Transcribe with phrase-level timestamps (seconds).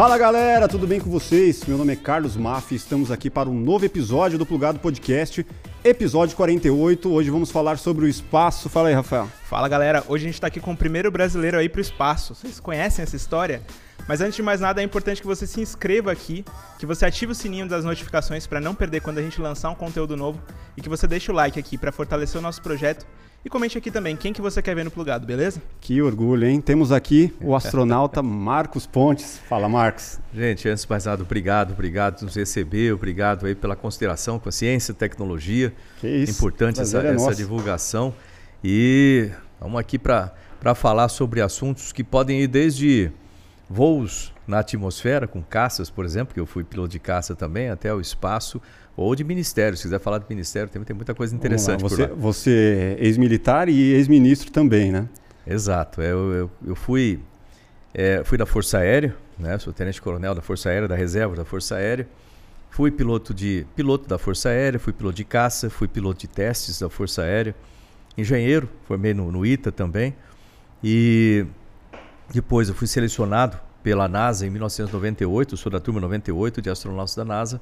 [0.00, 1.62] Fala galera, tudo bem com vocês?
[1.66, 5.46] Meu nome é Carlos Maff e estamos aqui para um novo episódio do Plugado Podcast,
[5.84, 7.12] episódio 48.
[7.12, 8.70] Hoje vamos falar sobre o espaço.
[8.70, 9.28] Fala aí, Rafael.
[9.44, 12.34] Fala galera, hoje a gente está aqui com o primeiro brasileiro aí para o espaço.
[12.34, 13.60] Vocês conhecem essa história?
[14.08, 16.46] Mas antes de mais nada, é importante que você se inscreva aqui,
[16.78, 19.74] que você ative o sininho das notificações para não perder quando a gente lançar um
[19.74, 20.40] conteúdo novo
[20.78, 23.06] e que você deixe o like aqui para fortalecer o nosso projeto.
[23.42, 25.62] E comente aqui também quem que você quer ver no plugado, beleza?
[25.80, 26.60] Que orgulho, hein?
[26.60, 29.40] Temos aqui o astronauta Marcos Pontes.
[29.48, 30.20] Fala, Marcos.
[30.34, 34.50] Gente, antes de mais nada, obrigado, obrigado por nos receber, obrigado aí pela consideração com
[34.50, 35.72] a ciência e tecnologia.
[36.02, 36.32] Que isso.
[36.32, 38.12] Importante essa, é essa divulgação.
[38.62, 40.34] E vamos aqui para
[40.74, 43.10] falar sobre assuntos que podem ir desde
[43.70, 47.94] voos na atmosfera, com caças, por exemplo, que eu fui piloto de caça também, até
[47.94, 48.60] o espaço,
[48.96, 49.76] ou de ministério.
[49.76, 52.06] Se quiser falar de ministério, também tem muita coisa interessante você.
[52.06, 55.08] Você é ex-militar e ex-ministro também, né?
[55.46, 56.02] Exato.
[56.02, 57.20] Eu, eu, eu fui,
[57.94, 59.58] é, fui da Força Aérea, né?
[59.58, 62.06] sou tenente-coronel da Força Aérea, da Reserva da Força Aérea.
[62.70, 66.78] Fui piloto, de, piloto da Força Aérea, fui piloto de caça, fui piloto de testes
[66.78, 67.54] da Força Aérea.
[68.16, 70.14] Engenheiro, formei no, no ITA também.
[70.82, 71.44] E
[72.32, 77.24] depois eu fui selecionado pela NASA em 1998, sou da turma 98 de astronautas da
[77.24, 77.60] NASA.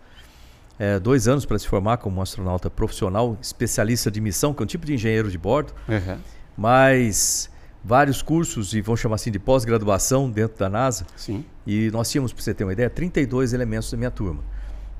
[0.78, 4.64] É, dois anos para se formar como um astronauta profissional, especialista de missão, que é
[4.64, 5.72] um tipo de engenheiro de bordo.
[5.88, 6.18] Uhum.
[6.56, 7.50] Mas
[7.82, 11.06] vários cursos, e vamos chamar assim de pós-graduação dentro da NASA.
[11.16, 11.44] Sim.
[11.66, 14.42] E nós tínhamos, para você ter uma ideia, 32 elementos da minha turma.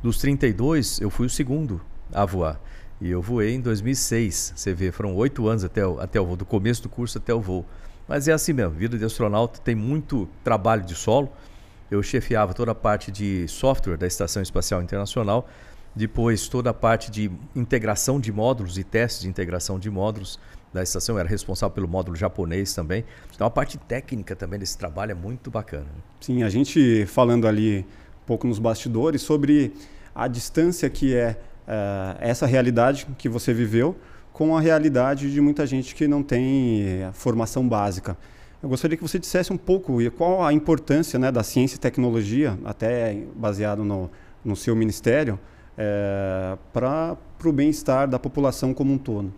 [0.03, 1.81] Dos 32, eu fui o segundo
[2.13, 2.61] a voar.
[3.01, 4.55] E eu voei em 2006.
[4.57, 7.33] Você vê, foram oito anos até o, até o voo, do começo do curso até
[7.33, 7.65] o voo.
[8.09, 11.31] Mas é assim mesmo, vida de astronauta tem muito trabalho de solo.
[11.91, 15.49] Eu chefiava toda a parte de software da Estação Espacial Internacional,
[15.99, 20.39] depois toda a parte de integração de módulos e testes de integração de módulos
[20.73, 23.05] da estação, eu era responsável pelo módulo japonês também.
[23.35, 25.87] Então a parte técnica também desse trabalho é muito bacana.
[26.21, 27.81] Sim, a gente falando ali
[28.23, 29.73] um pouco nos bastidores sobre
[30.15, 33.97] a distância que é uh, essa realidade que você viveu
[34.33, 38.17] com a realidade de muita gente que não tem eh, formação básica.
[38.63, 42.57] Eu gostaria que você dissesse um pouco qual a importância né, da ciência e tecnologia,
[42.65, 44.09] até baseado no,
[44.45, 45.41] no seu ministério,
[45.79, 49.33] é, para o bem-estar da população como um todo.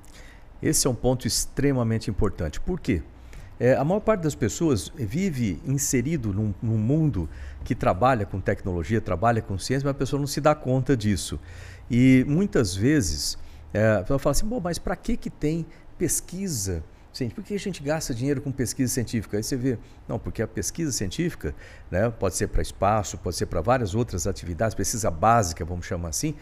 [0.63, 2.59] Esse é um ponto extremamente importante.
[2.59, 3.03] Por quê?
[3.59, 7.29] É, a maior parte das pessoas vive inserido num, num, mundo
[7.63, 11.39] que trabalha com tecnologia, trabalha com ciência, mas a pessoa não se dá conta disso.
[11.91, 13.37] E muitas vezes
[13.75, 15.67] é, a pessoa fala assim, Bom, mas para que, que tem
[15.99, 16.83] pesquisa?
[17.13, 19.37] Gente, por que a gente gasta dinheiro com pesquisa científica?
[19.37, 19.79] Aí você vê,
[20.09, 21.55] não, porque a pesquisa científica
[21.91, 26.11] né, pode ser para espaço, pode ser para várias outras atividades, pesquisa básica, vamos chamar
[26.11, 26.35] assim.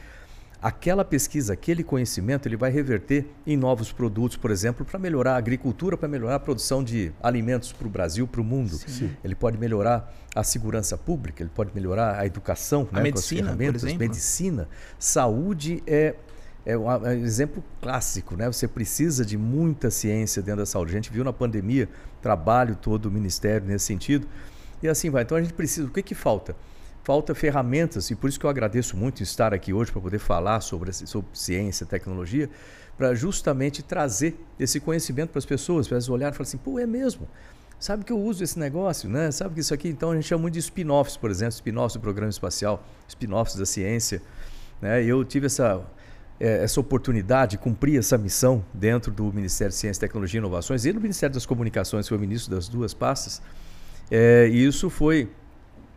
[0.61, 5.37] Aquela pesquisa, aquele conhecimento, ele vai reverter em novos produtos, por exemplo, para melhorar a
[5.37, 8.77] agricultura, para melhorar a produção de alimentos para o Brasil, para o mundo.
[8.77, 9.17] Sim.
[9.23, 13.75] Ele pode melhorar a segurança pública, ele pode melhorar a educação, a né, medicina, por
[13.75, 13.99] exemplo.
[14.01, 14.69] medicina,
[14.99, 16.17] saúde é
[16.69, 18.47] é um, é um exemplo clássico, né?
[18.47, 20.93] Você precisa de muita ciência dentro da saúde.
[20.93, 21.89] A gente viu na pandemia
[22.21, 24.29] trabalho todo o ministério nesse sentido.
[24.83, 25.23] E assim vai.
[25.23, 25.89] Então a gente precisa.
[25.89, 26.55] O que, que falta?
[27.03, 30.61] Falta ferramentas, e por isso que eu agradeço muito estar aqui hoje para poder falar
[30.61, 32.51] sobre, sobre ciência, tecnologia,
[32.99, 36.79] para justamente trazer esse conhecimento para as pessoas, para elas olharem e falarem assim, pô,
[36.79, 37.27] é mesmo.
[37.81, 39.31] Sabe que eu uso esse negócio, né?
[39.31, 42.01] Sabe que isso aqui, então a gente chama muito de spin-offs, por exemplo, spin-offs do
[42.01, 44.21] programa espacial, spin-offs da ciência.
[44.83, 45.03] Né?
[45.03, 45.83] Eu tive essa
[46.41, 51.01] essa oportunidade, cumprir essa missão dentro do Ministério de Ciência, Tecnologia e Inovações e no
[51.01, 53.43] Ministério das Comunicações, foi o ministro das duas pastas.
[54.11, 55.29] É, e isso foi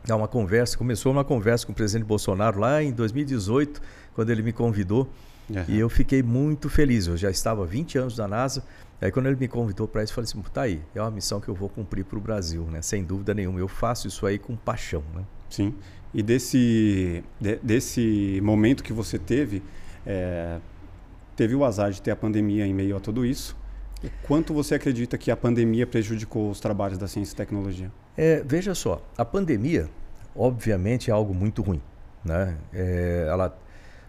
[0.10, 3.82] uma conversa, começou uma conversa com o presidente Bolsonaro lá em 2018,
[4.16, 5.08] quando ele me convidou.
[5.50, 5.64] Uhum.
[5.68, 7.08] E eu fiquei muito feliz.
[7.08, 8.64] Eu já estava há 20 anos na NASA.
[9.00, 11.40] Aí quando ele me convidou para isso, eu falei assim, tá aí, é uma missão
[11.40, 12.82] que eu vou cumprir para o Brasil, né?
[12.82, 13.60] Sem dúvida nenhuma.
[13.60, 15.24] Eu faço isso aí com paixão, né?
[15.50, 15.74] Sim.
[16.14, 19.64] E desse, de, desse momento que você teve,
[20.06, 20.60] é,
[21.36, 23.56] teve o azar de ter a pandemia em meio a tudo isso.
[24.04, 27.92] E quanto você acredita que a pandemia prejudicou os trabalhos da ciência e tecnologia?
[28.18, 29.90] É, veja só, a pandemia,
[30.36, 31.82] obviamente, é algo muito ruim.
[32.24, 32.58] Né?
[32.74, 33.58] É, ela,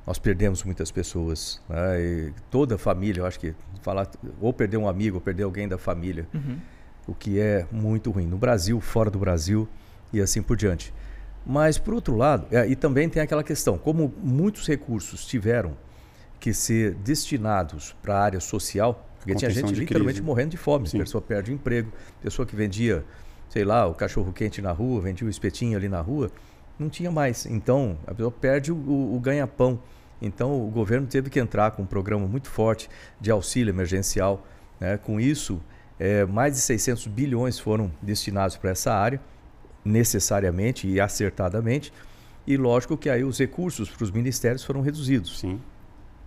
[0.06, 1.60] nós perdemos muitas pessoas.
[1.68, 2.32] Né?
[2.50, 4.10] toda a família, eu acho que falar,
[4.40, 6.58] ou perder um amigo, ou perder alguém da família, uhum.
[7.06, 8.26] o que é muito ruim.
[8.26, 9.68] No Brasil, fora do Brasil
[10.12, 10.92] e assim por diante.
[11.44, 15.76] Mas, por outro lado, é, e também tem aquela questão, como muitos recursos tiveram
[16.42, 20.22] que ser destinados para a área social, porque tinha gente literalmente crise.
[20.22, 20.98] morrendo de fome, Sim.
[20.98, 23.04] pessoa perde o emprego, pessoa que vendia,
[23.48, 26.32] sei lá, o cachorro quente na rua, vendia o espetinho ali na rua,
[26.76, 27.46] não tinha mais.
[27.46, 29.78] Então, a pessoa perde o, o, o ganha-pão.
[30.20, 32.90] Então, o governo teve que entrar com um programa muito forte
[33.20, 34.44] de auxílio emergencial.
[34.80, 34.96] Né?
[34.96, 35.62] Com isso,
[35.96, 39.20] é, mais de 600 bilhões foram destinados para essa área
[39.84, 41.92] necessariamente e acertadamente.
[42.44, 45.38] E lógico que aí os recursos para os ministérios foram reduzidos.
[45.38, 45.60] Sim.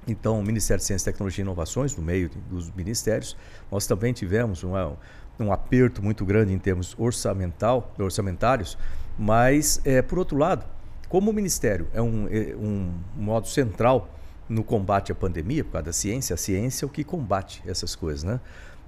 [0.07, 3.35] Então, o Ministério de Ciência, Tecnologia e Inovações, no meio dos ministérios,
[3.71, 4.97] nós também tivemos uma,
[5.39, 8.77] um aperto muito grande em termos orçamental, orçamentários,
[9.17, 10.65] mas, é, por outro lado,
[11.09, 14.09] como o Ministério é um, é um modo central
[14.47, 17.95] no combate à pandemia, por causa da ciência, a ciência é o que combate essas
[17.95, 18.39] coisas, né?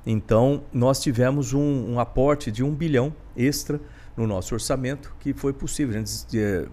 [0.06, 3.80] Então, nós tivemos um, um aporte de um bilhão extra
[4.16, 5.96] no nosso orçamento, que foi possível.
[5.96, 6.66] A gente, é,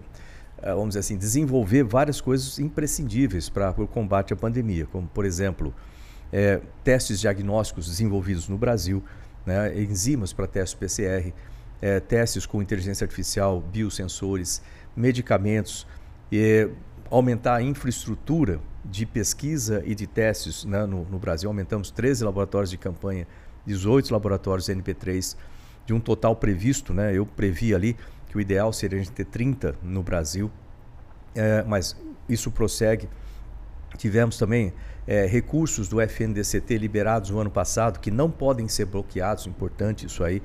[0.73, 5.73] vamos dizer assim, desenvolver várias coisas imprescindíveis para o combate à pandemia, como, por exemplo,
[6.31, 9.03] é, testes diagnósticos desenvolvidos no Brasil,
[9.45, 11.31] né, enzimas para testes PCR,
[11.81, 14.61] é, testes com inteligência artificial, biosensores,
[14.95, 15.85] medicamentos,
[16.31, 16.67] e
[17.09, 21.47] aumentar a infraestrutura de pesquisa e de testes né, no, no, Brasil.
[21.47, 23.27] Aumentamos 13 laboratórios de campanha,
[23.65, 25.35] 18 laboratórios NP3,
[25.85, 27.95] de um total previsto, né, eu previ ali
[28.35, 30.51] que o ideal seria a gente ter 30 no Brasil,
[31.33, 31.95] é, mas
[32.27, 33.07] isso prossegue.
[33.97, 34.73] Tivemos também
[35.07, 40.21] é, recursos do FNDCT liberados no ano passado que não podem ser bloqueados, importante isso
[40.21, 40.41] aí,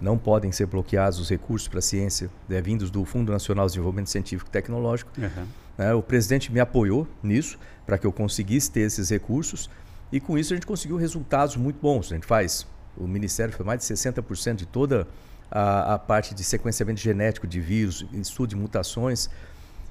[0.00, 3.72] não podem ser bloqueados os recursos para a ciência né, vindos do Fundo Nacional de
[3.72, 5.10] Desenvolvimento Científico e Tecnológico.
[5.18, 5.46] Uhum.
[5.76, 9.68] É, o presidente me apoiou nisso para que eu conseguisse ter esses recursos
[10.10, 12.10] e com isso a gente conseguiu resultados muito bons.
[12.10, 15.06] A gente faz, o Ministério foi mais de 60% de toda a,
[15.54, 19.30] a, parte de sequenciamento genético de vírus, estudo de mutações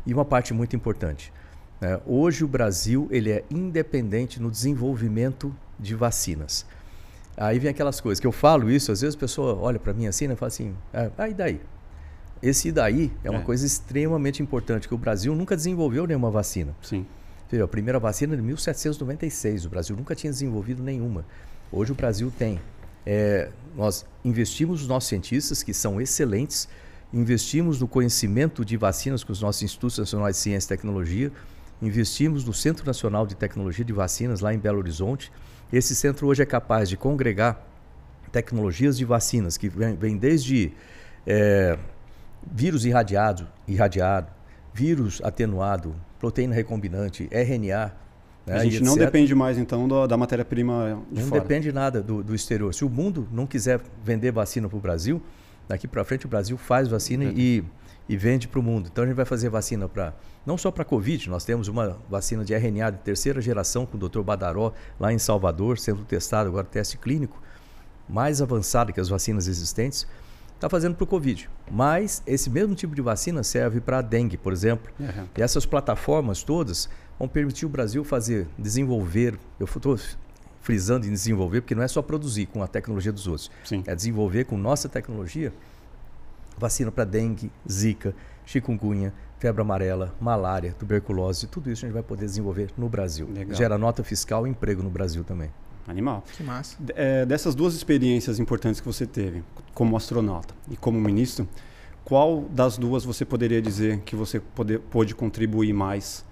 [0.05, 1.31] e uma parte muito importante.
[1.79, 1.99] Né?
[2.05, 6.65] Hoje o Brasil ele é independente no desenvolvimento de vacinas.
[7.37, 10.05] Aí vem aquelas coisas que eu falo isso, às vezes a pessoa olha para mim
[10.05, 11.61] assim e fala assim, ah, ah, e daí?
[12.41, 13.43] Esse daí é uma é.
[13.43, 16.75] coisa extremamente importante, que o Brasil nunca desenvolveu nenhuma vacina.
[16.81, 17.05] Sim.
[17.63, 21.23] A primeira vacina é de 1796, o Brasil nunca tinha desenvolvido nenhuma.
[21.71, 22.59] Hoje o Brasil tem.
[23.05, 26.67] É, nós investimos nos nossos cientistas, que são excelentes,
[27.13, 31.31] investimos no conhecimento de vacinas com os nossos institutos nacionais de ciência e tecnologia,
[31.81, 35.31] investimos no Centro Nacional de Tecnologia de Vacinas lá em Belo Horizonte.
[35.71, 37.67] Esse centro hoje é capaz de congregar
[38.31, 40.71] tecnologias de vacinas que vêm vem desde
[41.25, 41.77] é,
[42.51, 44.31] vírus irradiado, irradiado,
[44.73, 48.02] vírus atenuado, proteína recombinante, RNA.
[48.45, 51.41] Né, a gente não depende mais, então, da, da matéria-prima de não fora.
[51.41, 52.73] Não depende nada do, do, exterior.
[52.73, 55.21] Se o mundo não quiser vender vacina para o Brasil,
[55.67, 57.33] daqui para frente o Brasil faz vacina é.
[57.35, 57.63] e,
[58.09, 58.89] e vende para o mundo.
[58.91, 60.13] Então a gente vai fazer vacina para
[60.45, 64.09] não só para Covid, nós temos uma vacina de RNA de terceira geração com o
[64.09, 64.21] Dr.
[64.21, 67.41] Badaró lá em Salvador, sendo testado agora teste clínico,
[68.09, 70.05] mais avançado que as vacinas existentes
[70.53, 71.49] está fazendo para o Covid.
[71.71, 74.91] Mas esse mesmo tipo de vacina serve para a dengue, por exemplo.
[74.99, 75.27] Uhum.
[75.37, 79.37] E essas plataformas todas vão permitir o Brasil fazer, desenvolver.
[79.59, 79.97] Eu estou
[80.61, 83.51] frisando em desenvolver, porque não é só produzir com a tecnologia dos outros.
[83.65, 83.83] Sim.
[83.85, 85.53] É desenvolver com nossa tecnologia
[86.57, 88.15] vacina para dengue, zika,
[88.45, 93.27] chikungunya, febre amarela, malária, tuberculose, tudo isso a gente vai poder desenvolver no Brasil.
[93.29, 93.55] Legal.
[93.55, 95.51] Gera nota fiscal e emprego no Brasil também.
[95.85, 96.23] Animal.
[96.37, 96.77] Que massa.
[96.95, 99.43] É, dessas duas experiências importantes que você teve,
[99.73, 101.45] como astronauta e como ministro,
[102.05, 106.23] qual das duas você poderia dizer que você pode, pôde contribuir mais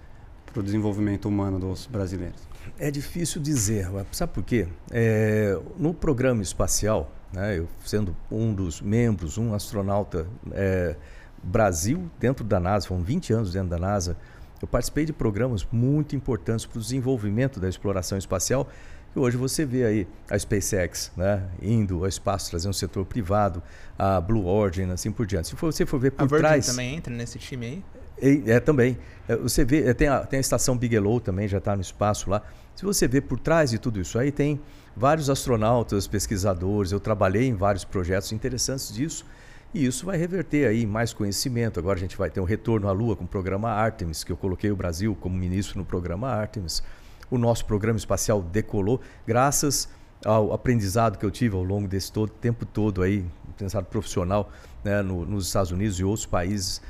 [0.52, 2.42] para o desenvolvimento humano dos brasileiros?
[2.78, 4.68] É difícil dizer, sabe por quê?
[4.92, 10.96] É, no programa espacial, né, eu sendo um dos membros, um astronauta é,
[11.42, 14.18] Brasil dentro da NASA, foram 20 anos dentro da NASA,
[14.62, 18.68] eu participei de programas muito importantes para o desenvolvimento da exploração espacial
[19.16, 23.62] e hoje você vê aí a SpaceX né, indo ao espaço, trazendo o setor privado,
[23.98, 25.50] a Blue Origin, assim por diante.
[25.50, 26.68] Se você for ver por a Virgin trás...
[26.68, 27.84] também entra nesse time aí?
[28.22, 28.98] É, também.
[29.28, 32.30] É, você vê, é, tem a, tem a estação Bigelow também, já está no espaço
[32.30, 32.42] lá.
[32.76, 34.60] Se você vê por trás de tudo isso aí, tem
[34.96, 36.92] vários astronautas, pesquisadores.
[36.92, 39.26] Eu trabalhei em vários projetos interessantes disso.
[39.74, 41.80] E isso vai reverter aí mais conhecimento.
[41.80, 44.38] Agora a gente vai ter um retorno à Lua com o programa Artemis, que eu
[44.38, 46.84] coloquei o Brasil como ministro no programa Artemis
[47.32, 49.88] o nosso programa espacial decolou, graças
[50.24, 54.52] ao aprendizado que eu tive ao longo desse todo, tempo todo aí, aprendizado profissional
[54.84, 56.82] né, no, nos Estados Unidos e outros países.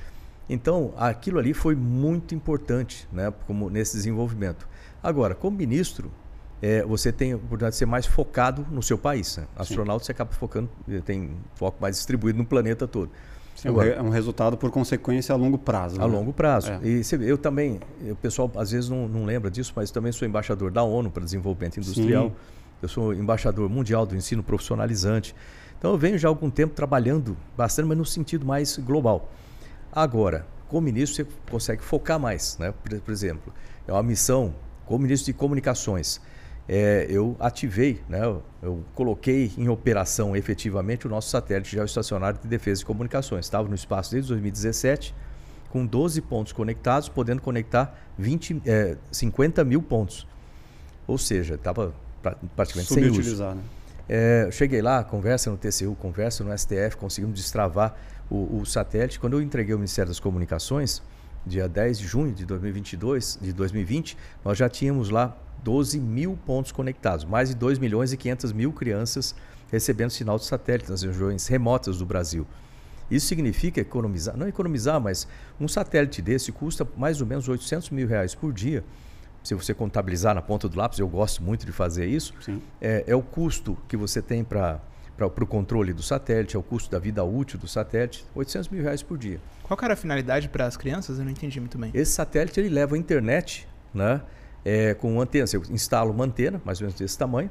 [0.51, 4.67] Então, aquilo ali foi muito importante né, como nesse desenvolvimento.
[5.01, 6.12] Agora, como ministro,
[6.62, 9.38] é, você tem a oportunidade de ser mais focado no seu país.
[9.38, 9.46] Né?
[9.55, 10.08] Astronauta, Sim.
[10.08, 10.70] você acaba focando,
[11.05, 13.10] tem foco mais distribuído no planeta todo.
[13.55, 16.01] Sim, Agora, é um resultado por consequência a longo prazo.
[16.01, 16.13] A né?
[16.13, 16.70] longo prazo.
[16.70, 16.79] É.
[16.84, 20.70] E eu também, o pessoal às vezes não, não lembra disso, mas também sou embaixador
[20.70, 22.27] da ONU para desenvolvimento industrial.
[22.27, 22.36] Sim.
[22.81, 25.34] Eu sou embaixador mundial do ensino profissionalizante.
[25.79, 29.31] Então eu venho já há algum tempo trabalhando bastante, mas no sentido mais global.
[29.91, 32.71] Agora, como ministro, você consegue focar mais, né?
[32.71, 33.53] Por, por exemplo,
[33.88, 34.53] é uma missão
[34.86, 36.21] como ministro de comunicações.
[36.67, 42.48] é, eu ativei, né, eu, eu, coloquei em operação efetivamente o nosso satélite geoestacionário de
[42.48, 43.45] defesa e comunicações.
[43.45, 45.13] Estava no espaço desde 2017,
[45.69, 50.27] com 12 pontos conectados, podendo conectar 20, é, 50 mil pontos.
[51.07, 51.93] Ou seja, estava
[52.55, 53.43] praticamente sem uso.
[53.43, 53.62] Né?
[54.07, 57.95] É, cheguei lá, conversa no TCU, conversa no STF, conseguimos destravar
[58.31, 59.19] o, o satélite.
[59.19, 61.03] Quando eu entreguei ao Ministério das Comunicações,
[61.45, 66.71] dia 10 de junho de 2022, de 2020, nós já tínhamos lá 12 mil pontos
[66.71, 69.35] conectados, mais de 2 milhões e 500 mil crianças
[69.71, 72.47] recebendo sinal de satélite nas regiões remotas do Brasil.
[73.09, 75.27] Isso significa economizar, não economizar, mas
[75.59, 78.83] um satélite desse custa mais ou menos 800 mil reais por dia.
[79.43, 82.33] Se você contabilizar na ponta do lápis, eu gosto muito de fazer isso.
[82.79, 84.79] É, é, o custo que você tem para
[85.29, 88.81] para o controle do satélite, é o custo da vida útil do satélite, 800 mil
[88.81, 89.39] reais por dia.
[89.63, 91.19] Qual era a finalidade para as crianças?
[91.19, 91.91] Eu não entendi muito bem.
[91.93, 94.21] Esse satélite ele leva a internet, né?
[94.63, 95.47] É, com antena.
[95.47, 97.49] Você instala uma antena, mais ou menos desse tamanho,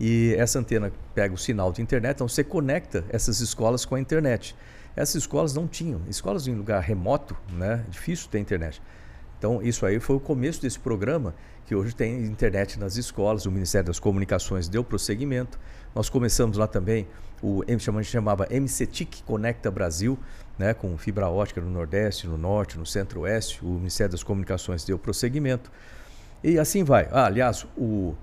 [0.00, 4.00] e essa antena pega o sinal de internet, então você conecta essas escolas com a
[4.00, 4.54] internet.
[4.94, 6.00] Essas escolas não tinham.
[6.08, 7.84] Escolas em lugar remoto, né?
[7.88, 8.80] Difícil ter internet.
[9.38, 11.34] Então, isso aí foi o começo desse programa,
[11.64, 15.58] que hoje tem internet nas escolas, o Ministério das Comunicações deu prosseguimento.
[15.94, 17.06] Nós começamos lá também,
[17.42, 20.18] o a gente chamava MCTIC Conecta Brasil,
[20.58, 23.64] né, com fibra ótica no Nordeste, no Norte, no Centro-Oeste.
[23.64, 25.70] O Ministério das Comunicações deu prosseguimento.
[26.42, 27.08] E assim vai.
[27.12, 28.14] Ah, aliás, o,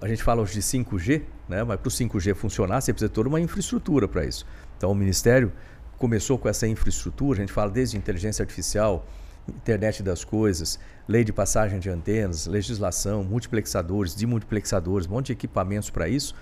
[0.00, 3.26] a gente fala hoje de 5G, né, mas para o 5G funcionar, você precisa ter
[3.26, 4.46] uma infraestrutura para isso.
[4.76, 5.52] Então, o Ministério
[5.98, 9.06] começou com essa infraestrutura, a gente fala desde inteligência artificial,
[9.48, 15.90] internet das coisas, lei de passagem de antenas, legislação, multiplexadores, demultiplexadores, um monte de equipamentos
[15.90, 16.34] para isso.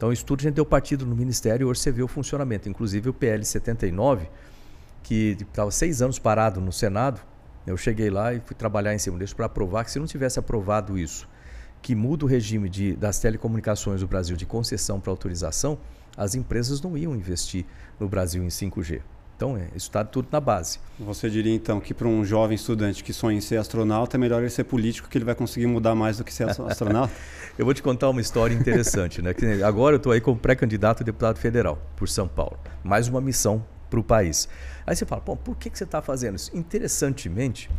[0.00, 2.66] Então, isso tudo a gente deu partido no Ministério e hoje você vê o funcionamento.
[2.70, 4.30] Inclusive o PL 79,
[5.02, 7.20] que estava seis anos parado no Senado,
[7.66, 10.38] eu cheguei lá e fui trabalhar em cima disso para aprovar que se não tivesse
[10.38, 11.28] aprovado isso,
[11.82, 15.78] que muda o regime de, das telecomunicações do Brasil de concessão para autorização,
[16.16, 17.66] as empresas não iam investir
[17.98, 19.02] no Brasil em 5G.
[19.40, 20.78] Então, é, isso está tudo na base.
[20.98, 24.42] Você diria, então, que para um jovem estudante que sonha em ser astronauta, é melhor
[24.42, 27.10] ele ser político, que ele vai conseguir mudar mais do que ser astronauta?
[27.58, 29.22] eu vou te contar uma história interessante.
[29.22, 29.34] né?
[29.64, 32.58] agora eu estou aí como pré-candidato a deputado federal por São Paulo.
[32.84, 34.46] Mais uma missão para o país.
[34.86, 36.54] Aí você fala, por que, que você está fazendo isso?
[36.54, 37.70] Interessantemente,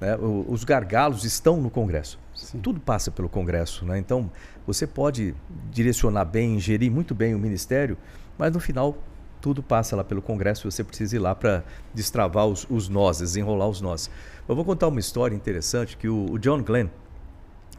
[0.00, 2.18] né, os gargalos estão no Congresso.
[2.34, 2.60] Sim.
[2.60, 3.84] Tudo passa pelo Congresso.
[3.84, 3.98] Né?
[3.98, 4.30] Então,
[4.66, 5.34] você pode
[5.70, 7.98] direcionar bem, gerir muito bem o Ministério,
[8.38, 8.96] mas no final
[9.44, 13.68] tudo passa lá pelo Congresso, você precisa ir lá para destravar os, os nós, desenrolar
[13.68, 14.10] os nós.
[14.48, 16.88] Eu vou contar uma história interessante que o, o John Glenn,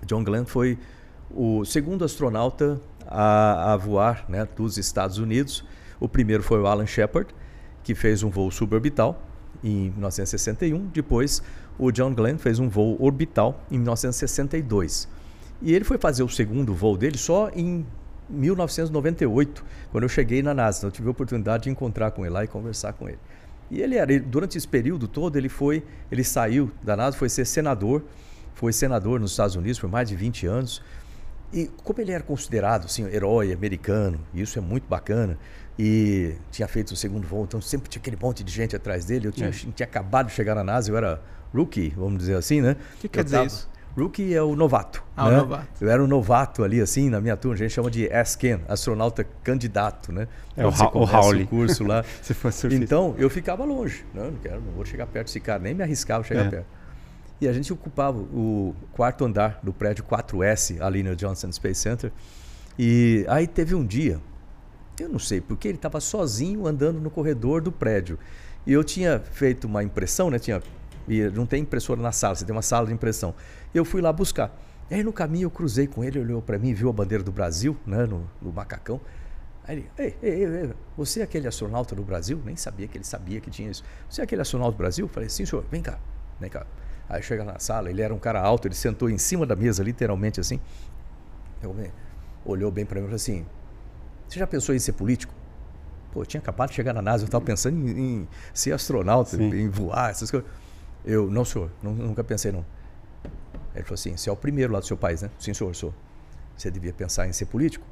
[0.05, 0.77] John Glenn foi
[1.31, 5.65] o segundo astronauta a, a voar né, dos Estados Unidos.
[5.99, 7.33] O primeiro foi o Alan Shepard,
[7.83, 9.19] que fez um voo suborbital
[9.63, 10.89] em 1961.
[10.93, 11.41] Depois,
[11.79, 15.07] o John Glenn fez um voo orbital em 1962.
[15.63, 17.83] E ele foi fazer o segundo voo dele só em
[18.29, 20.79] 1998, quando eu cheguei na NASA.
[20.79, 23.19] Então, eu tive a oportunidade de encontrar com ele lá e conversar com ele.
[23.69, 27.45] E ele era, durante esse período todo, ele foi, ele saiu da NASA, foi ser
[27.45, 28.03] senador,
[28.53, 30.81] foi senador nos Estados Unidos por mais de 20 anos.
[31.53, 35.37] E como ele era considerado assim, herói americano, e isso é muito bacana,
[35.77, 39.27] e tinha feito o segundo voo, então sempre tinha aquele monte de gente atrás dele.
[39.27, 39.71] Eu tinha, uhum.
[39.71, 41.21] tinha acabado de chegar na NASA, eu era
[41.53, 42.75] rookie, vamos dizer assim, né?
[42.95, 43.69] O que quer dizer tava, isso?
[43.97, 45.01] Rookie é o novato.
[45.15, 45.37] Ah, né?
[45.37, 45.67] o novato.
[45.83, 47.55] Eu era um novato ali, assim, na minha turma.
[47.55, 50.27] A gente chama de ASCAN, astronauta candidato, né?
[50.57, 51.45] É o, o Howley.
[51.47, 52.03] curso lá.
[52.21, 54.05] Se fosse então, eu ficava longe.
[54.13, 54.31] Não, né?
[54.31, 55.59] não quero, não vou chegar perto desse cara.
[55.59, 56.49] Nem me arriscava chegar é.
[56.49, 56.67] perto.
[57.39, 62.11] E a gente ocupava o quarto andar do prédio 4S, ali no Johnson Space Center.
[62.77, 64.19] E aí teve um dia,
[64.99, 68.19] eu não sei, porque ele estava sozinho andando no corredor do prédio.
[68.65, 70.39] E eu tinha feito uma impressão, né?
[70.39, 70.61] Tinha
[71.07, 73.33] e não tem impressora na sala, você tem uma sala de impressão.
[73.73, 74.55] Eu fui lá buscar.
[74.89, 77.31] E aí no caminho eu cruzei com ele, olhou para mim, viu a bandeira do
[77.31, 79.01] Brasil, né, no, no macacão.
[79.67, 82.39] Aí ele, ei, ei, ei, você é aquele astronauta do Brasil?
[82.45, 83.83] Nem sabia que ele sabia que tinha isso.
[84.07, 85.05] Você é aquele astronauta do Brasil?
[85.05, 85.97] Eu falei, sim, senhor, vem cá,
[86.39, 86.67] vem cá.
[87.09, 89.83] Aí chega na sala, ele era um cara alto, ele sentou em cima da mesa,
[89.83, 90.59] literalmente assim.
[91.61, 91.75] Eu,
[92.45, 93.45] olhou bem para mim e falou assim:
[94.27, 95.33] Você já pensou em ser político?
[96.11, 99.35] Pô, eu tinha acabado de chegar na NASA, eu estava pensando em, em, ser astronauta,
[99.35, 99.49] Sim.
[99.49, 100.49] em voar, essas coisas.
[101.05, 102.65] Eu, não, senhor, nunca pensei, não.
[103.75, 105.29] Ele falou assim: você é o primeiro lá do seu país, né?
[105.37, 105.93] Sim, senhor, sou.
[106.57, 107.85] Você devia pensar em ser político?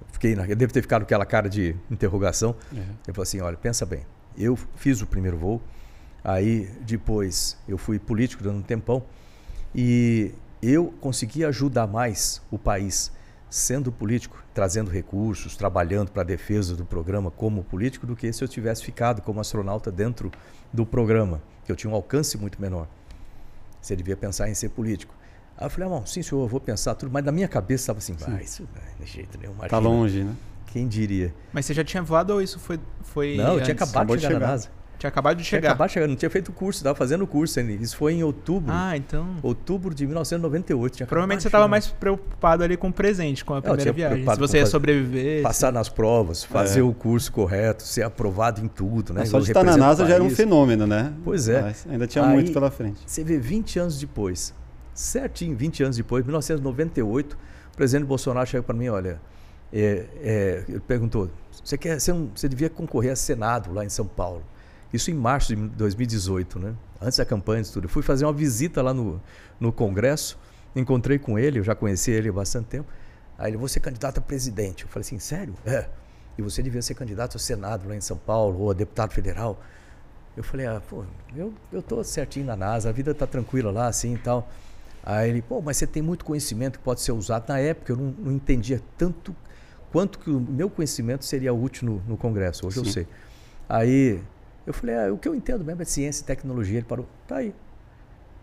[0.00, 2.56] Eu, fiquei eu devo ter ficado com aquela cara de interrogação.
[2.72, 2.78] Uhum.
[2.78, 4.04] Ele falou assim: olha, pensa bem.
[4.36, 5.60] Eu fiz o primeiro voo,
[6.24, 9.04] aí depois eu fui político dando um tempão
[9.74, 13.12] e eu consegui ajudar mais o país
[13.50, 18.42] sendo político, trazendo recursos, trabalhando para a defesa do programa como político, do que se
[18.44, 20.30] eu tivesse ficado como astronauta dentro
[20.72, 22.86] do programa, que eu tinha um alcance muito menor.
[23.82, 25.14] Você devia pensar em ser político.
[25.56, 27.10] Aí eu falei, irmão, sim, senhor, eu vou pensar tudo.
[27.10, 29.54] Mas na minha cabeça estava assim, vai, isso não é de jeito nenhum.
[29.54, 29.80] Tá imagina.
[29.80, 30.34] longe, né?
[30.66, 31.34] Quem diria?
[31.52, 32.78] Mas você já tinha voado ou isso foi.
[33.02, 33.82] foi Não, eu tinha antes?
[33.82, 34.52] acabado Acabou de de chegar, na chegar.
[34.52, 34.79] NASA.
[35.00, 35.70] Tinha acabado de Tinha chegar.
[35.70, 37.72] acabado de chegar, não tinha feito o curso, estava fazendo o curso ainda.
[37.72, 38.70] Isso foi em outubro.
[38.70, 39.26] Ah, então.
[39.42, 40.96] Outubro de 1998.
[40.98, 43.92] Tinha Provavelmente você estava mais preocupado ali com o presente, com a eu primeira tinha
[43.94, 44.18] viagem.
[44.30, 45.42] Se você ia fazer- sobreviver.
[45.42, 49.24] Passar nas provas, fazer o curso correto, ser aprovado em tudo, né?
[49.24, 51.14] Só Eu de estar na NASA já era um fenômeno, né?
[51.24, 51.62] Pois é.
[51.62, 53.00] Mas ainda tinha Aí- muito pela frente.
[53.06, 54.52] Você vê 20 anos depois,
[54.92, 57.38] certinho, 20 anos depois, 1998,
[57.72, 59.18] o presidente Bolsonaro chega para mim, olha,
[59.72, 61.30] é, é, ele perguntou,
[61.64, 64.42] você quer, você, não, você devia concorrer a Senado lá em São Paulo.
[64.92, 66.74] Isso em março de 2018, né?
[67.00, 67.84] Antes da campanha e tudo.
[67.84, 69.20] Eu fui fazer uma visita lá no,
[69.58, 70.38] no Congresso,
[70.74, 72.88] encontrei com ele, eu já conheci ele há bastante tempo.
[73.38, 74.84] Aí ele, vou ser candidato a presidente.
[74.84, 75.54] Eu falei assim, sério?
[75.64, 75.88] É.
[76.36, 79.62] E você devia ser candidato ao Senado lá em São Paulo, ou a deputado federal.
[80.36, 81.04] Eu falei, ah, pô,
[81.34, 84.48] eu, eu tô certinho na NASA, a vida tá tranquila lá, assim e tal.
[85.02, 87.48] Aí ele, pô, mas você tem muito conhecimento que pode ser usado.
[87.48, 89.34] Na época eu não, não entendia tanto
[89.90, 92.66] quanto que o meu conhecimento seria útil no, no Congresso.
[92.66, 92.92] Hoje eu Sim.
[92.92, 93.08] sei.
[93.68, 94.20] Aí
[94.70, 96.78] eu falei, ah, o que eu entendo mesmo é ciência e tecnologia.
[96.78, 97.54] Ele parou, tá aí.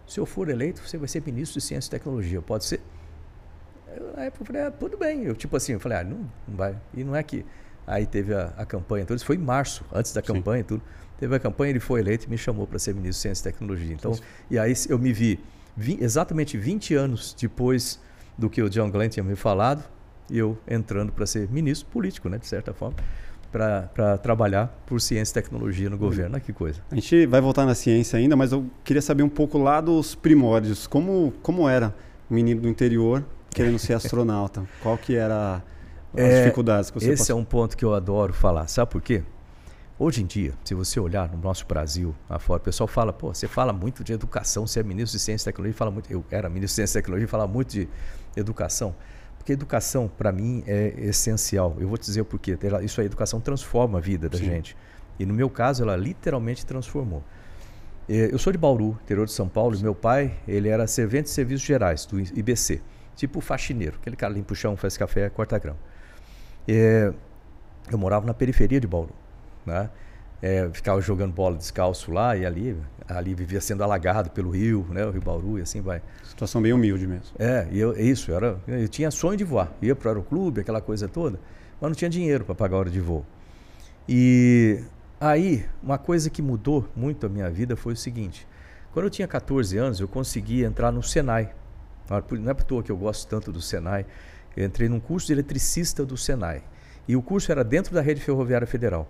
[0.05, 2.79] Se eu for eleito, você vai ser ministro de ciência e tecnologia, pode ser?
[3.95, 5.23] Eu, na época eu falei, ah, tudo bem.
[5.23, 6.17] Eu, tipo assim, eu falei, ah, não,
[6.47, 6.75] não vai.
[6.93, 7.45] E não é que.
[7.85, 10.33] Aí teve a, a campanha, então isso foi em março, antes da Sim.
[10.33, 10.81] campanha tudo.
[11.17, 13.51] Teve a campanha, ele foi eleito e me chamou para ser ministro de Ciência e
[13.51, 13.93] Tecnologia.
[13.93, 14.13] Então,
[14.51, 15.39] e aí eu me vi
[15.75, 17.99] vi- exatamente 20 anos depois
[18.37, 19.83] do que o John Glenn tinha me falado,
[20.29, 22.97] e eu entrando para ser ministro político, né, de certa forma,
[23.57, 26.33] para trabalhar por ciência e tecnologia no governo.
[26.35, 26.81] Olha que coisa.
[26.91, 30.15] A gente vai voltar na ciência ainda, mas eu queria saber um pouco lá dos
[30.15, 30.85] primórdios.
[30.87, 31.93] Como, como era
[32.29, 34.63] um menino do interior querendo ser astronauta?
[34.81, 35.63] Qual que era
[36.13, 38.67] as É, dificuldades que você Esse é um ponto que eu adoro falar.
[38.67, 39.23] Sabe por quê?
[39.99, 43.47] Hoje em dia, se você olhar no nosso Brasil afora, o pessoal fala, pô, você
[43.47, 46.47] fala muito de educação, você é ministro de Ciência e Tecnologia, fala muito, eu era
[46.49, 47.89] ministro de Ciência e Tecnologia, fala muito de
[48.35, 48.93] educação.
[49.47, 51.77] Porque educação, para mim, é essencial.
[51.79, 52.57] Eu vou te dizer o porquê.
[52.83, 54.43] Isso aí, educação transforma a vida da Sim.
[54.43, 54.75] gente.
[55.17, 57.23] E no meu caso, ela literalmente transformou.
[58.09, 61.25] Eh, Eu sou de Bauru, interior de São Paulo, e meu pai, ele era servente
[61.25, 62.81] de serviços gerais, do IBC.
[63.15, 65.77] Tipo faxineiro, aquele cara limpa o chão, faz café, corta grão.
[66.67, 67.13] Eh,
[67.89, 69.13] eu morava na periferia de Bauru,
[69.65, 69.89] né?
[70.41, 75.05] É, ficava jogando bola descalço lá e ali, ali vivia sendo alagado pelo rio, né?
[75.05, 76.01] O rio Bauru e assim vai.
[76.23, 77.35] Situação bem humilde mesmo.
[77.39, 79.71] É, e eu, isso, era, eu tinha sonho de voar.
[79.81, 81.39] Ia para o aeroclube, aquela coisa toda,
[81.81, 83.25] mas não tinha dinheiro para pagar a hora de voo.
[84.07, 84.79] E
[85.19, 88.47] aí, uma coisa que mudou muito a minha vida foi o seguinte:
[88.93, 91.51] quando eu tinha 14 anos, eu consegui entrar no Senai.
[92.09, 94.05] Não é por toa que eu gosto tanto do Senai.
[94.55, 96.63] Eu entrei num curso de eletricista do Senai.
[97.07, 99.07] E o curso era dentro da rede ferroviária federal.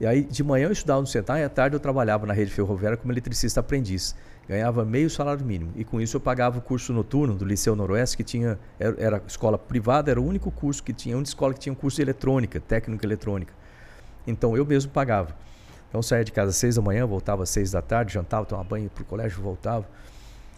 [0.00, 2.50] E aí, de manhã eu estudava no Senai e à tarde eu trabalhava na rede
[2.50, 4.16] ferroviária como eletricista aprendiz.
[4.48, 5.72] Ganhava meio salário mínimo.
[5.76, 9.22] E com isso eu pagava o curso noturno do Liceu Noroeste, que tinha, era, era
[9.26, 11.96] escola privada, era o único curso que tinha, a única escola que tinha um curso
[11.96, 13.52] de eletrônica, técnica eletrônica.
[14.26, 15.36] Então eu mesmo pagava.
[15.90, 18.66] Então saía de casa às seis da manhã, voltava às seis da tarde, jantava, tomava
[18.66, 19.86] banho, para o colégio, voltava.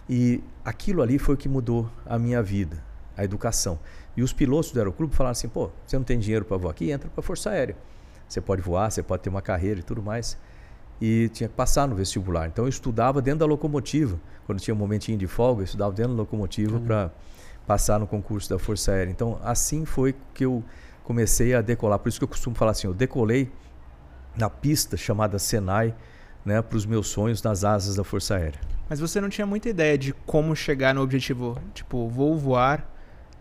[0.09, 2.77] E aquilo ali foi o que mudou a minha vida,
[3.17, 3.81] a educação.
[4.17, 6.93] E os pilotos do aeroclube falaram assim: pô, você não tem dinheiro para voar aqui?
[6.93, 7.77] Entra para a Força Aérea.
[8.33, 10.39] Você pode voar, você pode ter uma carreira e tudo mais.
[10.99, 12.47] E tinha que passar no vestibular.
[12.47, 14.19] Então eu estudava dentro da locomotiva.
[14.47, 17.11] Quando tinha um momentinho de folga, eu estudava dentro da locomotiva para
[17.67, 19.11] passar no concurso da Força Aérea.
[19.11, 20.65] Então assim foi que eu
[21.05, 21.99] comecei a decolar.
[21.99, 23.53] Por isso que eu costumo falar assim: eu decolei
[24.35, 25.95] na pista chamada Senai,
[26.43, 28.61] né, para os meus sonhos nas asas da Força Aérea.
[28.89, 31.59] Mas você não tinha muita ideia de como chegar no objetivo.
[31.75, 32.89] Tipo, vou voar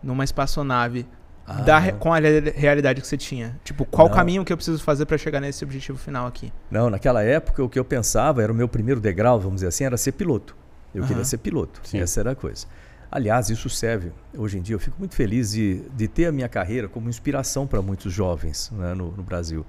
[0.02, 1.06] numa espaçonave
[1.46, 3.58] Ah, da com a re- realidade que você tinha.
[3.64, 4.14] Tipo, qual Não.
[4.14, 6.52] caminho que eu preciso fazer pra chegar nesse objetivo final aqui?
[6.70, 9.84] Não, naquela época o que eu pensava era o meu primeiro degrau, vamos dizer assim,
[9.84, 10.56] era ser piloto.
[10.94, 11.24] Eu queria Aham.
[11.24, 11.80] ser piloto.
[11.84, 11.98] Sim.
[12.00, 12.66] Essa era a coisa.
[13.10, 14.74] Aliás, isso serve hoje em dia.
[14.76, 18.70] Eu fico muito feliz de, de ter a minha carreira como inspiração para muitos jovens
[18.72, 19.66] né, no, no Brasil.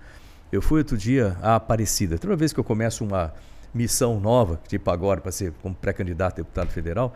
[0.51, 2.17] Eu fui outro dia a Aparecida.
[2.17, 3.33] Toda vez que eu começo uma
[3.73, 7.13] missão nova, tipo agora, para ser como pré-candidato a deputado federal,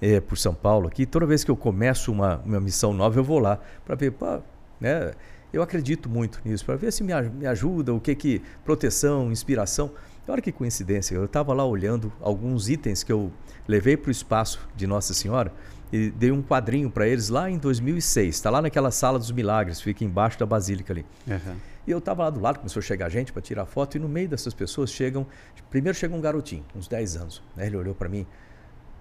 [0.00, 3.24] é, por São Paulo aqui, toda vez que eu começo uma, uma missão nova, eu
[3.24, 4.40] vou lá para ver, pá,
[4.80, 5.12] né?
[5.52, 9.90] Eu acredito muito nisso, para ver se me, me ajuda, o que que proteção, inspiração.
[10.28, 13.32] Olha que coincidência, eu estava lá olhando alguns itens que eu
[13.66, 15.52] levei para o espaço de Nossa Senhora
[15.92, 18.34] e dei um quadrinho para eles lá em 2006.
[18.34, 21.06] Está lá naquela sala dos milagres, fica embaixo da basílica ali.
[21.28, 21.56] Aham.
[21.86, 24.08] E eu estava lá do lado, começou a chegar gente para tirar foto, e no
[24.08, 25.24] meio dessas pessoas chegam.
[25.70, 27.42] Primeiro chega um garotinho, uns 10 anos.
[27.54, 27.68] Né?
[27.68, 28.26] Ele olhou para mim: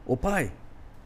[0.06, 0.52] Ô pai,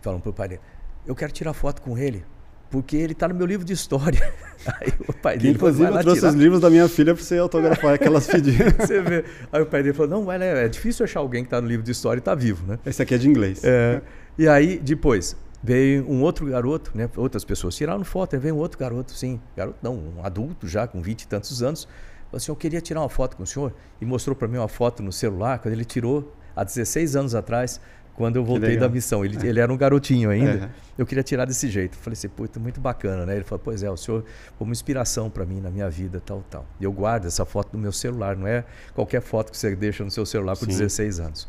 [0.02, 0.62] falando pro pai dele,
[1.06, 2.24] eu quero tirar foto com ele,
[2.70, 4.20] porque ele está no meu livro de história.
[4.80, 6.70] Aí o pai Que, dele falou, inclusive, "Vai lá eu trouxe tirar." os livros da
[6.70, 8.74] minha filha para você autografar aquelas pedidas.
[8.88, 9.26] Você vê.
[9.52, 11.84] Aí o pai dele falou: Não, mas é, difícil achar alguém que está no livro
[11.84, 12.78] de história e está vivo, né?
[12.86, 13.64] Esse aqui é de inglês.
[13.64, 14.02] É,
[14.38, 17.10] e aí, depois, veio um outro garoto, né?
[17.18, 20.88] Outras pessoas tiraram foto, aí veio um outro garoto, sim, garoto não, um adulto já
[20.88, 23.74] com 20 e tantos anos, falou assim, eu queria tirar uma foto com o senhor
[24.00, 27.80] e mostrou para mim uma foto no celular quando ele tirou há 16 anos atrás,
[28.20, 29.24] quando eu voltei da missão.
[29.24, 30.70] Ele, ele era um garotinho ainda.
[30.98, 31.96] Eu queria tirar desse jeito.
[31.96, 33.36] Falei assim, puta, muito bacana, né?
[33.36, 34.26] Ele falou, pois é, o senhor
[34.58, 36.66] foi uma inspiração para mim na minha vida, tal, tal.
[36.82, 40.04] E eu guardo essa foto no meu celular, não é qualquer foto que você deixa
[40.04, 40.80] no seu celular por Sim.
[40.80, 41.48] 16 anos.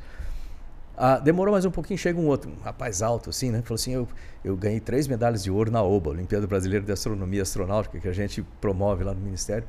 [0.97, 3.63] Ah, demorou mais um pouquinho, chega um outro, um rapaz alto assim, né?
[3.63, 4.07] Falou assim, eu,
[4.45, 8.13] eu ganhei três medalhas de ouro na OBA, Olimpíada Brasileira de Astronomia Astronáutica, que a
[8.13, 9.67] gente promove lá no Ministério.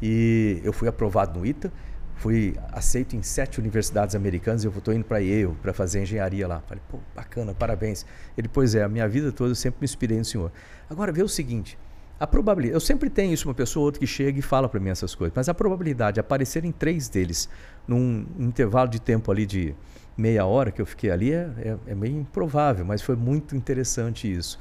[0.00, 1.70] E eu fui aprovado no ITA,
[2.16, 6.46] fui aceito em sete universidades americanas e eu estou indo para Yale para fazer engenharia
[6.46, 6.60] lá.
[6.60, 8.06] Falei, pô, bacana, parabéns.
[8.36, 10.52] Ele, pois é, a minha vida toda eu sempre me inspirei no senhor.
[10.88, 11.78] Agora, vê o seguinte,
[12.18, 14.78] a probabilidade, eu sempre tenho isso, uma pessoa ou outra que chega e fala para
[14.78, 17.48] mim essas coisas, mas a probabilidade de aparecerem três deles
[17.86, 19.74] num intervalo de tempo ali de
[20.16, 24.32] meia hora que eu fiquei ali é, é, é meio improvável, mas foi muito interessante
[24.32, 24.58] isso.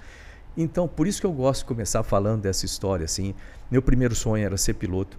[0.56, 3.06] Então, por isso que eu gosto de começar falando dessa história.
[3.06, 3.34] Assim,
[3.70, 5.18] meu primeiro sonho era ser piloto.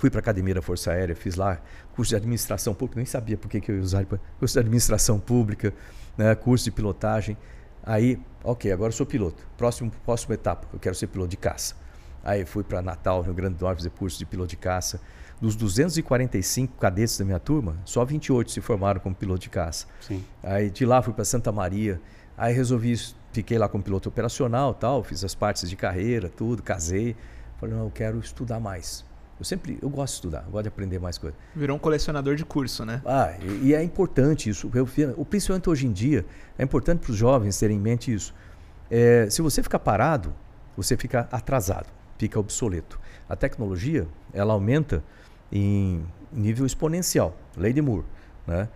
[0.00, 1.60] Fui para a Academia da Força Aérea, fiz lá
[1.94, 4.06] curso de administração pública, nem sabia por que, que eu ia usar
[4.38, 5.74] curso de administração pública,
[6.16, 7.36] né, curso de pilotagem.
[7.82, 9.46] Aí, ok, agora sou piloto.
[9.58, 11.74] Próximo, próxima etapa, eu quero ser piloto de caça.
[12.24, 15.02] Aí fui para Natal, Rio Grande do Norte, fazer curso de piloto de caça.
[15.38, 19.86] Dos 245 cadetes da minha turma, só 28 se formaram como piloto de caça.
[20.00, 20.24] Sim.
[20.42, 22.00] Aí de lá fui para Santa Maria.
[22.38, 22.94] Aí resolvi,
[23.34, 27.14] fiquei lá como piloto operacional, tal, fiz as partes de carreira, tudo, casei.
[27.58, 29.09] Falei, não, eu quero estudar mais.
[29.40, 31.38] Eu sempre, eu gosto de estudar, eu gosto de aprender mais coisas.
[31.56, 33.00] Virou um colecionador de curso, né?
[33.06, 34.70] Ah, e, e é importante isso.
[34.74, 34.86] Eu,
[35.24, 36.26] principalmente hoje em dia,
[36.58, 38.34] é importante para os jovens terem em mente isso.
[38.90, 40.34] É, se você ficar parado,
[40.76, 41.86] você fica atrasado,
[42.18, 43.00] fica obsoleto.
[43.26, 45.02] A tecnologia, ela aumenta
[45.50, 48.04] em nível exponencial, lei de Moore,
[48.46, 48.68] né?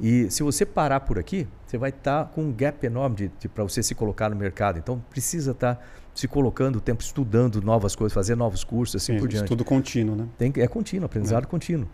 [0.00, 3.62] E se você parar por aqui, você vai estar tá com um gap enorme para
[3.62, 4.78] você se colocar no mercado.
[4.78, 5.82] Então precisa estar tá
[6.18, 9.44] se colocando o tempo estudando novas coisas, fazer novos cursos, assim Sim, por diante.
[9.44, 10.26] Estudo contínuo, né?
[10.36, 11.46] Tem, é contínuo, aprendizado é.
[11.46, 11.88] contínuo.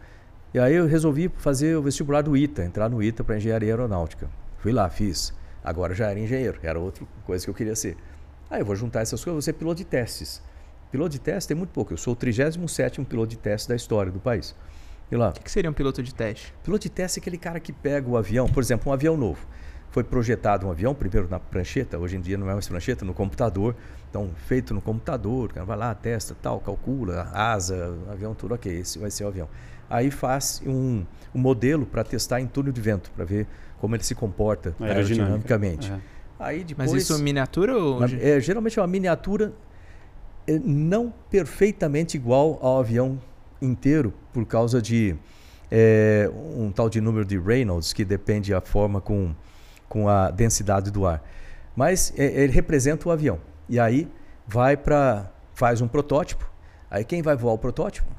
[0.55, 4.31] E aí eu resolvi fazer o vestibular do ITA, entrar no ITA para engenharia aeronáutica.
[4.57, 5.35] Fui lá, fiz.
[5.63, 7.99] Agora já era engenheiro, era outra coisa que eu queria ser.
[8.49, 10.41] Aí eu vou juntar essas coisas, vou ser piloto de testes.
[10.91, 11.93] Piloto de teste tem muito pouco.
[11.93, 14.57] Eu sou o 37 piloto de teste da história do país.
[15.13, 15.29] E lá?
[15.29, 16.55] O que, que seria um piloto de teste?
[16.65, 19.47] Piloto de teste é aquele cara que pega o avião, por exemplo, um avião novo
[19.95, 23.15] foi projetado um avião, primeiro na prancheta, hoje em dia não é mais prancheta, no
[23.15, 23.77] computador.
[24.11, 28.77] Então, feito no computador, o cara vai lá, testa, tal, calcula, asa, avião, tudo, ok,
[28.77, 29.49] esse vai ser o avião.
[29.89, 33.47] Aí faz um, um modelo para testar em túnel de vento, para ver
[33.79, 35.93] como ele se comporta aerodinamicamente.
[35.93, 36.01] É.
[36.41, 38.03] Aí depois, Mas isso é miniatura ou...
[38.03, 39.53] É, geralmente é uma miniatura
[40.45, 43.17] é, não perfeitamente igual ao avião
[43.63, 45.15] inteiro, por causa de
[45.71, 49.33] é, um tal de número de Reynolds, que depende da forma com
[49.95, 51.23] com a densidade do ar.
[51.77, 53.39] Mas é, ele representa o avião.
[53.69, 54.09] E aí
[54.45, 56.51] vai para faz um protótipo.
[56.91, 58.11] Aí quem vai voar o protótipo?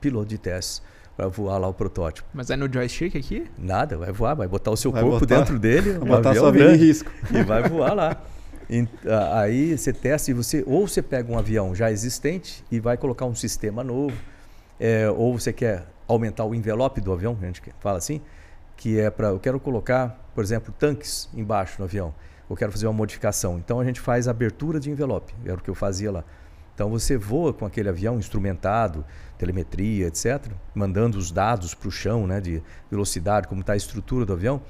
[0.00, 0.82] Piloto de teste
[1.16, 2.28] para voar lá o protótipo.
[2.34, 3.48] Mas é no joystick aqui?
[3.56, 6.42] Nada, vai voar, vai botar o seu vai corpo botar, dentro dele, vai botar avião
[6.42, 8.20] sua vida em risco e vai voar lá.
[8.68, 8.88] E,
[9.32, 13.24] aí você testa e você ou você pega um avião já existente e vai colocar
[13.24, 14.16] um sistema novo,
[14.80, 18.20] é, ou você quer aumentar o envelope do avião, a gente fala assim,
[18.76, 22.14] que é para eu quero colocar, por exemplo, tanques embaixo no avião.
[22.48, 23.58] Eu quero fazer uma modificação.
[23.58, 26.24] Então a gente faz abertura de envelope, era o que eu fazia lá.
[26.74, 29.04] Então você voa com aquele avião instrumentado,
[29.38, 34.26] telemetria, etc., mandando os dados para o chão, né, de velocidade, como está a estrutura
[34.26, 34.60] do avião.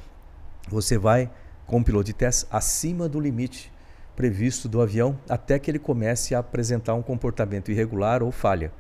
[0.69, 1.31] Você vai
[1.67, 3.73] com o piloto de teste acima do limite
[4.15, 8.73] previsto do avião até que ele comece a apresentar um comportamento irregular ou falha.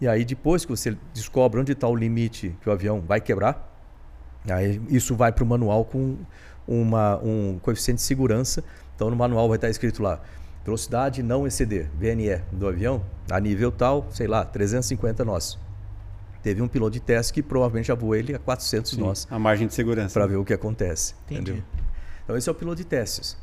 [0.00, 3.75] E aí depois que você descobre onde está o limite que o avião vai quebrar,
[4.48, 6.16] Aí isso vai para o manual com
[6.66, 8.62] uma, um coeficiente de segurança.
[8.94, 10.20] Então no manual vai estar escrito lá,
[10.64, 15.58] velocidade não exceder, VNE do avião, a nível tal, sei lá, 350 nós.
[16.42, 19.26] Teve um piloto de teste que provavelmente já voou ele a 400 Sim, nós.
[19.30, 20.14] A margem de segurança.
[20.14, 21.14] Para ver o que acontece.
[21.24, 21.50] Entendi.
[21.50, 21.64] Entendeu?
[22.24, 23.36] Então esse é o piloto de testes.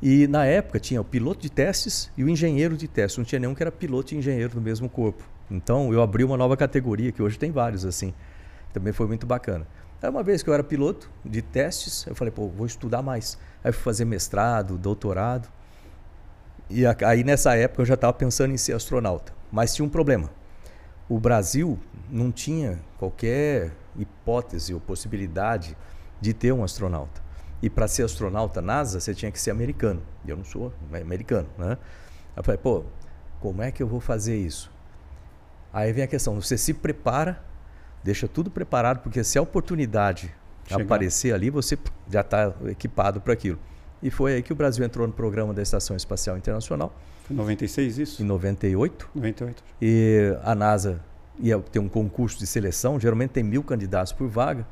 [0.00, 3.18] E na época tinha o piloto de testes e o engenheiro de testes.
[3.18, 5.22] Não tinha nenhum que era piloto e engenheiro no mesmo corpo.
[5.50, 8.14] Então eu abri uma nova categoria, que hoje tem vários assim.
[8.72, 9.66] Também foi muito bacana.
[10.00, 13.36] Aí uma vez que eu era piloto de testes, eu falei, pô, vou estudar mais.
[13.64, 15.48] Aí fui fazer mestrado, doutorado.
[16.70, 19.32] E aí nessa época eu já estava pensando em ser astronauta.
[19.50, 20.30] Mas tinha um problema.
[21.08, 21.78] O Brasil
[22.10, 25.76] não tinha qualquer hipótese ou possibilidade
[26.20, 27.20] de ter um astronauta.
[27.60, 30.02] E para ser astronauta NASA, você tinha que ser americano.
[30.24, 31.76] E eu não sou americano, né?
[32.36, 32.84] Eu falei, pô,
[33.40, 34.70] como é que eu vou fazer isso?
[35.72, 37.42] Aí vem a questão, você se prepara
[38.02, 40.34] Deixa tudo preparado, porque se a oportunidade
[40.66, 40.82] Chegar.
[40.82, 41.78] aparecer ali, você
[42.10, 43.58] já está equipado para aquilo.
[44.02, 46.94] E foi aí que o Brasil entrou no programa da Estação Espacial Internacional.
[47.24, 48.22] Foi em 96 isso?
[48.22, 49.10] Em 98.
[49.14, 49.64] 98.
[49.82, 51.00] E a NASA
[51.40, 54.66] ia ter um concurso de seleção, geralmente tem mil candidatos por vaga.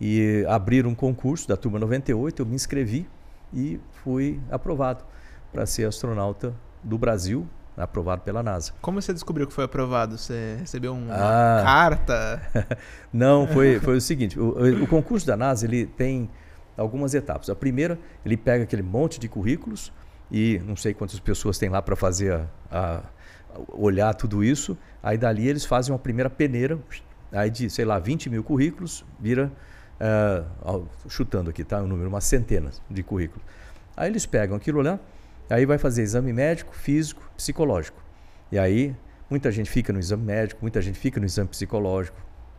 [0.00, 3.08] E abriram um concurso da turma 98, eu me inscrevi
[3.52, 5.04] e fui aprovado
[5.52, 8.72] para ser astronauta do Brasil, aprovado pela NASA.
[8.80, 10.18] Como você descobriu que foi aprovado?
[10.18, 11.62] Você recebeu uma ah.
[11.64, 12.42] carta?
[13.12, 16.28] Não, foi, foi o seguinte, o, o, concurso da NASA ele tem
[16.76, 17.48] algumas etapas.
[17.48, 19.92] A primeira, ele pega aquele monte de currículos
[20.30, 23.02] e não sei quantas pessoas tem lá para fazer a, a,
[23.68, 24.76] olhar tudo isso.
[25.02, 26.78] Aí dali eles fazem uma primeira peneira,
[27.32, 29.52] aí de, sei lá, 20 mil currículos, vira
[30.00, 31.80] uh, chutando aqui, tá?
[31.80, 33.44] Um número, umas centenas de currículos.
[33.96, 34.98] Aí eles pegam aquilo lá,
[35.54, 38.02] aí vai fazer exame médico, físico, psicológico.
[38.50, 38.94] E aí
[39.30, 42.16] muita gente fica no exame médico, muita gente fica no exame psicológico,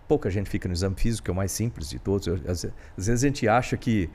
[0.07, 2.27] pouca gente fica no exame físico, que é o mais simples de todos.
[2.47, 2.65] Às,
[2.97, 4.09] vezes a gente acha que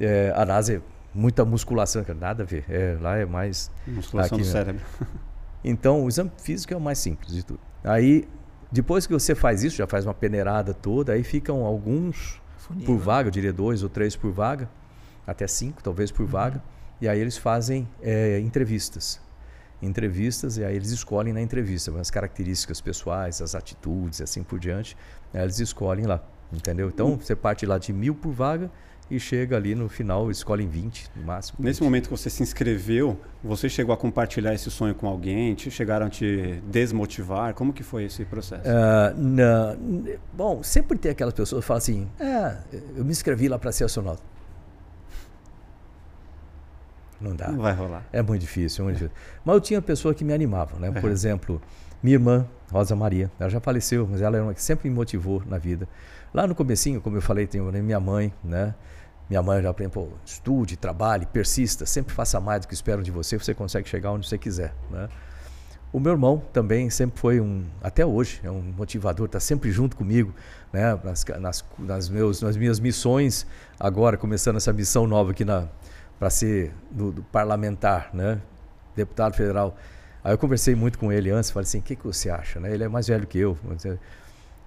[0.00, 0.80] é, a NASA é
[1.14, 2.64] muita musculação, nada a ver.
[2.68, 3.70] É, lá é mais.
[3.86, 4.52] Musculação aqui, do né?
[4.52, 4.84] cérebro.
[5.64, 7.60] Então, o exame físico é o mais simples de tudo.
[7.84, 8.26] Aí,
[8.72, 12.84] depois que você faz isso, já faz uma peneirada toda, aí ficam alguns Funil.
[12.84, 14.68] por vaga, eu diria dois ou três por vaga,
[15.24, 16.28] até cinco talvez por uhum.
[16.28, 16.62] vaga.
[17.02, 19.20] E aí eles fazem é, entrevistas.
[19.82, 24.96] Entrevistas, e aí eles escolhem na entrevista as características pessoais, as atitudes, assim por diante.
[25.34, 26.86] Aí eles escolhem lá, entendeu?
[26.86, 27.18] Então uhum.
[27.18, 28.70] você parte lá de mil por vaga
[29.10, 31.56] e chega ali no final, escolhem 20 no máximo.
[31.58, 31.66] 20.
[31.66, 35.56] Nesse momento que você se inscreveu, você chegou a compartilhar esse sonho com alguém?
[35.56, 37.52] Te chegaram a te desmotivar?
[37.52, 38.62] Como que foi esse processo?
[38.62, 42.58] Uh, não, bom, sempre tem aquelas pessoas que falam assim, é,
[42.96, 44.22] eu me inscrevi lá para ser astronauta.
[47.22, 47.48] Não dá.
[47.48, 48.04] Não vai rolar.
[48.12, 49.16] É muito difícil, é muito difícil.
[49.44, 50.90] Mas eu tinha pessoa que me animava, né?
[50.90, 51.60] Por exemplo,
[52.02, 55.42] minha irmã, Rosa Maria, ela já faleceu, mas ela era uma que sempre me motivou
[55.46, 55.88] na vida.
[56.34, 58.74] Lá no comecinho, como eu falei, tem minha mãe, né?
[59.28, 63.38] Minha mãe já aprendeu, estude, trabalhe, persista, sempre faça mais do que esperam de você,
[63.38, 64.74] você consegue chegar onde você quiser.
[64.90, 65.08] Né?
[65.92, 69.96] O meu irmão também sempre foi um, até hoje, é um motivador, está sempre junto
[69.96, 70.34] comigo,
[70.72, 70.98] né?
[71.02, 73.46] nas, nas, nas, meus, nas minhas missões,
[73.78, 75.44] agora começando essa missão nova aqui
[76.22, 78.40] para ser do, do, parlamentar, né?
[78.94, 79.76] deputado federal.
[80.22, 82.60] Aí eu conversei muito com ele antes, falei assim, o que, que você acha?
[82.60, 82.72] Né?
[82.72, 83.58] Ele é mais velho que eu.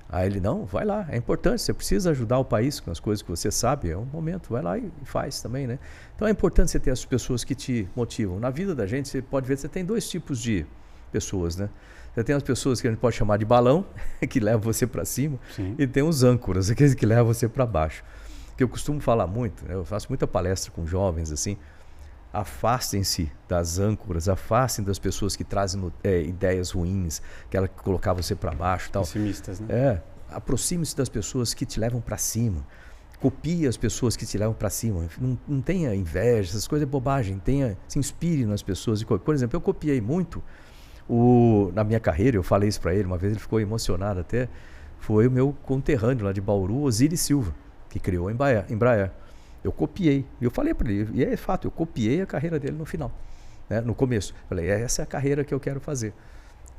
[0.10, 3.22] Aí ele, não, vai lá, é importante, você precisa ajudar o país com as coisas
[3.22, 5.80] que você sabe, é um momento, vai lá e faz também, né?
[6.14, 8.38] Então é importante você ter as pessoas que te motivam.
[8.38, 10.66] Na vida da gente, você pode ver, você tem dois tipos de
[11.10, 11.70] pessoas, né?
[12.14, 13.86] Você tem as pessoas que a gente pode chamar de balão,
[14.30, 15.74] que levam você para cima, Sim.
[15.80, 18.04] e tem os âncoras, aqueles que levam você para baixo.
[18.58, 19.74] Que eu costumo falar muito, né?
[19.74, 21.58] eu faço muita palestra com jovens assim,
[22.36, 28.36] afastem-se das âncoras, afastem das pessoas que trazem é, ideias ruins, que ela colocar você
[28.36, 29.04] para baixo, tal.
[29.04, 29.68] Pessimistas, né?
[29.70, 32.66] É, aproxime-se das pessoas que te levam para cima.
[33.22, 35.08] Copie as pessoas que te levam para cima.
[35.18, 37.40] Não, não, tenha inveja, essas coisas é bobagem.
[37.40, 39.02] Tenha, se inspire nas pessoas.
[39.04, 40.44] Por exemplo, eu copiei muito
[41.08, 44.50] o, na minha carreira, eu falei isso para ele uma vez, ele ficou emocionado até.
[45.00, 47.56] Foi o meu conterrâneo lá de Bauru, Osiris Silva,
[47.96, 49.12] que criou a Embraer.
[49.64, 50.26] Eu copiei.
[50.42, 53.10] E eu falei para ele, e é fato, eu copiei a carreira dele no final,
[53.70, 53.80] né?
[53.80, 54.34] no começo.
[54.50, 56.14] Falei, essa é a carreira que eu quero fazer.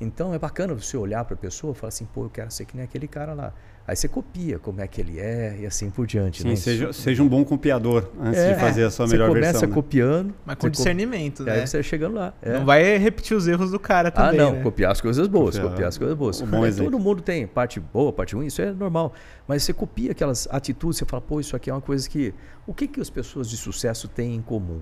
[0.00, 2.66] Então é bacana você olhar para a pessoa e falar assim, pô, eu quero ser
[2.66, 3.52] que nem aquele cara lá.
[3.88, 6.42] Aí você copia como é que ele é e assim por diante.
[6.42, 6.56] Sim, né?
[6.56, 9.52] seja, seja um bom copiador antes é, de fazer a sua melhor versão.
[9.52, 10.35] Você começa copiando.
[10.44, 11.52] Mas com discernimento, né?
[11.52, 12.35] Aí você chegando lá.
[12.42, 12.59] É.
[12.59, 14.40] Não vai repetir os erros do cara também.
[14.40, 14.52] Ah, não.
[14.54, 14.62] Né?
[14.62, 15.54] Copiar as coisas boas.
[15.54, 16.40] Copiar, copiar as coisas boas.
[16.42, 19.12] bom todo mundo tem parte boa, parte ruim, isso é normal.
[19.46, 22.35] Mas você copia aquelas atitudes, você fala, pô, isso aqui é uma coisa que.
[22.66, 24.80] O que, que as pessoas de sucesso têm em comum?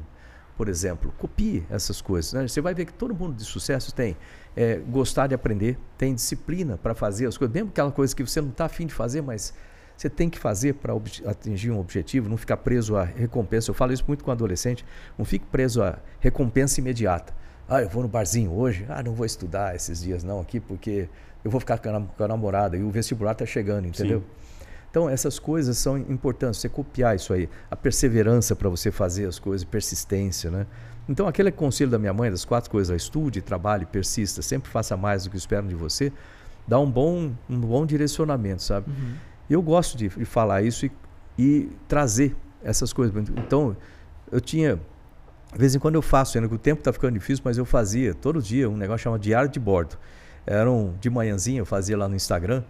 [0.56, 2.32] Por exemplo, copie essas coisas.
[2.32, 2.48] Né?
[2.48, 4.16] Você vai ver que todo mundo de sucesso tem
[4.56, 8.40] é, gostar de aprender, tem disciplina para fazer as coisas, mesmo aquela coisa que você
[8.40, 9.54] não está afim de fazer, mas
[9.96, 10.92] você tem que fazer para
[11.26, 13.70] atingir um objetivo, não ficar preso a recompensa.
[13.70, 14.84] Eu falo isso muito com adolescente,
[15.16, 17.32] não fique preso a recompensa imediata.
[17.68, 21.08] Ah, eu vou no barzinho hoje, ah, não vou estudar esses dias não aqui, porque
[21.42, 24.20] eu vou ficar com a, com a namorada e o vestibular está chegando, entendeu?
[24.20, 24.44] Sim.
[24.90, 27.48] Então, essas coisas são importantes, você copiar isso aí.
[27.68, 30.66] A perseverança para você fazer as coisas, persistência, né?
[31.08, 35.24] Então, aquele conselho da minha mãe, das quatro coisas, estude, trabalhe, persista, sempre faça mais
[35.24, 36.12] do que esperam de você,
[36.66, 38.90] dá um bom, um bom direcionamento, sabe?
[38.90, 39.14] Uhum.
[39.48, 40.92] Eu gosto de, de falar isso e,
[41.38, 43.14] e, trazer essas coisas.
[43.36, 43.76] Então,
[44.32, 44.80] eu tinha.
[45.52, 47.64] De vez em quando eu faço, ainda que o tempo está ficando difícil, mas eu
[47.64, 49.96] fazia todo dia um negócio chamado Diário de Bordo.
[50.46, 52.64] Era um, de manhãzinha, eu fazia lá no Instagram,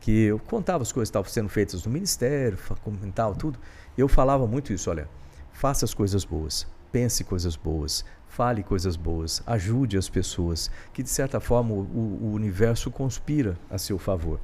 [0.00, 3.58] que eu contava as coisas que estavam sendo feitas no ministério, comentava tudo.
[3.96, 5.08] Eu falava muito isso, olha,
[5.52, 11.08] faça as coisas boas, pense coisas boas, fale coisas boas, ajude as pessoas, que de
[11.08, 14.40] certa forma o, o universo conspira a seu favor.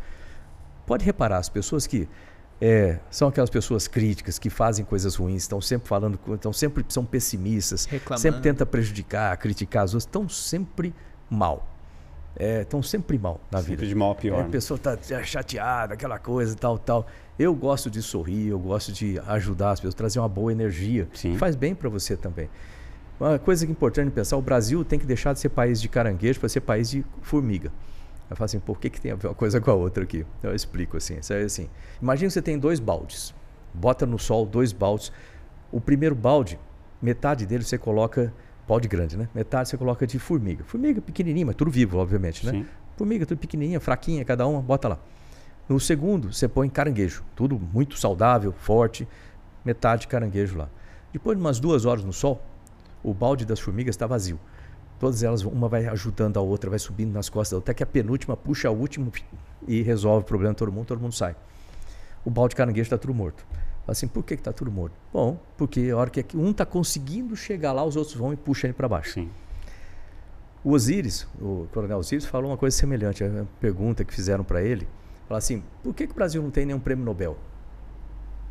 [0.86, 2.08] Pode reparar, as pessoas que
[2.60, 7.04] é, são aquelas pessoas críticas que fazem coisas ruins, estão sempre falando, estão sempre são
[7.04, 8.20] pessimistas, Reclamando.
[8.20, 10.94] sempre tenta prejudicar, criticar os outros, estão sempre
[11.28, 11.73] mal.
[12.36, 13.86] Estão sempre mal na Sempre vida.
[13.86, 14.38] de mal a pior.
[14.38, 14.50] É, a né?
[14.50, 17.06] pessoa está chateada, aquela coisa, tal, tal.
[17.38, 21.08] Eu gosto de sorrir, eu gosto de ajudar as pessoas, trazer uma boa energia.
[21.14, 21.36] Sim.
[21.36, 22.48] Faz bem para você também.
[23.18, 25.88] Uma coisa que é importante pensar, o Brasil tem que deixar de ser país de
[25.88, 27.70] caranguejo para ser país de formiga.
[28.28, 30.26] Eu falo assim, por que, que tem a ver uma coisa com a outra aqui?
[30.42, 31.18] Eu explico assim.
[31.30, 31.68] É assim.
[32.02, 33.32] Imagina que você tem dois baldes.
[33.72, 35.12] Bota no sol dois baldes.
[35.70, 36.58] O primeiro balde,
[37.00, 38.32] metade dele você coloca,
[38.66, 39.28] balde grande, né?
[39.34, 40.64] Metade você coloca de formiga.
[40.64, 42.52] Formiga pequenininha, mas tudo vivo, obviamente, né?
[42.52, 42.66] Sim.
[42.96, 44.98] Formiga tudo pequenininha, fraquinha, cada uma, bota lá.
[45.68, 47.24] No segundo, você põe caranguejo.
[47.34, 49.08] Tudo muito saudável, forte.
[49.64, 50.68] Metade caranguejo lá.
[51.12, 52.42] Depois de umas duas horas no sol,
[53.02, 54.38] o balde das formigas está vazio.
[54.98, 58.36] Todas elas, uma vai ajudando a outra, vai subindo nas costas até que a penúltima
[58.36, 59.10] puxa a última
[59.66, 61.34] e resolve o problema de todo mundo, todo mundo sai.
[62.24, 63.44] O balde de caranguejo está tudo morto.
[63.86, 64.94] Assim, por que está tudo morto?
[65.12, 68.68] Bom, porque a hora que um está conseguindo chegar lá, os outros vão e puxam
[68.68, 69.12] ele para baixo.
[69.12, 69.30] Sim.
[70.64, 73.22] O Osiris, o coronel Osiris, falou uma coisa semelhante.
[73.22, 74.88] A pergunta que fizeram para ele,
[75.28, 77.36] falou assim, por que, que o Brasil não tem nenhum prêmio Nobel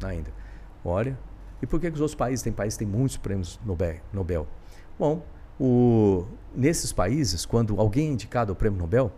[0.03, 0.31] ainda?
[0.85, 1.17] Olha,
[1.61, 3.95] e por que, que os outros países, tem países têm muitos prêmios Nobel?
[4.13, 4.47] Nobel?
[4.99, 5.25] Bom,
[5.59, 9.11] o, nesses países, quando alguém é indicado ao prêmio Nobel,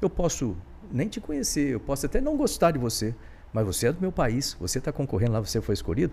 [0.00, 0.56] eu posso
[0.90, 3.14] nem te conhecer, eu posso até não gostar de você,
[3.52, 6.12] mas você é do meu país, você está concorrendo lá, você foi escolhido.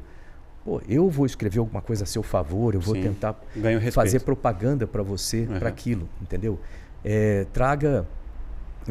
[0.63, 3.01] Pô, eu vou escrever alguma coisa a seu favor, eu vou Sim.
[3.03, 3.39] tentar
[3.91, 5.59] fazer propaganda para você, Uhum.
[5.59, 6.59] para aquilo, entendeu?
[7.03, 8.05] É, traga,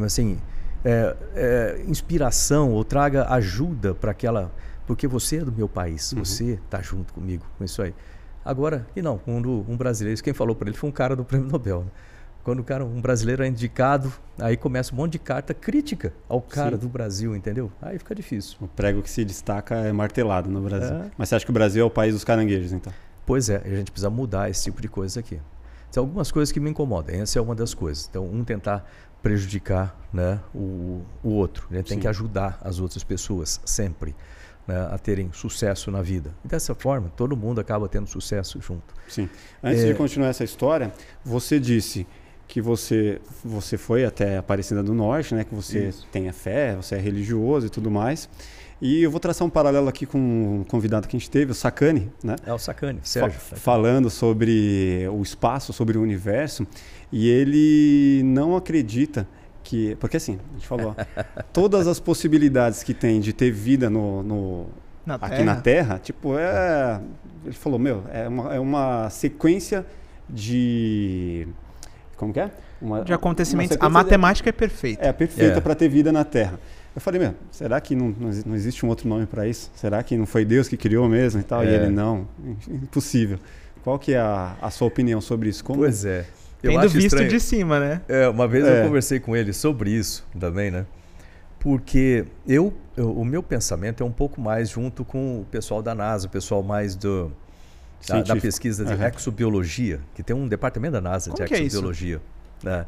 [0.05, 0.39] assim,
[0.85, 4.53] é, é, inspiração ou traga ajuda para aquela,
[4.87, 6.25] porque você é do meu país, Uhum.
[6.25, 7.93] você está junto comigo com isso aí.
[8.45, 11.49] Agora, e não, quando um brasileiro, quem falou para ele foi um cara do Prêmio
[11.51, 11.81] Nobel.
[11.81, 11.91] Né?
[12.45, 16.43] Quando o cara, um brasileiro é indicado, aí começa um monte de carta crítica ao
[16.43, 16.83] cara Sim.
[16.83, 17.73] do Brasil, entendeu?
[17.81, 18.59] Aí fica difícil.
[18.61, 20.95] O prego que se destaca é martelado no Brasil.
[20.95, 21.11] É.
[21.17, 22.93] Mas você acha que o Brasil é o país dos caranguejos, então?
[23.25, 25.41] Pois é, a gente precisa mudar esse tipo de coisa aqui.
[25.91, 28.07] Tem algumas coisas que me incomodam, essa é uma das coisas.
[28.11, 28.87] Então, um tentar
[29.23, 31.67] prejudicar né, o, o outro.
[31.71, 34.15] A gente tem que ajudar as outras pessoas sempre
[34.69, 36.35] né, a terem sucesso na vida.
[36.45, 38.93] E dessa forma, todo mundo acaba tendo sucesso junto.
[39.09, 39.31] Sim.
[39.63, 39.87] Antes É.
[39.87, 40.93] de continuar essa história,
[41.25, 42.07] você disse
[42.47, 45.45] que você, você foi até Aparecida do Norte, né?
[45.45, 46.07] Que você Isso.
[46.13, 48.29] tem a fé, você é religioso e tudo mais.
[48.83, 51.55] E eu vou traçar um paralelo aqui com um convidado que a gente teve, o
[51.55, 52.37] Sacani, né?
[52.47, 53.41] É o Sacane, Fa- Sérgio.
[53.57, 56.67] falando sobre o espaço, sobre o universo,
[57.11, 59.27] e ele não acredita
[59.63, 59.97] que.
[59.97, 60.95] Porque assim, a gente falou,
[61.53, 64.67] todas as possibilidades que tem de ter vida no, no-
[65.07, 65.45] Na aqui Terra.
[65.45, 67.01] na Terra, tipo, é.
[67.45, 69.87] Ele falou, meu, é uma, é uma sequência
[70.29, 71.47] de.
[72.25, 72.51] Como que é?
[72.81, 73.77] Uma, De acontecimentos.
[73.77, 75.05] uma A matemática é perfeita.
[75.07, 75.61] é perfeita É.
[75.61, 76.59] para ter vida na Terra.
[76.95, 79.71] Eu falei, meu, será que não, não exi- não existe um outro nome para isso?
[79.75, 81.65] Será que não foi Deus que criou mesmo e tal?
[81.65, 81.75] E É.
[81.75, 82.27] ele, não,
[82.69, 83.39] impossível.
[83.83, 85.63] Qual que é a, a sua opinião sobre isso?
[85.65, 85.81] Como...
[85.81, 86.25] Pois é.
[86.63, 87.29] Eu Tendo acho visto estranho.
[87.29, 88.01] de cima, né?
[88.09, 88.81] É, uma vez É.
[88.81, 90.87] eu conversei com ele sobre isso também, né?
[91.61, 95.95] Porque eu, eu- o meu pensamento é um pouco mais junto com o pessoal da
[95.95, 97.31] NASA, o pessoal mais do,
[98.07, 99.09] da, da pesquisa de Aham.
[99.17, 102.21] exobiologia, que tem um departamento da NASA Como de é exobiologia.
[102.62, 102.87] né?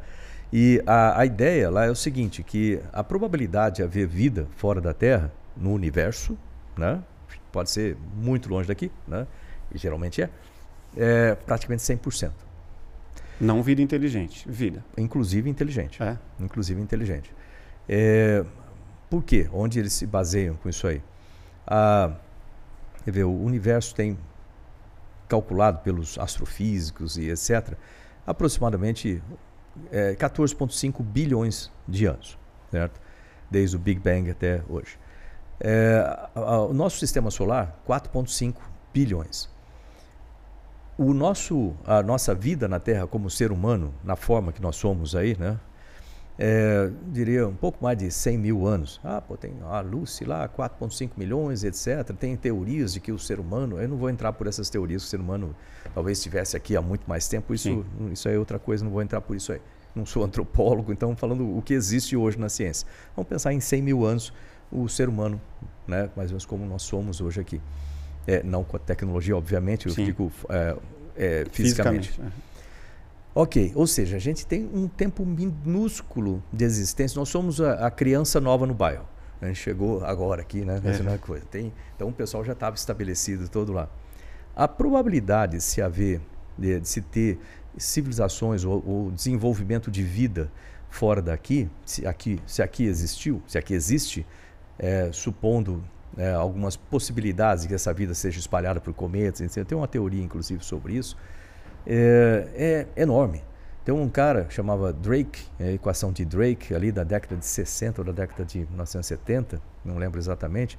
[0.53, 4.81] E a, a ideia lá é o seguinte, que a probabilidade de haver vida fora
[4.81, 6.37] da Terra, no universo,
[6.77, 7.03] né?
[7.51, 9.27] pode ser muito longe daqui, né?
[9.75, 10.31] e geralmente é,
[10.97, 12.31] é praticamente 100%,
[13.41, 14.85] Não vida inteligente, vida.
[14.97, 16.17] inclusive inteligente É.
[16.39, 17.35] inclusive inteligente.
[17.89, 18.45] É,
[19.11, 19.49] por quê?
[19.53, 21.01] Onde eles se baseiam com isso aí?
[21.67, 22.13] Ah,
[23.05, 24.17] quer ver, o universo tem
[25.29, 27.75] calculado pelos astrofísicos e etc.
[28.27, 29.23] aproximadamente
[29.93, 32.39] é, 14,5 bilhões de anos,
[32.71, 33.01] certo?
[33.51, 34.99] Desde o Big Bang até hoje.
[35.61, 36.03] É,
[36.35, 38.61] a- a- o nosso sistema solar, 4,5
[38.93, 39.49] bilhões.
[40.99, 45.15] O nosso, a nossa vida na Terra como ser humano, na forma que nós somos
[45.15, 45.59] aí, né?
[46.39, 49.01] É, diria um pouco mais de 100 mil anos.
[49.03, 52.15] Ah, pô, tem a Lucy lá, 4,5 milhões, etc.
[52.19, 55.07] Tem teorias de que o ser humano, eu não vou entrar por essas teorias, que
[55.07, 55.57] o ser humano
[55.95, 57.69] talvez estivesse aqui há muito mais tempo, isso,
[57.99, 58.13] Sim.
[58.13, 59.61] isso é outra coisa, não vou entrar por isso aí.
[59.95, 62.87] Não sou antropólogo, então falando o que existe hoje na ciência.
[63.15, 64.33] Vamos pensar em 100 mil anos,
[64.71, 65.41] o ser humano,
[65.87, 67.61] né, mais ou menos como nós somos hoje aqui.
[68.27, 70.05] É, não com a tecnologia, obviamente, eu Sim.
[70.05, 70.77] digo é,
[71.17, 72.09] é, fisicamente.
[72.09, 72.46] Fisicamente.
[73.37, 73.41] É.
[73.41, 77.19] Ok, ou seja, a gente tem um tempo minúsculo de existência.
[77.19, 79.07] Nós somos a, a criança nova no bairro.
[79.41, 80.79] A gente chegou agora aqui, né?
[80.79, 80.81] É.
[80.81, 81.45] Fazendo a coisa.
[81.51, 83.89] Tem, então o pessoal já estava estabelecido todo lá.
[84.55, 86.21] A probabilidade de se haver,
[86.57, 87.39] de, de se ter
[87.77, 90.51] civilizações ou, ou desenvolvimento de vida
[90.89, 94.27] fora daqui, se aqui, se aqui existiu, se aqui existe,
[94.79, 95.85] é, supondo
[96.17, 99.43] né, algumas possibilidades de que essa vida seja espalhada por cometas.
[99.43, 99.67] Etc.
[99.67, 101.17] Tem uma teoria, inclusive, sobre isso.
[101.87, 103.43] É, é enorme.
[103.85, 108.05] Tem um cara chamava Drake, a equação de Drake, ali da década de 60 ou
[108.05, 110.77] da década de 1970, não lembro exatamente,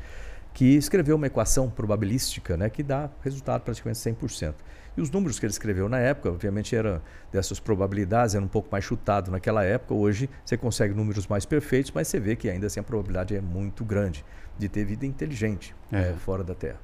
[0.53, 4.55] que escreveu uma equação probabilística né, que dá resultado praticamente 100%.
[4.97, 6.99] E os números que ele escreveu na época, obviamente, eram
[7.31, 9.93] dessas probabilidades, era um pouco mais chutado naquela época.
[9.93, 13.39] Hoje você consegue números mais perfeitos, mas você vê que ainda assim a probabilidade é
[13.39, 14.25] muito grande
[14.57, 15.97] de ter vida inteligente é.
[15.97, 16.79] né, fora da Terra.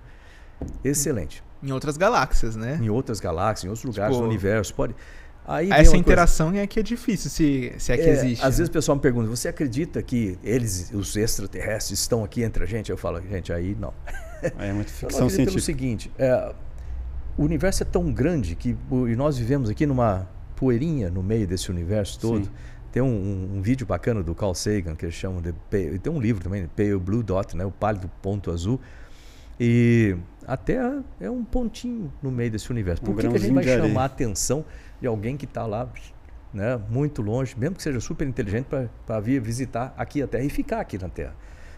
[0.83, 1.43] Excelente.
[1.61, 2.79] Em outras galáxias, né?
[2.81, 4.23] Em outras galáxias, em outros lugares tipo...
[4.23, 4.73] do universo.
[4.73, 4.95] Pode.
[5.45, 6.63] Aí Essa interação coisa...
[6.63, 8.41] é que é difícil, se, se é que é, existe.
[8.41, 8.57] Às né?
[8.57, 12.67] vezes o pessoal me pergunta: você acredita que eles, os extraterrestres, estão aqui entre a
[12.67, 12.89] gente?
[12.89, 13.93] Eu falo, gente, aí não.
[14.59, 15.51] É muito ficção científica.
[15.51, 16.53] pelo seguinte: é,
[17.37, 21.71] o universo é tão grande que e nós vivemos aqui numa poeirinha no meio desse
[21.71, 22.45] universo todo.
[22.45, 22.51] Sim.
[22.91, 25.51] Tem um, um, um, vídeo bacana do Carl Sagan que eles chamam de
[25.97, 28.79] tem um livro também, Pale Blue Dot, né, o pálido ponto azul.
[29.59, 30.15] E
[30.47, 33.01] a Terra é um pontinho no meio desse universo.
[33.01, 34.65] Por um que, que a gente vai chamar a atenção
[34.99, 35.89] de alguém que está lá,
[36.53, 38.67] né, muito longe, mesmo que seja super inteligente,
[39.05, 41.35] para vir visitar aqui a Terra e ficar aqui na Terra?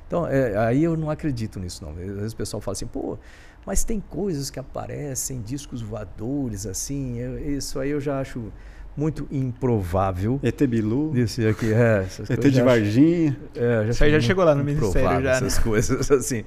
[0.08, 1.92] Então, é, aí eu não acredito nisso, não.
[1.92, 3.18] Às vezes o pessoal fala assim, pô,
[3.66, 8.52] mas tem coisas que aparecem, discos voadores, assim, eu, isso aí eu já acho
[8.96, 10.40] muito improvável.
[10.42, 11.18] ET Bilu.
[11.18, 12.08] Isso aqui, é.
[12.30, 13.38] ET de Varginha.
[13.56, 15.32] É, já isso aí já chegou lá no Ministério já.
[15.32, 15.64] Essas né?
[15.64, 16.44] coisas, assim.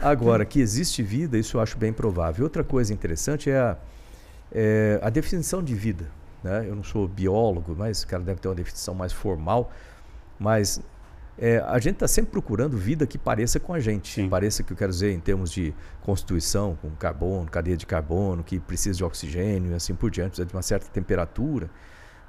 [0.00, 2.44] Agora, que existe vida, isso eu acho bem provável.
[2.44, 3.76] Outra coisa interessante é a,
[4.50, 6.06] é a definição de vida.
[6.42, 6.66] Né?
[6.68, 9.70] Eu não sou biólogo, mas o cara deve ter uma definição mais formal.
[10.38, 10.80] Mas
[11.38, 14.12] é, a gente está sempre procurando vida que pareça com a gente.
[14.14, 14.28] Sim.
[14.28, 18.60] Pareça que eu quero dizer em termos de constituição, com carbono, cadeia de carbono, que
[18.60, 21.70] precisa de oxigênio e assim por diante, precisa de uma certa temperatura.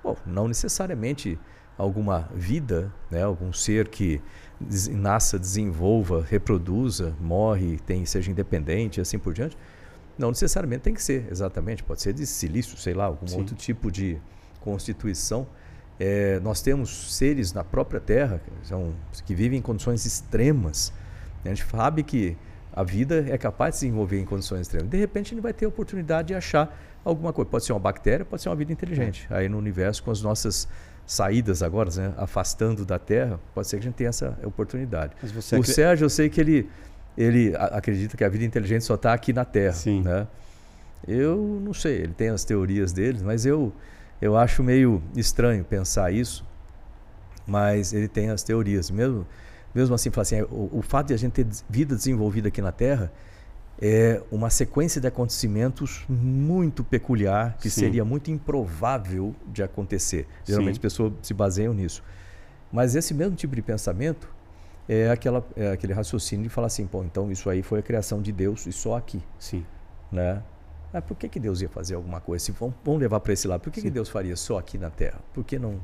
[0.04, 1.40] Bom, não necessariamente
[1.78, 4.22] alguma vida, né, algum ser que
[4.92, 9.58] nasça, desenvolva, reproduza, morre, tem, seja independente e assim por diante.
[10.18, 11.84] Não necessariamente tem que ser, exatamente.
[11.84, 13.40] Pode ser de silício, sei lá, algum Sim.
[13.40, 14.22] outro tipo de
[14.62, 15.48] constituição
[16.00, 18.94] é, nós temos seres na própria Terra que, são,
[19.26, 20.92] que vivem em condições extremas.
[21.46, 22.38] A gente sabe que
[22.72, 24.90] a vida é capaz de se desenvolver em condições extremas.
[24.90, 26.76] De repente, a gente vai ter a oportunidade de achar
[27.06, 27.50] alguma coisa.
[27.50, 29.28] Pode ser uma bactéria, pode ser uma vida inteligente.
[29.30, 30.68] Aí no universo, com as nossas
[31.06, 35.14] saídas agora, né, afastando da Terra, pode ser que a gente tenha essa oportunidade.
[35.22, 35.64] o acredita...
[35.64, 36.70] Sérgio, eu sei que ele,
[37.18, 39.74] ele acredita que a vida inteligente só está aqui na Terra.
[39.74, 40.02] Sim.
[40.02, 40.26] Né?
[41.08, 43.74] Eu não sei, ele tem as teorias dele, mas eu
[44.24, 46.46] eu acho meio estranho pensar isso,
[47.46, 48.90] mas ele tem as teorias.
[48.90, 49.28] Mesmo,
[49.76, 53.12] mesmo assim, assim o, o fato de a gente ter vida desenvolvida aqui na Terra
[53.82, 57.82] é uma sequência de acontecimentos muito peculiar, que Sim.
[57.82, 60.26] seria muito improvável de acontecer.
[60.46, 60.78] Geralmente Sim.
[60.78, 62.02] as pessoas se baseiam nisso.
[62.72, 64.34] Mas esse mesmo tipo de pensamento
[64.88, 68.22] é, aquela, é aquele raciocínio de falar assim, pô, então isso aí foi a criação
[68.22, 69.22] de Deus e só aqui.
[69.38, 69.66] Sim.
[70.10, 70.42] Né?
[70.94, 72.46] Mas por que, que Deus ia fazer alguma coisa?
[72.46, 74.92] Se vamos, vamos levar para esse lado, por que, que Deus faria só aqui na
[74.92, 75.20] Terra?
[75.34, 75.82] Por que não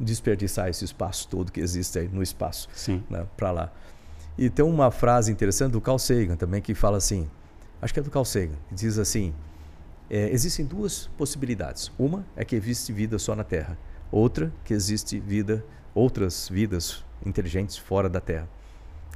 [0.00, 2.68] desperdiçar esse espaço todo que existe aí no espaço
[3.08, 3.72] né, para lá?
[4.36, 7.30] E tem uma frase interessante do Carl Sagan também que fala assim,
[7.80, 9.32] acho que é do Carl Sagan, diz assim,
[10.10, 11.92] é, existem duas possibilidades.
[11.96, 13.78] Uma é que existe vida só na Terra.
[14.10, 15.64] Outra que existe vida,
[15.94, 18.48] outras vidas inteligentes fora da Terra.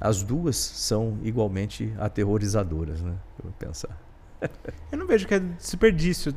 [0.00, 3.16] As duas são igualmente aterrorizadoras, né?
[3.38, 4.05] Eu vou pensar.
[4.92, 6.34] eu não vejo que é desperdício.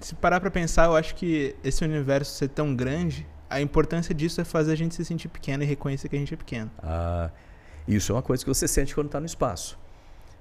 [0.00, 4.40] Se parar pra pensar, eu acho que esse universo ser tão grande, a importância disso
[4.40, 6.70] é fazer a gente se sentir pequeno e reconhecer que a gente é pequeno.
[6.82, 7.30] Ah,
[7.86, 9.78] isso é uma coisa que você sente quando está no espaço.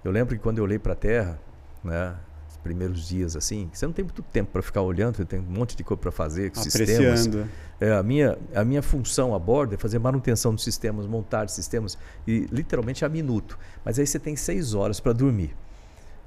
[0.03, 1.39] Eu lembro que quando eu olhei para a Terra,
[1.83, 2.15] né,
[2.49, 5.43] os primeiros dias assim, você não tem muito tempo para ficar olhando, você tem um
[5.43, 7.17] monte de coisa para fazer, Apreciando.
[7.17, 7.49] sistemas.
[7.81, 11.97] É, a minha a minha função a bordo é fazer manutenção dos sistemas, montar sistemas
[12.27, 13.57] e literalmente a minuto.
[13.83, 15.55] Mas aí você tem seis horas para dormir.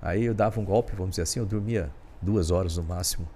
[0.03, 1.89] Aí eu dava um golpe, vamos dizer assim, eu dormia
[2.21, 3.29] duas horas no máximo.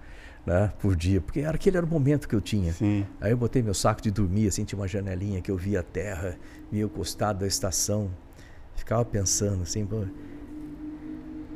[0.44, 2.72] Né, por dia, porque era aquele era o momento que eu tinha.
[2.72, 3.04] Sim.
[3.20, 5.82] Aí eu botei meu saco de dormir, assim, tinha uma janelinha que eu via a
[5.82, 6.38] terra,
[6.70, 8.12] meio costado da estação.
[8.76, 10.04] Ficava pensando assim, pô,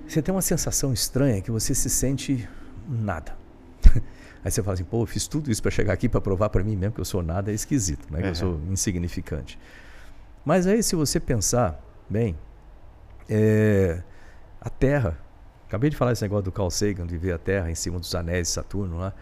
[0.08, 2.48] você tem uma sensação estranha que você se sente
[2.88, 3.36] nada.
[4.42, 6.64] Aí você fala assim, pô, eu fiz tudo isso para chegar aqui para provar para
[6.64, 8.20] mim mesmo que eu sou nada, é esquisito, né?
[8.22, 9.56] Que eu sou insignificante.
[10.44, 12.36] Mas aí se você pensar, bem,
[13.28, 14.02] é,
[14.60, 15.18] a Terra.
[15.66, 18.14] Acabei de falar esse negócio do Carl Sagan, de ver a Terra em cima dos
[18.14, 19.14] anéis de Saturno lá.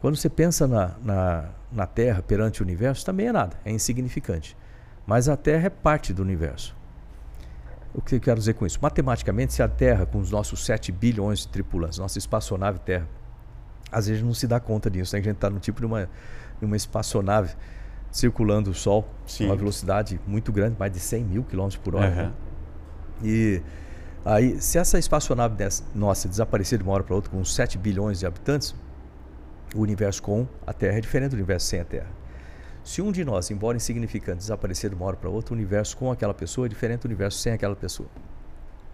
[0.00, 4.56] Quando você pensa na, na, na Terra perante o universo, também é nada, é insignificante.
[5.06, 6.74] Mas a Terra é parte do universo.
[7.92, 8.78] O que eu quero dizer com isso?
[8.80, 13.06] Matematicamente, se a Terra, com os nossos 7 bilhões de tripulantes, nossa espaçonave Terra,
[13.90, 15.20] às vezes não se dá conta disso, né?
[15.20, 16.08] a gente está no tipo de uma,
[16.58, 17.54] de uma espaçonave
[18.10, 22.08] circulando o Sol, com uma velocidade muito grande, mais de 100 mil quilômetros por hora.
[22.08, 22.16] Uhum.
[22.16, 22.32] Né?
[23.22, 23.62] E
[24.24, 25.56] aí, se essa espaçonave
[25.94, 28.74] nossa desaparecer de uma hora para outra com 7 bilhões de habitantes,
[29.74, 32.08] o universo com a Terra é diferente do universo sem a Terra.
[32.82, 36.10] Se um de nós, embora insignificante, desaparecer de uma hora para outra, o universo com
[36.10, 38.08] aquela pessoa é diferente do universo sem aquela pessoa.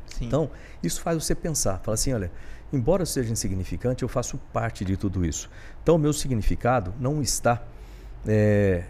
[0.06, 0.26] Sim.
[0.26, 0.50] Então,
[0.82, 1.78] isso faz você pensar.
[1.78, 2.30] Fala assim, olha,
[2.72, 5.48] embora eu seja insignificante, eu faço parte de tudo isso.
[5.82, 7.62] Então, o meu significado não está
[8.26, 8.84] é,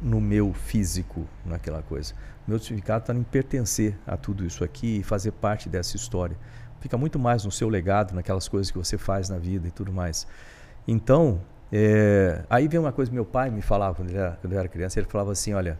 [0.00, 2.14] no meu físico, naquela coisa.
[2.46, 6.36] Meu significado está em pertencer a tudo isso aqui e fazer parte dessa história.
[6.80, 9.92] Fica muito mais no seu legado, naquelas coisas que você faz na vida e tudo
[9.92, 10.26] mais.
[10.86, 11.40] Então,
[11.72, 14.58] é, aí vem uma coisa que meu pai me falava quando, ele era, quando eu
[14.58, 15.00] era criança.
[15.00, 15.78] Ele falava assim: olha,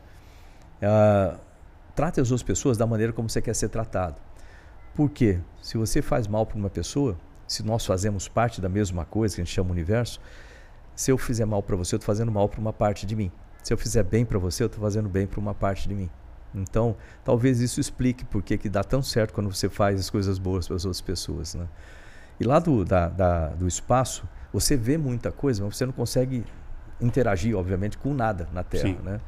[0.83, 1.39] uh,
[1.95, 4.21] trate as outras pessoas da maneira como você quer ser tratado.
[4.95, 9.37] Porque se você faz mal para uma pessoa, se nós fazemos parte da mesma coisa
[9.37, 10.21] que a gente chama universo,
[10.97, 13.31] se eu fizer mal para você, eu estou fazendo mal para uma parte de mim.
[13.62, 16.11] Se eu fizer bem para você, eu estou fazendo bem para uma parte de mim.
[16.57, 20.66] Então, talvez isso explique por que dá tão certo quando você faz as coisas boas
[20.66, 21.54] para as outras pessoas.
[21.54, 21.66] Né?
[22.40, 26.44] E lá do, da, da, do espaço, você vê muita coisa, mas você não consegue
[27.00, 28.88] interagir, obviamente, com nada na Terra.
[28.88, 28.98] Sim.
[29.02, 29.20] Né?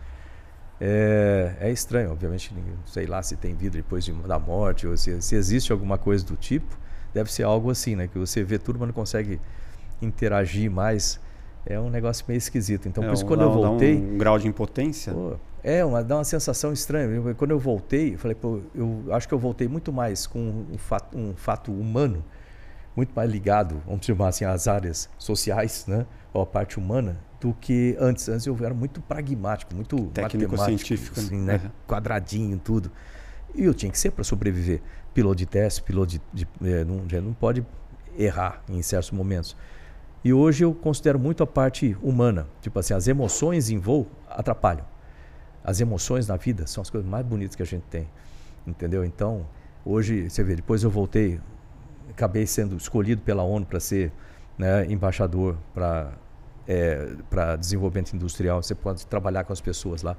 [0.80, 2.54] É, é, estranho, obviamente,
[2.86, 6.24] sei lá se tem vida depois de, da morte, ou se, se existe alguma coisa
[6.24, 6.78] do tipo.
[7.12, 8.06] Deve ser algo assim, né?
[8.06, 9.40] Que você vê tudo, mas não consegue
[10.00, 11.18] interagir mais.
[11.66, 12.86] É um negócio meio esquisito.
[12.86, 13.96] Então, é, por isso, quando dá, eu voltei.
[13.96, 15.12] um grau de impotência?
[15.12, 17.34] Pô, é, uma, dá uma sensação estranha.
[17.34, 20.78] Quando eu voltei, eu falei, pô, eu acho que eu voltei muito mais com um
[20.78, 22.24] fato, um fato humano,
[22.96, 26.06] muito mais ligado, vamos chamar assim, às áreas sociais, né?
[26.32, 28.28] Ou a parte humana, do que antes.
[28.28, 31.60] Antes eu era muito pragmático, muito técnico-científico, assim, né?
[31.62, 31.70] Uhum.
[31.86, 32.90] Quadradinho, tudo.
[33.54, 34.80] E eu tinha que ser para sobreviver.
[35.14, 37.64] Piloto de teste, piloto de, de, é, não, não pode
[38.16, 39.56] errar em certos momentos.
[40.24, 42.46] E hoje eu considero muito a parte humana.
[42.60, 44.84] Tipo assim, as emoções em voo atrapalham.
[45.68, 48.08] As emoções na vida são as coisas mais bonitas que a gente tem.
[48.66, 49.04] Entendeu?
[49.04, 49.46] Então,
[49.84, 51.38] hoje, você vê, depois eu voltei,
[52.08, 54.10] acabei sendo escolhido pela ONU para ser
[54.56, 56.10] né, embaixador para
[56.66, 60.16] é, para desenvolvimento industrial, você pode trabalhar com as pessoas lá.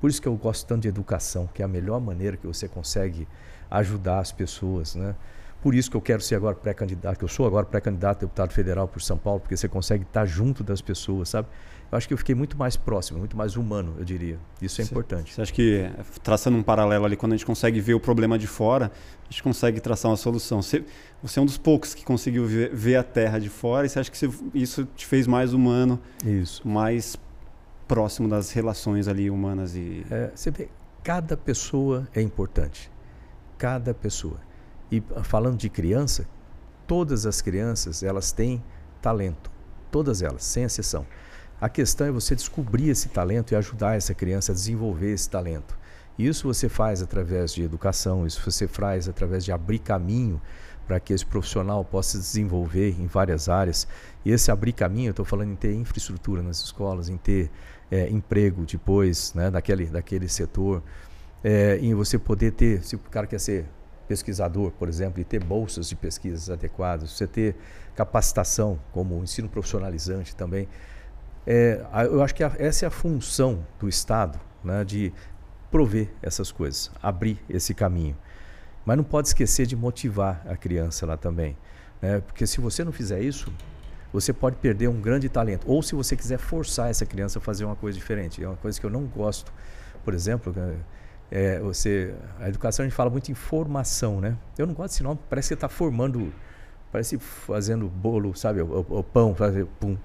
[0.00, 2.68] Por isso que eu gosto tanto de educação, que é a melhor maneira que você
[2.68, 3.26] consegue
[3.68, 5.16] ajudar as pessoas, né?
[5.62, 8.52] Por isso que eu quero ser agora pré-candidato, que eu sou agora pré-candidato a deputado
[8.52, 11.48] federal por São Paulo, porque você consegue estar junto das pessoas, sabe?
[11.90, 14.38] Eu acho que eu fiquei muito mais próximo, muito mais humano, eu diria.
[14.60, 15.32] Isso é importante.
[15.32, 15.88] Você acha que,
[16.22, 18.90] traçando um paralelo ali, quando a gente consegue ver o problema de fora,
[19.22, 20.60] a gente consegue traçar uma solução?
[20.60, 20.84] Você,
[21.22, 24.00] você é um dos poucos que conseguiu ver, ver a Terra de fora e você
[24.00, 26.66] acha que você, isso te fez mais humano, isso.
[26.66, 27.16] mais
[27.86, 30.04] próximo das relações ali humanas e...
[30.10, 30.68] É, você vê,
[31.04, 32.90] cada pessoa é importante.
[33.56, 34.40] Cada pessoa.
[34.90, 36.26] E falando de criança,
[36.86, 38.62] todas as crianças, elas têm
[39.00, 39.50] talento.
[39.90, 41.06] Todas elas, sem exceção.
[41.58, 45.76] A questão é você descobrir esse talento e ajudar essa criança a desenvolver esse talento.
[46.18, 50.40] Isso você faz através de educação, isso você faz através de abrir caminho
[50.86, 53.88] para que esse profissional possa se desenvolver em várias áreas.
[54.24, 57.50] E esse abrir caminho, eu estou falando em ter infraestrutura nas escolas, em ter
[57.90, 60.82] é, emprego depois né, daquele, daquele setor,
[61.42, 63.66] é, em você poder ter, se o cara quer ser
[64.06, 67.56] pesquisador, por exemplo, e ter bolsas de pesquisas adequadas, você ter
[67.94, 70.68] capacitação como ensino profissionalizante também.
[71.46, 75.12] É, eu acho que a, essa é a função do Estado, né, de
[75.70, 78.16] prover essas coisas, abrir esse caminho.
[78.84, 81.56] Mas não pode esquecer de motivar a criança lá também.
[82.00, 82.20] Né?
[82.20, 83.52] Porque se você não fizer isso,
[84.12, 85.68] você pode perder um grande talento.
[85.68, 88.42] Ou se você quiser forçar essa criança a fazer uma coisa diferente.
[88.42, 89.52] É uma coisa que eu não gosto.
[90.04, 90.54] Por exemplo,
[91.30, 94.36] é, você, a educação a gente fala muito em formação, né?
[94.56, 96.32] Eu não gosto desse nome, parece que está formando,
[96.92, 98.62] parece fazendo bolo, sabe?
[98.62, 99.96] O, o, o pão, fazer pum,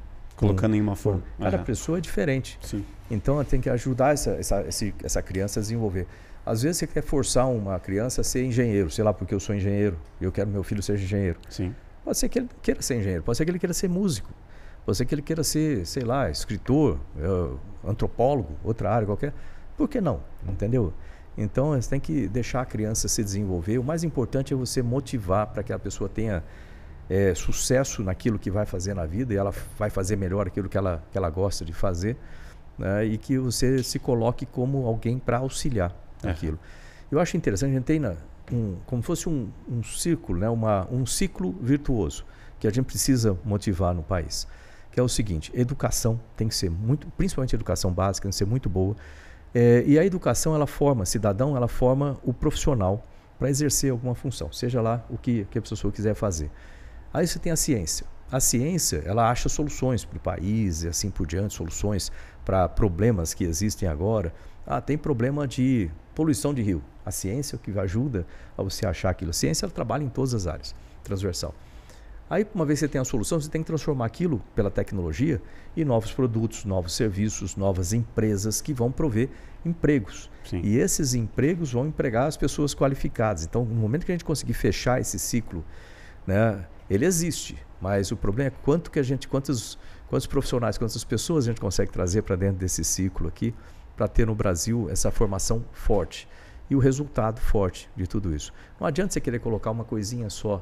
[0.47, 1.21] Colocando em uma forma.
[1.39, 1.63] Cada uhum.
[1.63, 2.57] pessoa é diferente.
[2.61, 2.83] Sim.
[3.09, 4.65] Então tem que ajudar essa, essa,
[5.03, 6.07] essa criança a desenvolver.
[6.45, 9.55] Às vezes você quer forçar uma criança a ser engenheiro, sei lá, porque eu sou
[9.55, 11.37] engenheiro e eu quero que meu filho seja engenheiro.
[11.49, 11.75] Sim.
[12.03, 14.31] Pode ser que ele queira ser engenheiro, pode ser que ele queira ser músico,
[14.83, 19.33] pode ser que ele queira ser, sei lá, escritor, uh, antropólogo, outra área qualquer.
[19.77, 20.19] Por que não?
[20.47, 20.91] Entendeu?
[21.37, 23.77] Então você tem que deixar a criança se desenvolver.
[23.77, 26.43] O mais importante é você motivar para que a pessoa tenha
[27.11, 30.77] é, sucesso naquilo que vai fazer na vida e ela vai fazer melhor aquilo que
[30.77, 32.15] ela, que ela gosta de fazer
[32.77, 33.03] né?
[33.03, 35.93] e que você se coloque como alguém para auxiliar
[36.23, 36.27] é.
[36.27, 36.57] naquilo.
[37.11, 38.15] Eu acho interessante, a gente tem na,
[38.49, 40.49] um, como fosse um, um círculo, né?
[40.49, 42.25] Uma, um ciclo virtuoso
[42.57, 44.47] que a gente precisa motivar no país,
[44.89, 48.37] que é o seguinte: educação tem que ser muito, principalmente a educação básica, tem que
[48.37, 48.95] ser muito boa.
[49.53, 53.05] É, e a educação ela forma cidadão, ela forma o profissional
[53.37, 56.49] para exercer alguma função, seja lá o que, que a pessoa quiser fazer.
[57.13, 58.05] Aí você tem a ciência.
[58.31, 62.11] A ciência, ela acha soluções para o país e assim por diante, soluções
[62.45, 64.33] para problemas que existem agora.
[64.65, 66.81] Ah, tem problema de poluição de rio.
[67.05, 68.25] A ciência é o que ajuda
[68.57, 69.31] a você achar aquilo.
[69.31, 71.53] A ciência ela trabalha em todas as áreas, transversal.
[72.29, 75.41] Aí, uma vez que você tem a solução, você tem que transformar aquilo pela tecnologia
[75.75, 79.27] em novos produtos, novos serviços, novas empresas que vão prover
[79.65, 80.29] empregos.
[80.45, 80.61] Sim.
[80.63, 83.43] E esses empregos vão empregar as pessoas qualificadas.
[83.43, 85.65] Então, no momento que a gente conseguir fechar esse ciclo,
[86.25, 89.79] né, ele existe, mas o problema é quanto que a gente, quantos,
[90.09, 93.55] quantos profissionais, quantas pessoas a gente consegue trazer para dentro desse ciclo aqui
[93.95, 96.27] para ter no Brasil essa formação forte
[96.69, 98.53] e o resultado forte de tudo isso.
[98.77, 100.61] Não adianta você querer colocar uma coisinha só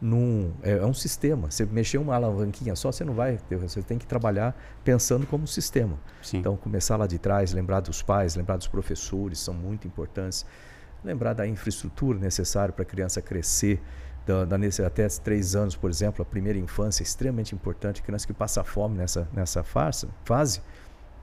[0.00, 1.50] num, é, é, um sistema.
[1.50, 5.44] Você mexer uma alavanquinha só, você não vai ter, você tem que trabalhar pensando como
[5.44, 5.98] um sistema.
[6.22, 6.38] Sim.
[6.38, 10.46] Então, começar lá de trás, lembrar dos pais, lembrar dos professores, são muito importantes.
[11.04, 13.80] Lembrar da infraestrutura necessária para a criança crescer,
[14.26, 14.56] da, da,
[14.86, 18.02] até três anos, por exemplo, a primeira infância é extremamente importante.
[18.02, 20.60] Criança que passa fome nessa, nessa fase, fase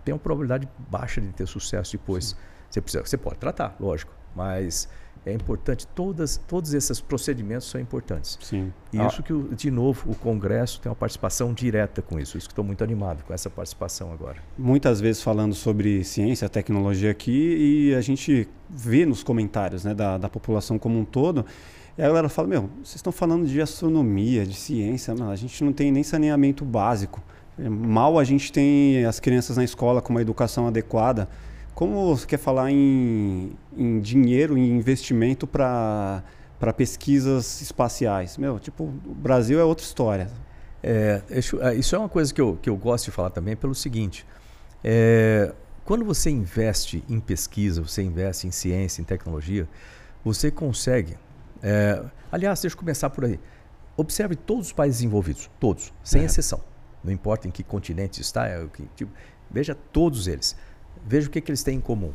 [0.05, 2.35] tem uma probabilidade baixa de ter sucesso depois.
[2.69, 4.87] Você, precisa, você pode tratar, lógico, mas
[5.25, 8.37] é importante, todas, todos esses procedimentos são importantes.
[8.41, 8.73] Sim.
[8.91, 9.07] E ah.
[9.07, 12.37] isso que, de novo, o Congresso tem uma participação direta com isso.
[12.37, 14.37] Isso que estou muito animado com essa participação agora.
[14.57, 20.17] Muitas vezes falando sobre ciência, tecnologia aqui, e a gente vê nos comentários né, da,
[20.17, 21.45] da população como um todo,
[21.97, 25.71] e a galera fala, meu, vocês estão falando de astronomia, de ciência, a gente não
[25.71, 27.21] tem nem saneamento básico.
[27.57, 31.29] Mal a gente tem as crianças na escola com uma educação adequada,
[31.75, 36.23] como você quer falar em, em dinheiro, em investimento para
[36.77, 38.37] pesquisas espaciais?
[38.37, 40.29] Meu, tipo, o Brasil é outra história.
[40.81, 43.73] É, é, isso é uma coisa que eu, que eu gosto de falar também pelo
[43.73, 44.25] seguinte.
[44.83, 45.51] É,
[45.83, 49.67] quando você investe em pesquisa, você investe em ciência, em tecnologia,
[50.23, 51.17] você consegue.
[51.64, 53.39] É, aliás, deixa eu começar por aí.
[53.97, 56.26] Observe todos os países envolvidos, todos, sem é.
[56.26, 56.61] exceção.
[57.03, 59.11] Não importa em que continente está, é, que, tipo,
[59.49, 60.55] veja todos eles
[61.05, 62.11] veja o que, que eles têm em comum.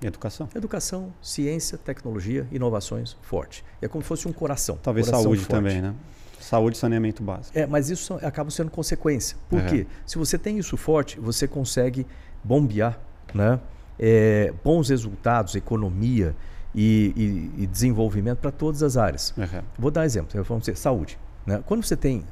[0.00, 0.48] Educação.
[0.54, 3.64] Educação, ciência, tecnologia, inovações forte.
[3.80, 4.76] É como se fosse um coração.
[4.82, 5.50] Talvez coração saúde forte.
[5.50, 5.94] também, né?
[6.40, 7.56] Saúde e saneamento básico.
[7.56, 9.36] É, mas isso acaba sendo consequência.
[9.48, 9.68] Por uhum.
[9.68, 9.86] quê?
[10.04, 12.04] Se você tem isso forte, você consegue
[12.42, 12.98] bombear
[13.32, 13.60] né?
[13.98, 16.34] É, bons resultados, economia
[16.74, 19.34] e, e, e desenvolvimento para todas as áreas.
[19.36, 19.62] Uhum.
[19.78, 20.42] Vou dar um exemplo.
[20.44, 21.18] Vamos dizer, saúde.
[21.46, 21.62] Né?
[21.66, 22.24] Quando você tem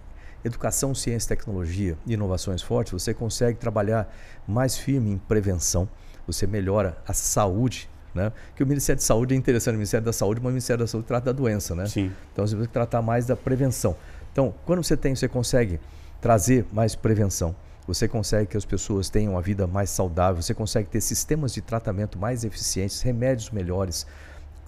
[0.44, 4.12] educação, ciência, tecnologia e inovações fortes, você consegue trabalhar
[4.46, 5.88] mais firme em prevenção,
[6.26, 8.32] você melhora a saúde, né?
[8.56, 10.86] Que o Ministério de Saúde é interessante, o Ministério da Saúde, mas o Ministério da
[10.86, 11.86] Saúde trata da doença, né?
[11.86, 12.10] Sim.
[12.32, 13.96] Então você tem que tratar mais da prevenção.
[14.32, 15.78] Então, quando você tem, você consegue
[16.20, 17.54] trazer mais prevenção,
[17.86, 21.60] você consegue que as pessoas tenham uma vida mais saudável, você consegue ter sistemas de
[21.60, 24.06] tratamento mais eficientes, remédios melhores,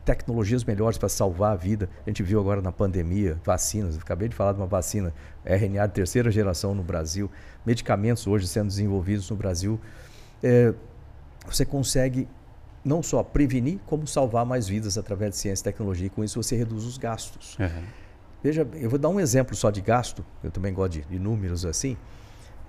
[0.04, 1.88] tecnologias melhores para salvar a vida.
[2.06, 5.94] A gente viu agora na pandemia, vacinas, acabei de falar de uma vacina RNA de
[5.94, 7.30] terceira geração no Brasil,
[7.64, 9.80] medicamentos hoje sendo desenvolvidos no Brasil.
[10.42, 10.74] É,
[11.46, 12.28] você consegue
[12.84, 16.06] não só prevenir, como salvar mais vidas através de ciência e tecnologia.
[16.06, 17.56] E com isso você reduz os gastos.
[17.58, 17.82] Uhum.
[18.42, 21.64] Veja, eu vou dar um exemplo só de gasto, eu também gosto de, de números
[21.64, 21.96] assim.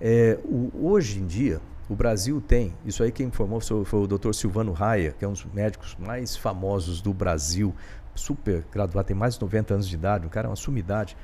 [0.00, 4.32] É, o, hoje em dia, o Brasil tem, isso aí quem informou foi, o Dr.
[4.32, 7.74] Silvano Raia, que é um dos médicos mais famosos do Brasil,
[8.14, 11.16] super graduado, tem mais de 90 anos de idade, um cara é uma sumidade.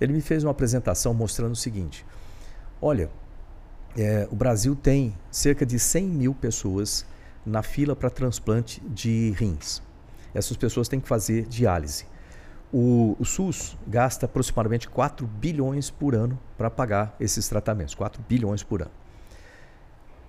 [0.00, 2.06] Ele me fez uma apresentação mostrando o seguinte:
[2.80, 3.10] olha,
[3.96, 7.04] é, o Brasil tem cerca de 100 mil pessoas
[7.44, 9.82] na fila para transplante de rins.
[10.32, 12.06] Essas pessoas têm que fazer diálise.
[12.72, 18.62] O, o, SUS gasta aproximadamente 4 bilhões por ano para pagar esses tratamentos, 4 bilhões
[18.62, 18.90] por ano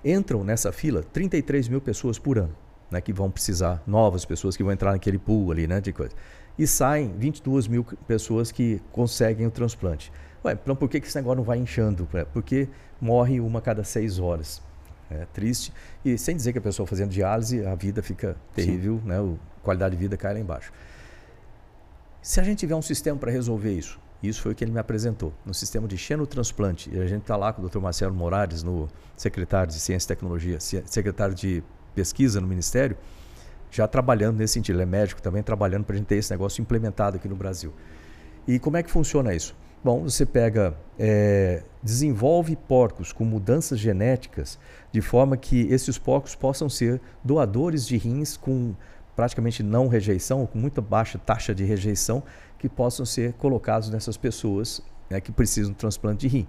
[0.04, 2.56] entram nessa fila 33 mil pessoas por ano,
[2.90, 6.16] né, que vão precisar, novas pessoas que vão entrar naquele pool ali, né, de coisa.
[6.58, 10.12] E saem 22 mil pessoas que conseguem o transplante.
[10.44, 12.08] Ué, então por que, que esse negócio não vai inchando?
[12.34, 12.68] Porque
[13.00, 14.62] morre uma a cada seis horas.
[15.10, 15.74] É triste.
[16.06, 19.18] E sem dizer que a pessoa fazendo diálise, a vida fica terrível, né?
[19.18, 20.72] a qualidade de vida cai lá embaixo.
[22.22, 24.80] Se a gente tiver um sistema para resolver isso, isso foi o que ele me
[24.80, 26.90] apresentou, no sistema de xenotransplante.
[26.94, 27.80] E a gente está lá com o Dr.
[27.80, 31.64] Marcelo Moraes, no secretário de Ciência e Tecnologia, secretário de
[31.96, 32.98] Pesquisa no Ministério,
[33.72, 34.76] já trabalhando nesse sentido.
[34.76, 37.74] Ele é médico também, trabalhando para a gente ter esse negócio implementado aqui no Brasil.
[38.48, 39.56] E como é que funciona isso?
[39.82, 44.60] Bom, você pega, é, desenvolve porcos com mudanças genéticas
[44.92, 48.76] de forma que esses porcos possam ser doadores de rins com
[49.16, 52.24] praticamente não rejeição, com muita baixa taxa de rejeição,
[52.60, 56.48] que possam ser colocados nessas pessoas né, que precisam de transplante de rim.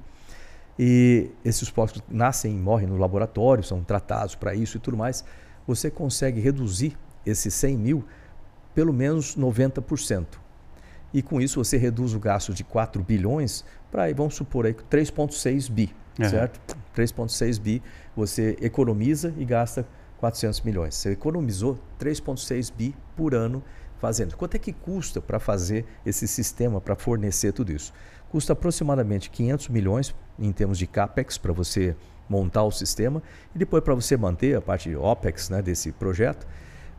[0.79, 5.25] E esses porcos nascem e morrem no laboratório, são tratados para isso e tudo mais.
[5.67, 8.05] Você consegue reduzir esses 100 mil
[8.75, 10.27] pelo menos 90%.
[11.13, 15.95] E com isso você reduz o gasto de 4 bilhões para, vamos supor, 3,6 bi,
[16.19, 16.29] uhum.
[16.29, 16.77] certo?
[16.97, 17.83] 3,6 bi
[18.15, 19.87] você economiza e gasta
[20.19, 20.95] 400 milhões.
[20.95, 23.63] Você economizou 3,6 bi por ano
[24.01, 24.37] fazendo.
[24.37, 27.93] Quanto é que custa para fazer esse sistema, para fornecer tudo isso?
[28.31, 31.95] Custa aproximadamente 500 milhões em termos de CAPEX para você
[32.29, 33.23] montar o sistema
[33.55, 36.47] e depois para você manter a parte de OPEX né, desse projeto,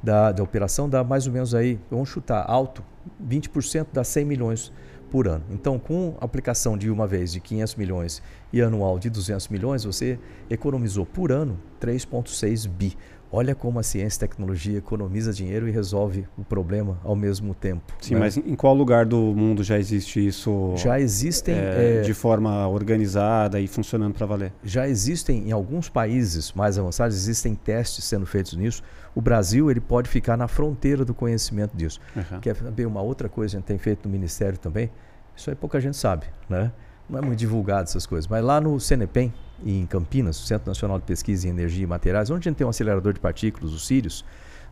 [0.04, 2.84] da, da operação, dá mais ou menos aí, vamos chutar alto,
[3.26, 4.72] 20% dá 100 milhões
[5.10, 5.44] por ano.
[5.52, 10.18] Então, com aplicação de uma vez de 500 milhões e anual de 200 milhões, você
[10.50, 12.98] economizou por ano 3,6 bi.
[13.34, 17.94] Olha como a ciência e tecnologia economiza dinheiro e resolve o problema ao mesmo tempo.
[18.02, 18.20] Sim, né?
[18.20, 20.74] mas em qual lugar do mundo já existe isso?
[20.76, 24.52] Já existem é, é, de forma organizada e funcionando para valer.
[24.64, 28.84] Já existem em alguns países mais avançados existem testes sendo feitos nisso.
[29.16, 32.02] O Brasil ele pode ficar na fronteira do conhecimento disso.
[32.16, 32.40] Uhum.
[32.42, 34.92] Quer saber uma outra coisa que a gente tem feito no Ministério também?
[35.36, 36.72] Isso aí pouca gente sabe, né?
[37.12, 38.26] Não é muito divulgado essas coisas.
[38.26, 39.34] Mas lá no CNEPEM,
[39.66, 42.70] em Campinas, Centro Nacional de Pesquisa em Energia e Materiais, onde a gente tem um
[42.70, 44.24] acelerador de partículas, o Sirius,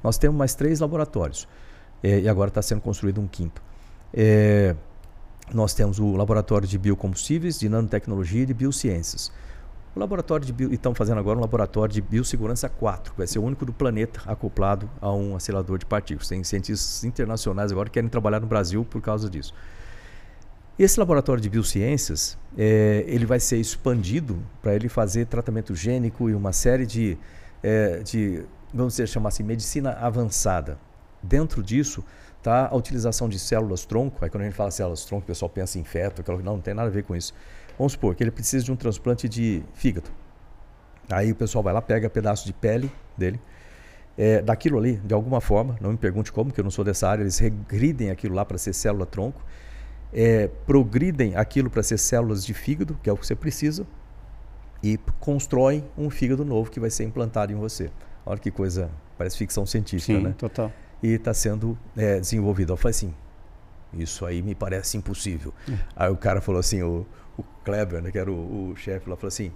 [0.02, 1.46] nós temos mais três laboratórios.
[2.02, 3.62] É, e agora está sendo construído um quinto.
[4.14, 4.74] É,
[5.54, 9.32] nós temos o laboratório de biocombustíveis, de nanotecnologia e de biociências.
[9.94, 13.28] O laboratório de bio, e estamos fazendo agora um laboratório de biossegurança 4, que vai
[13.28, 16.30] ser o único do planeta acoplado a um acelerador de partículas.
[16.30, 19.54] Tem cientistas internacionais agora que querem trabalhar no Brasil por causa disso.
[20.80, 26.34] Esse laboratório de biociências, é, ele vai ser expandido para ele fazer tratamento gênico e
[26.34, 27.18] uma série de,
[27.62, 30.80] é, de vamos dizer, chamar assim, medicina avançada.
[31.22, 32.02] Dentro disso
[32.38, 34.24] está a utilização de células-tronco.
[34.24, 36.88] Aí quando a gente fala células-tronco, o pessoal pensa em feto, não, não tem nada
[36.88, 37.34] a ver com isso.
[37.78, 40.10] Vamos supor que ele precisa de um transplante de fígado.
[41.12, 43.38] Aí o pessoal vai lá, pega pedaço de pele dele,
[44.18, 47.10] é, daquilo ali, de alguma forma, não me pergunte como, que eu não sou dessa
[47.10, 49.44] área, eles regridem aquilo lá para ser célula-tronco
[50.14, 53.86] é, progridem aquilo para ser células de fígado, que é o que você precisa,
[54.82, 57.92] e constroem um fígado novo que vai ser implantado em você.
[58.26, 60.36] Olha que coisa, parece ficção científica, Sim, né?
[60.38, 60.72] total.
[61.02, 62.74] E está sendo é, desenvolvido.
[62.74, 63.14] Eu falei assim,
[63.94, 65.54] isso aí me parece impossível.
[65.70, 65.78] É.
[65.96, 67.06] Aí o cara falou assim, o,
[67.38, 69.52] o Kleber, né, que era o, o chefe lá, falou assim,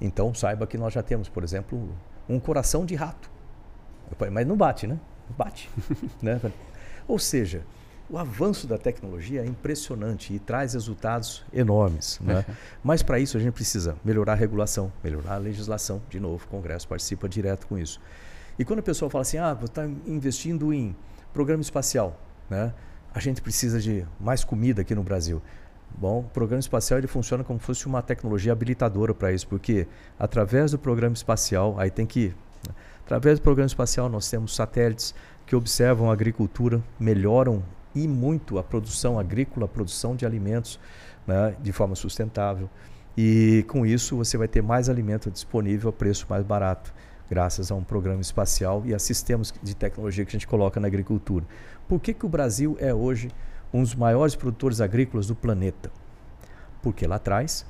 [0.00, 1.88] então saiba que nós já temos, por exemplo,
[2.28, 3.30] um coração de rato.
[4.16, 4.98] Falei, mas não bate, né?
[5.36, 5.68] Bate.
[6.22, 6.40] né?
[7.08, 7.62] Ou seja,
[8.14, 12.20] o avanço da tecnologia é impressionante e traz resultados enormes.
[12.20, 12.44] Né?
[12.82, 16.00] Mas para isso a gente precisa melhorar a regulação, melhorar a legislação.
[16.08, 18.00] De novo, o Congresso participa direto com isso.
[18.56, 20.94] E quando a pessoa fala assim, ah, está investindo em
[21.32, 22.16] programa espacial,
[22.48, 22.72] né?
[23.12, 25.42] a gente precisa de mais comida aqui no Brasil.
[25.90, 29.88] Bom, o programa espacial ele funciona como se fosse uma tecnologia habilitadora para isso, porque
[30.16, 32.28] através do programa espacial, aí tem que.
[32.28, 32.74] Né?
[33.04, 37.62] Através do programa espacial, nós temos satélites que observam a agricultura, melhoram
[37.94, 40.80] e muito a produção agrícola, a produção de alimentos
[41.26, 42.68] né, de forma sustentável.
[43.16, 46.92] E com isso você vai ter mais alimento disponível a preço mais barato,
[47.30, 50.88] graças a um programa espacial e a sistemas de tecnologia que a gente coloca na
[50.88, 51.44] agricultura.
[51.88, 53.30] Por que, que o Brasil é hoje
[53.72, 55.90] um dos maiores produtores agrícolas do planeta?
[56.82, 57.64] Porque lá atrás,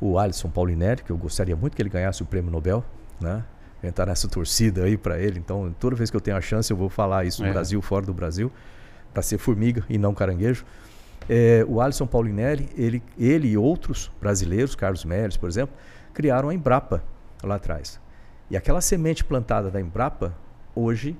[0.00, 2.84] o Alisson Paulinelli, que eu gostaria muito que ele ganhasse o prêmio Nobel,
[3.20, 3.42] né?
[3.82, 5.38] entrar nessa torcida aí para ele.
[5.38, 7.52] Então, toda vez que eu tenho a chance, eu vou falar isso no é.
[7.52, 8.52] Brasil, fora do Brasil
[9.12, 10.64] para ser formiga e não caranguejo.
[11.28, 15.74] É, o Alisson Paulinelli, ele, ele e outros brasileiros, Carlos Melles, por exemplo,
[16.12, 17.02] criaram a Embrapa
[17.42, 18.00] lá atrás.
[18.50, 20.34] E aquela semente plantada da Embrapa,
[20.74, 21.16] hoje,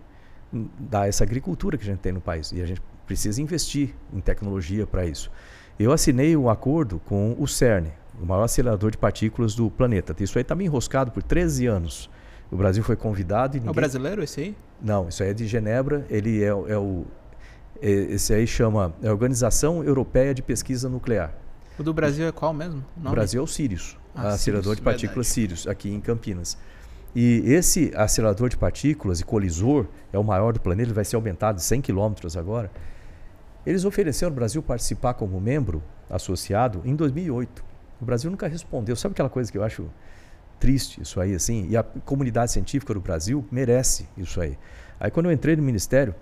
[0.79, 2.51] dá essa agricultura que a gente tem no país.
[2.53, 5.31] E a gente precisa investir em tecnologia para isso.
[5.79, 7.89] Eu assinei um acordo com o CERN,
[8.21, 10.15] o maior acelerador de partículas do planeta.
[10.21, 12.11] Isso aí está me enroscado por 13 anos.
[12.51, 13.69] O Brasil foi convidado e ninguém...
[13.69, 14.57] É o brasileiro esse aí?
[14.83, 16.05] Não, isso aí é de Genebra.
[16.11, 17.07] Ele é, é o
[17.81, 21.35] esse aí chama é Organização Europeia de Pesquisa Nuclear.
[21.79, 22.85] O do Brasil é qual mesmo?
[22.97, 25.57] O Brasil é o Sirius, ah, acelerador de partículas verdade.
[25.57, 26.59] Sirius, aqui em Campinas.
[27.15, 31.17] E esse acelerador de partículas e colisor é o maior do planeta, ele vai ser
[31.17, 32.71] aumentado de 100 quilômetros agora.
[33.65, 37.65] Eles ofereceram ao Brasil participar como membro associado em 2008.
[38.01, 38.95] O Brasil nunca respondeu.
[38.97, 39.89] Sabe aquela coisa que eu acho
[40.59, 41.67] triste isso aí assim?
[41.69, 44.57] E a comunidade científica do Brasil merece isso aí.
[44.99, 46.15] Aí quando eu entrei no ministério,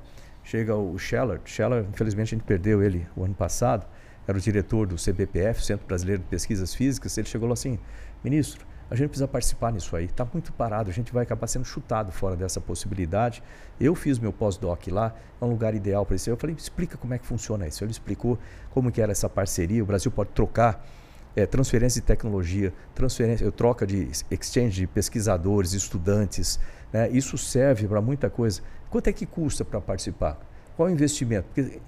[0.48, 1.40] chega o Scheller.
[1.44, 3.86] Scheller, infelizmente, a gente perdeu ele o ano passado.
[4.26, 7.16] Era o diretor do CBPF, Centro Brasileiro de Pesquisas Físicas.
[7.18, 7.78] Ele chegou assim:
[8.24, 10.06] ministro, a gente precisa participar nisso aí.
[10.06, 13.42] Está muito parado, a gente vai acabar sendo chutado fora dessa possibilidade.
[13.78, 16.30] Eu fiz meu pós-doc lá, é um lugar ideal para isso.
[16.30, 17.84] Eu falei, explica como é que funciona isso.
[17.84, 18.38] Ele explicou
[18.70, 19.82] como que era essa parceria.
[19.82, 20.82] O Brasil pode trocar
[21.36, 26.58] é, transferência de tecnologia, transferência, eu troca de exchange de pesquisadores, estudantes.
[26.92, 27.10] Né?
[27.10, 28.62] Isso serve para muita coisa.
[28.90, 30.38] Quanto é que custa para participar?
[30.76, 31.48] Qual o investimento?
[31.54, 31.80] Porque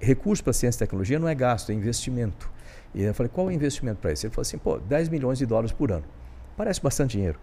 [0.00, 2.50] recurso para ciência e tecnologia não é gasto, é investimento.
[2.94, 4.26] E eu falei, qual o investimento para isso?
[4.26, 6.04] Ele falou assim, pô, 10 milhões de dólares por ano.
[6.56, 7.38] Parece bastante dinheiro.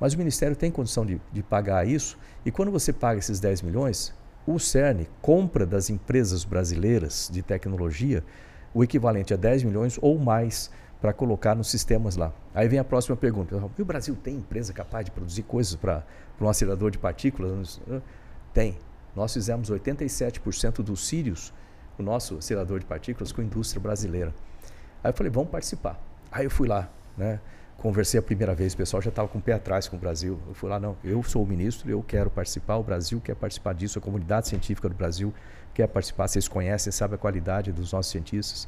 [0.00, 3.62] Mas o Ministério tem condição de, de pagar isso, e quando você paga esses 10
[3.62, 4.12] milhões,
[4.46, 8.22] o CERN compra das empresas brasileiras de tecnologia
[8.74, 10.70] o equivalente a 10 milhões ou mais
[11.00, 12.32] para colocar nos sistemas lá.
[12.54, 16.02] Aí vem a próxima pergunta: e o Brasil tem empresa capaz de produzir coisas para
[16.40, 17.80] um acelerador de partículas?
[18.52, 18.78] Tem.
[19.14, 21.52] Nós fizemos 87% dos Sirius,
[21.98, 24.34] o nosso acelerador de partículas, com a indústria brasileira.
[25.02, 26.00] Aí eu falei: vamos participar.
[26.30, 27.40] Aí eu fui lá, né?
[27.78, 30.38] conversei a primeira vez, o pessoal já estava com o pé atrás com o Brasil.
[30.48, 33.74] Eu fui lá, não, eu sou o ministro, eu quero participar, o Brasil quer participar
[33.74, 35.32] disso, a comunidade científica do Brasil
[35.74, 38.66] quer participar, vocês conhecem, sabem a qualidade dos nossos cientistas.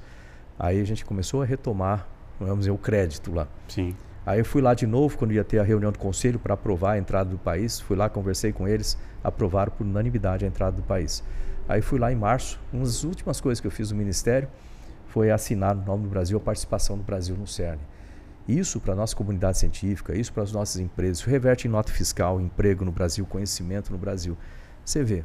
[0.59, 2.07] Aí a gente começou a retomar,
[2.47, 3.49] vamos dizer, o crédito lá.
[3.69, 3.95] Sim.
[4.25, 6.93] Aí eu fui lá de novo, quando ia ter a reunião do conselho para aprovar
[6.93, 10.83] a entrada do país, fui lá, conversei com eles, aprovaram por unanimidade a entrada do
[10.83, 11.25] país.
[11.69, 14.49] Aí fui lá em março, uma das últimas coisas que eu fiz no ministério
[15.07, 17.79] foi assinar no nome do Brasil a participação do Brasil no CERN.
[18.47, 21.93] Isso para a nossa comunidade científica, isso para as nossas empresas, isso reverte em nota
[21.93, 24.37] fiscal, emprego no Brasil, conhecimento no Brasil.
[24.85, 25.25] Você vê,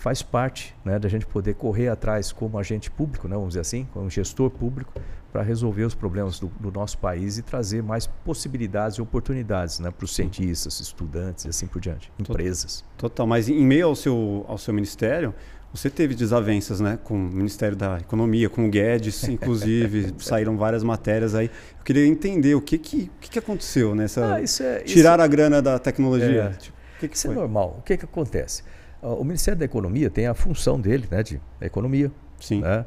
[0.00, 3.86] faz parte né, da gente poder correr atrás como agente público, né, vamos dizer assim,
[3.92, 4.94] como gestor público,
[5.30, 9.90] para resolver os problemas do, do, nosso país e trazer mais possibilidades e oportunidades né,
[9.90, 12.82] para os cientistas, estudantes e assim por diante, empresas.
[12.96, 15.34] Total, mas em meio ao seu, ao seu ministério,
[15.70, 20.82] você teve desavenças né, com o Ministério da Economia, com o Guedes, inclusive, saíram várias
[20.82, 21.50] matérias aí.
[21.78, 24.36] Eu queria entender o que, que, o que, que aconteceu nessa.
[24.36, 25.24] Ah, isso é, Tirar isso...
[25.24, 26.54] a grana da tecnologia.
[26.54, 27.36] É, tipo, o que que isso é foi?
[27.36, 27.76] é normal.
[27.78, 28.64] O que, que acontece?
[29.02, 32.10] O Ministério da Economia tem a função dele, né, de economia.
[32.38, 32.60] Sim.
[32.60, 32.84] Né?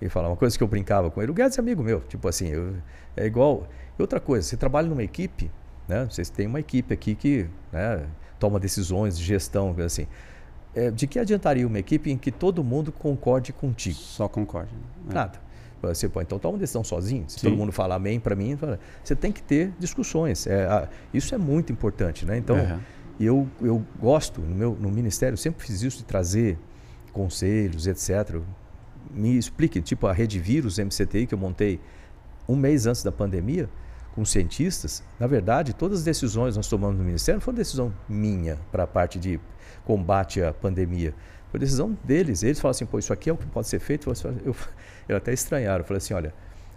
[0.00, 1.30] E falar uma coisa que eu brincava com ele.
[1.30, 2.00] O Guedes é amigo meu.
[2.00, 2.74] Tipo assim, eu,
[3.16, 3.66] é igual.
[3.98, 5.50] Outra coisa, você trabalha numa equipe,
[5.88, 6.06] né?
[6.10, 8.06] Vocês têm uma equipe aqui que né,
[8.38, 10.06] toma decisões de gestão, assim
[10.76, 13.96] é, de que adiantaria uma equipe em que todo mundo concorde contigo?
[13.96, 14.70] Só concorde.
[15.06, 15.14] Né?
[15.14, 15.46] Nada.
[15.82, 17.24] Você pode, então toma uma decisão sozinho.
[17.28, 17.48] Se Sim.
[17.48, 18.58] todo mundo falar amém para mim,
[19.04, 20.46] você tem que ter discussões.
[20.46, 22.36] É, a, isso é muito importante, né?
[22.36, 22.80] Então, uhum.
[23.18, 26.58] Eu, eu gosto, no meu no ministério, sempre fiz isso de trazer
[27.12, 28.40] conselhos, etc.
[29.10, 31.80] Me explique, tipo a Rede Vírus MCTI que eu montei
[32.48, 33.68] um mês antes da pandemia,
[34.14, 37.92] com cientistas, na verdade, todas as decisões que nós tomamos no Ministério não foram decisão
[38.08, 39.38] minha para a parte de
[39.84, 41.14] combate à pandemia.
[41.50, 42.42] Foi decisão deles.
[42.42, 44.10] Eles falaram assim, pô, isso aqui é o que pode ser feito.
[44.42, 44.56] Eu,
[45.06, 45.80] eu até estranharam.
[45.80, 46.32] Eu falei assim, olha,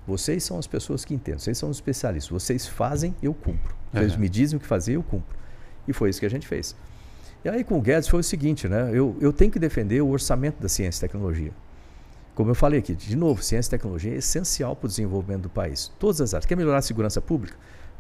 [0.06, 2.30] vocês são as pessoas que entendem, vocês são os especialistas.
[2.30, 3.74] Vocês fazem, eu cumpro.
[3.94, 4.20] Vocês uhum.
[4.20, 5.39] me dizem o que fazer, eu cumpro.
[5.88, 6.76] E foi isso que a gente fez.
[7.44, 8.90] E aí com o Guedes foi o seguinte, né?
[8.94, 11.52] Eu, eu tenho que defender o orçamento da ciência e tecnologia.
[12.36, 15.50] Como eu falei aqui, de novo, ciência e tecnologia é essencial para o desenvolvimento do
[15.50, 15.92] país.
[16.00, 16.46] Todas as áreas.
[16.46, 17.56] Quer melhorar a segurança pública?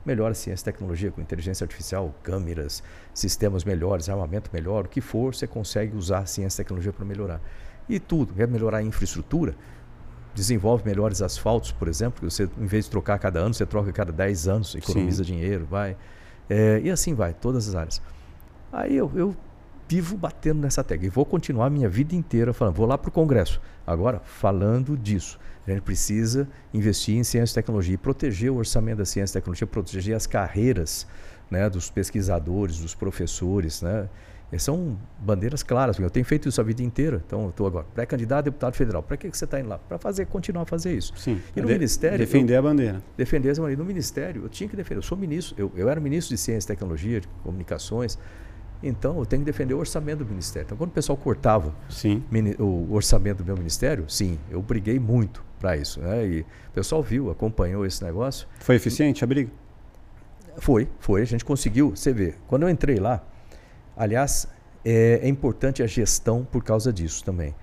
[0.06, 5.02] melhora a ciência e tecnologia com inteligência artificial, câmeras, sistemas melhores, armamento melhor, o que
[5.02, 7.42] for, você consegue usar a ciência e tecnologia para melhorar.
[7.88, 9.56] E tudo, quer melhorar a infraestrutura,
[10.34, 13.92] desenvolve melhores asfaltos, por exemplo, que você, em vez de trocar cada ano, você troca
[13.92, 15.34] cada 10 anos, economiza Sim.
[15.34, 15.98] dinheiro, vai.
[16.50, 18.02] É, e assim vai, todas as áreas.
[18.72, 19.36] Aí eu, eu
[19.88, 23.12] vivo batendo nessa tecla e vou continuar minha vida inteira falando, vou lá para o
[23.12, 25.39] Congresso, agora falando disso.
[25.68, 29.39] A gente precisa investir em ciência e tecnologia e proteger o orçamento da ciência e
[29.39, 31.06] tecnologia, proteger as carreiras
[31.50, 33.82] né, dos pesquisadores, dos professores.
[33.82, 34.10] Né?
[34.58, 36.00] São bandeiras claras.
[36.00, 37.22] Eu tenho feito isso a vida inteira.
[37.26, 39.04] Então, eu estou agora pré-candidato a deputado federal.
[39.04, 39.78] Para que, que você está indo lá?
[39.78, 41.14] Para fazer, continuar a fazer isso.
[41.16, 41.39] Sim.
[41.56, 42.18] E no de, Ministério.
[42.18, 43.04] Defender eu, a bandeira.
[43.16, 43.80] Defender essa bandeira.
[43.80, 44.97] No Ministério, eu tinha que defender.
[44.97, 45.56] Eu sou ministro.
[45.58, 48.18] Eu, eu era ministro de Ciência e Tecnologia, de Comunicações.
[48.82, 50.66] Então, eu tenho que defender o orçamento do Ministério.
[50.66, 52.24] Então, quando o pessoal cortava sim.
[52.58, 56.00] o orçamento do meu Ministério, sim, eu briguei muito para isso.
[56.00, 56.26] Né?
[56.26, 58.47] E o pessoal viu, acompanhou esse negócio.
[58.60, 59.52] Foi eficiente a briga?
[60.58, 61.22] Foi, foi.
[61.22, 61.91] A gente conseguiu.
[61.91, 63.22] Você vê, quando eu entrei lá,
[64.00, 64.47] aliás,
[64.84, 67.54] é, é importante a gestão por causa disso também.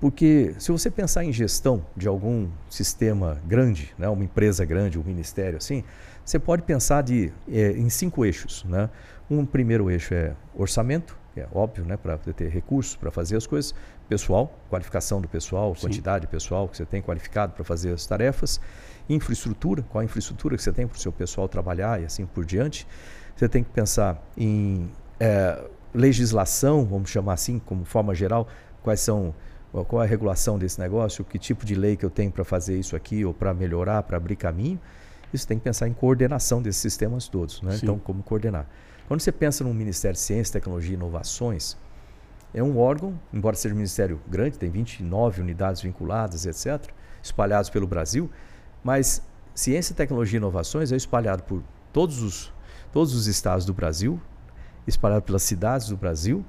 [0.00, 5.02] Porque se você pensar em gestão de algum sistema grande, né, uma empresa grande, um
[5.02, 5.82] ministério assim,
[6.24, 8.64] você pode pensar de, é, em cinco eixos.
[8.64, 8.88] Né?
[9.28, 13.74] Um primeiro eixo é orçamento, é óbvio, né, para ter recursos para fazer as coisas.
[14.08, 15.82] Pessoal, qualificação do pessoal, Sim.
[15.82, 18.60] quantidade de pessoal que você tem qualificado para fazer as tarefas.
[19.08, 22.44] Infraestrutura, qual a infraestrutura que você tem para o seu pessoal trabalhar e assim por
[22.44, 22.86] diante.
[23.34, 24.88] Você tem que pensar em
[25.18, 25.62] é,
[25.94, 28.48] legislação, vamos chamar assim, como forma geral,
[28.82, 29.34] quais são
[29.88, 32.78] qual é a regulação desse negócio, que tipo de lei que eu tenho para fazer
[32.78, 34.78] isso aqui ou para melhorar, para abrir caminho.
[35.32, 37.76] Isso tem que pensar em coordenação desses sistemas todos, né?
[37.82, 38.68] Então, como coordenar.
[39.08, 41.76] Quando você pensa no Ministério de Ciência, Tecnologia e Inovações,
[42.54, 46.88] é um órgão, embora seja um ministério grande, tem 29 unidades vinculadas, etc.,
[47.20, 48.30] espalhados pelo Brasil,
[48.84, 49.20] mas
[49.54, 52.52] Ciência, Tecnologia e Inovações é espalhado por todos os,
[52.92, 54.20] todos os estados do Brasil,
[54.86, 56.44] espalhado pelas cidades do Brasil,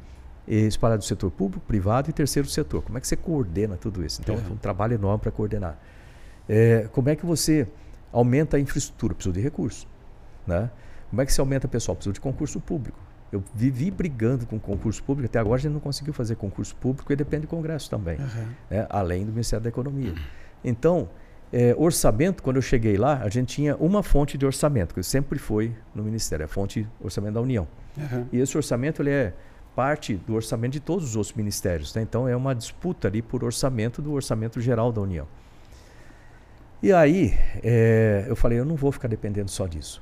[0.48, 2.82] espalhado no setor público, privado e terceiro setor.
[2.84, 4.22] Como é que você coordena tudo isso?
[4.22, 4.42] Então, uhum.
[4.50, 5.78] é um trabalho enorme para coordenar.
[6.48, 7.68] É, como é que você
[8.12, 9.16] aumenta a infraestrutura?
[9.16, 9.88] Precisa de recursos.
[10.46, 10.70] Né?
[11.10, 11.96] Como é que se aumenta pessoal?
[11.96, 13.00] Precisa de concurso público.
[13.32, 17.12] Eu vivi brigando com concurso público, até agora a gente não conseguiu fazer concurso público
[17.12, 18.48] e depende do Congresso também, uhum.
[18.70, 18.86] né?
[18.90, 20.14] além do Ministério da Economia.
[20.64, 21.10] Então,
[21.54, 25.40] é, orçamento, quando eu cheguei lá, a gente tinha uma fonte de orçamento, que sempre
[25.40, 27.68] foi no Ministério, a fonte orçamento da União.
[27.98, 28.28] Uhum.
[28.32, 29.34] E esse orçamento ele é
[29.76, 31.94] parte do orçamento de todos os outros ministérios.
[31.94, 32.02] Né?
[32.02, 35.28] Então é uma disputa ali por orçamento do orçamento geral da União.
[36.82, 40.02] E aí é, eu falei, eu não vou ficar dependendo só disso.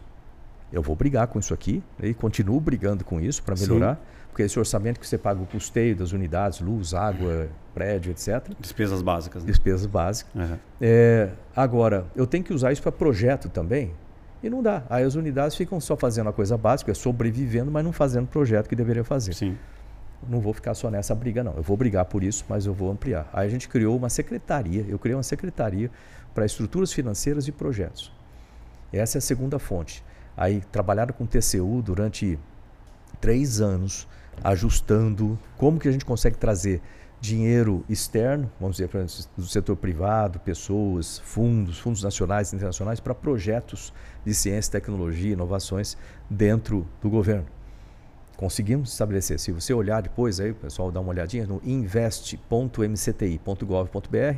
[0.72, 2.10] Eu vou brigar com isso aqui né?
[2.10, 3.96] e continuo brigando com isso para melhorar.
[3.96, 4.02] Sim.
[4.30, 8.52] Porque esse orçamento que você paga o custeio das unidades, luz, água, prédio, etc.
[8.60, 9.44] Despesas básicas.
[9.44, 9.48] Né?
[9.48, 10.34] Despesas básicas.
[10.36, 10.58] Uhum.
[10.80, 13.94] É, agora, eu tenho que usar isso para projeto também.
[14.42, 14.84] E não dá.
[14.90, 18.28] Aí as unidades ficam só fazendo a coisa básica, é sobrevivendo, mas não fazendo o
[18.28, 19.34] projeto que deveria fazer.
[19.34, 19.58] Sim.
[20.28, 21.54] Não vou ficar só nessa briga, não.
[21.54, 23.30] Eu vou brigar por isso, mas eu vou ampliar.
[23.32, 25.90] Aí a gente criou uma secretaria, eu criei uma secretaria
[26.34, 28.12] para estruturas financeiras e projetos.
[28.92, 30.04] Essa é a segunda fonte.
[30.36, 32.38] Aí trabalharam com TCU durante
[33.22, 34.08] três anos,
[34.44, 36.82] ajustando como que a gente consegue trazer
[37.24, 38.90] dinheiro externo, vamos dizer,
[39.38, 43.94] do setor privado, pessoas, fundos, fundos nacionais e internacionais, para projetos
[44.26, 45.96] de ciência, tecnologia, inovações
[46.30, 47.46] dentro do governo.
[48.36, 49.40] Conseguimos estabelecer.
[49.40, 53.68] Se você olhar depois, aí o pessoal dá uma olhadinha no invest.mcti.gov.br,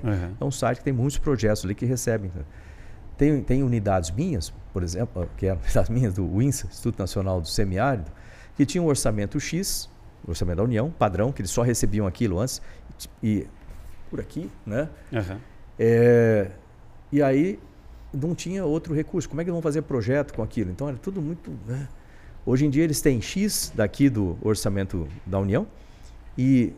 [0.04, 0.36] uhum.
[0.40, 2.32] é um site que tem muitos projetos ali que recebem.
[3.18, 7.48] Tem, tem unidades minhas, por exemplo, que é unidades minhas do INSA, Instituto Nacional do
[7.48, 8.12] Semiárido,
[8.56, 9.90] que tinha um orçamento X
[10.28, 12.62] orçamento da União, padrão, que eles só recebiam aquilo antes,
[13.22, 13.48] e
[14.10, 14.90] por aqui, né?
[15.12, 15.40] Uhum.
[15.78, 16.52] É,
[17.12, 17.60] e aí
[18.14, 19.28] não tinha outro recurso.
[19.28, 20.72] Como é que vão fazer projeto com aquilo?
[20.72, 21.52] Então era tudo muito.
[21.66, 21.88] Né?
[22.46, 25.68] Hoje em dia eles têm X daqui do orçamento da União
[26.38, 26.74] e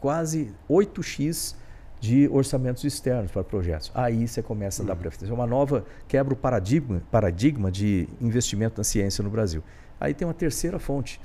[0.00, 1.54] quase 8X
[1.98, 3.90] de orçamentos externos para projetos.
[3.94, 4.98] Aí você começa a dar uhum.
[4.98, 5.32] preferência.
[5.32, 9.62] É uma nova quebra o paradigma, paradigma de investimento na ciência no Brasil.
[9.98, 11.20] Aí tem uma terceira fonte,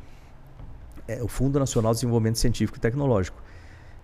[1.11, 3.41] é o Fundo Nacional de Desenvolvimento Científico e Tecnológico.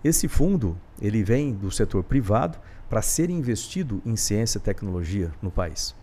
[0.02, 5.50] Esse fundo ele vem do setor privado para ser investido em ciência e tecnologia no
[5.50, 5.94] país.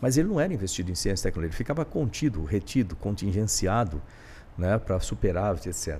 [0.00, 4.02] Mas ele não era investido em ciência e tecnologia, ele ficava contido, retido, contingenciado
[4.56, 5.98] né, para superávit, etc.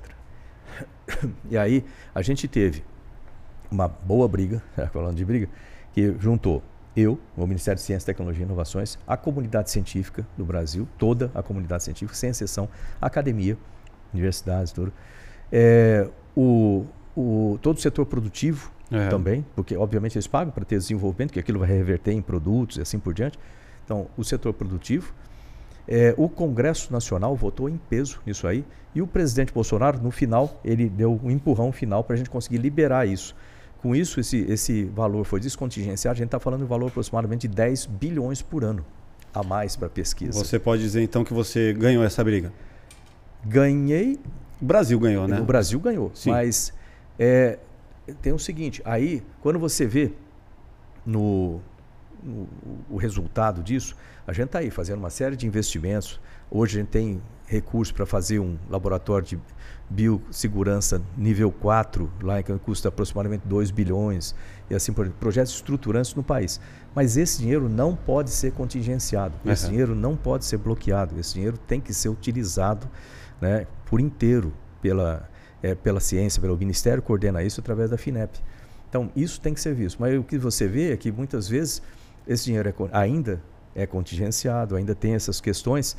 [1.50, 1.84] E aí
[2.14, 2.84] a gente teve
[3.70, 5.48] uma boa briga, falando de briga,
[5.92, 6.62] que juntou
[6.96, 11.42] eu, o Ministério de Ciência, Tecnologia e Inovações, a comunidade científica do Brasil, toda a
[11.42, 12.68] comunidade científica, sem exceção,
[13.00, 13.58] a academia,
[14.14, 14.92] universidades, tudo.
[15.52, 16.84] É, o,
[17.16, 19.08] o, todo o setor produtivo é.
[19.08, 22.80] também, porque obviamente eles pagam para ter desenvolvimento, que aquilo vai reverter em produtos e
[22.80, 23.38] assim por diante.
[23.84, 25.12] Então, o setor produtivo.
[25.86, 30.58] É, o Congresso Nacional votou em peso nisso aí e o presidente Bolsonaro, no final,
[30.64, 33.34] ele deu um empurrão final para a gente conseguir liberar isso.
[33.82, 36.14] Com isso, esse, esse valor foi descontingenciado.
[36.14, 38.84] A gente está falando de um valor aproximadamente de 10 bilhões por ano
[39.34, 40.32] a mais para pesquisa.
[40.32, 42.52] Você pode dizer então que você ganhou essa briga?
[43.44, 44.18] Ganhei.
[44.60, 45.40] O Brasil ganhou, né?
[45.40, 46.10] O Brasil ganhou.
[46.14, 46.30] Sim.
[46.30, 46.72] Mas
[47.18, 47.58] é,
[48.22, 50.12] tem o seguinte: aí, quando você vê
[51.04, 51.60] no,
[52.22, 52.48] no,
[52.88, 53.94] o resultado disso,
[54.26, 56.20] a gente está aí fazendo uma série de investimentos.
[56.50, 59.38] Hoje a gente tem recursos para fazer um laboratório de
[59.88, 64.34] biossegurança nível 4, lá que custa aproximadamente 2 bilhões,
[64.70, 66.60] e assim por projetos estruturantes no país.
[66.94, 71.58] Mas esse dinheiro não pode ser contingenciado, esse dinheiro não pode ser bloqueado, esse dinheiro
[71.58, 72.88] tem que ser utilizado
[73.44, 75.28] né, por inteiro pela,
[75.62, 78.40] é, pela ciência, pelo Ministério coordena isso através da FINEP.
[78.88, 79.98] Então, isso tem que ser visto.
[80.00, 81.82] Mas o que você vê é que muitas vezes
[82.26, 83.42] esse dinheiro é, ainda
[83.74, 85.96] é contingenciado, ainda tem essas questões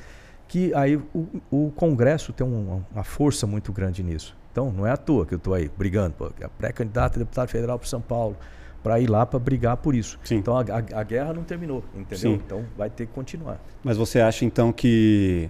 [0.48, 4.36] que aí o, o Congresso tem uma, uma, força muito grande nisso.
[4.52, 7.50] Então, não é à toa que eu estou aí brigando, pô, a pré-candidata a deputado
[7.50, 8.38] federal para São Paulo,
[8.82, 10.20] para ir lá para brigar por isso.
[10.24, 10.38] Sim.
[10.38, 12.18] Então, a, a, a, guerra não terminou, entendeu?
[12.18, 12.34] Sim.
[12.34, 13.60] Então, vai ter que continuar.
[13.84, 15.50] Mas você acha, então, que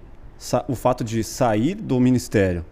[0.68, 2.66] o fato de sair do ministério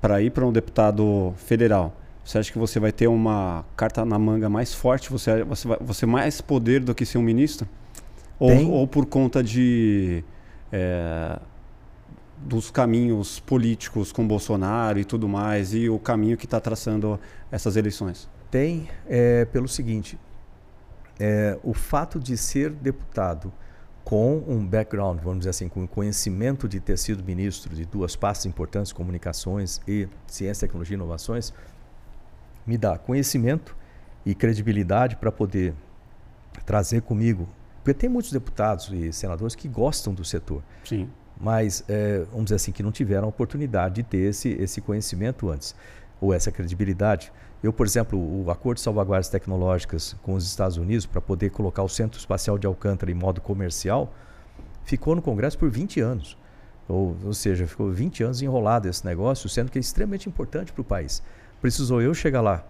[0.00, 1.94] para ir para um deputado federal,
[2.24, 5.10] você acha que você vai ter uma carta na manga mais forte?
[5.10, 7.68] Você, você, vai, você mais poder do que ser um ministro?
[8.38, 10.24] Ou, ou por conta de
[10.72, 11.38] é,
[12.38, 17.18] dos caminhos políticos com Bolsonaro e tudo mais e o caminho que está traçando
[17.50, 18.28] essas eleições?
[18.50, 20.18] Tem, é, pelo seguinte:
[21.18, 23.52] é, o fato de ser deputado
[24.04, 28.46] com um background, vamos dizer assim, com conhecimento de ter sido ministro de duas pastas
[28.46, 31.52] importantes, comunicações e ciência, tecnologia e inovações,
[32.66, 33.76] me dá conhecimento
[34.24, 35.74] e credibilidade para poder
[36.64, 37.48] trazer comigo.
[37.82, 40.62] Porque tem muitos deputados e senadores que gostam do setor.
[40.84, 41.08] Sim.
[41.40, 45.48] Mas, é, vamos dizer assim, que não tiveram a oportunidade de ter esse, esse conhecimento
[45.48, 45.74] antes,
[46.20, 47.32] ou essa credibilidade.
[47.62, 51.82] Eu, por exemplo, o acordo de salvaguardas tecnológicas com os Estados Unidos para poder colocar
[51.82, 54.12] o Centro Espacial de Alcântara em modo comercial
[54.84, 56.36] ficou no Congresso por 20 anos.
[56.88, 60.80] Ou, ou seja, ficou 20 anos enrolado esse negócio, sendo que é extremamente importante para
[60.80, 61.22] o país.
[61.60, 62.64] Precisou eu chegar lá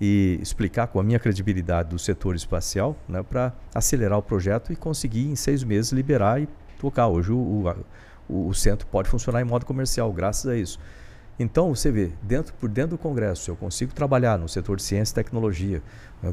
[0.00, 4.76] e explicar com a minha credibilidade do setor espacial né, para acelerar o projeto e
[4.76, 7.08] conseguir em seis meses liberar e tocar.
[7.08, 7.64] Hoje o,
[8.28, 10.78] o, o centro pode funcionar em modo comercial, graças a isso.
[11.38, 15.12] Então, você vê, dentro, por dentro do Congresso, eu consigo trabalhar no setor de ciência
[15.12, 15.82] e tecnologia,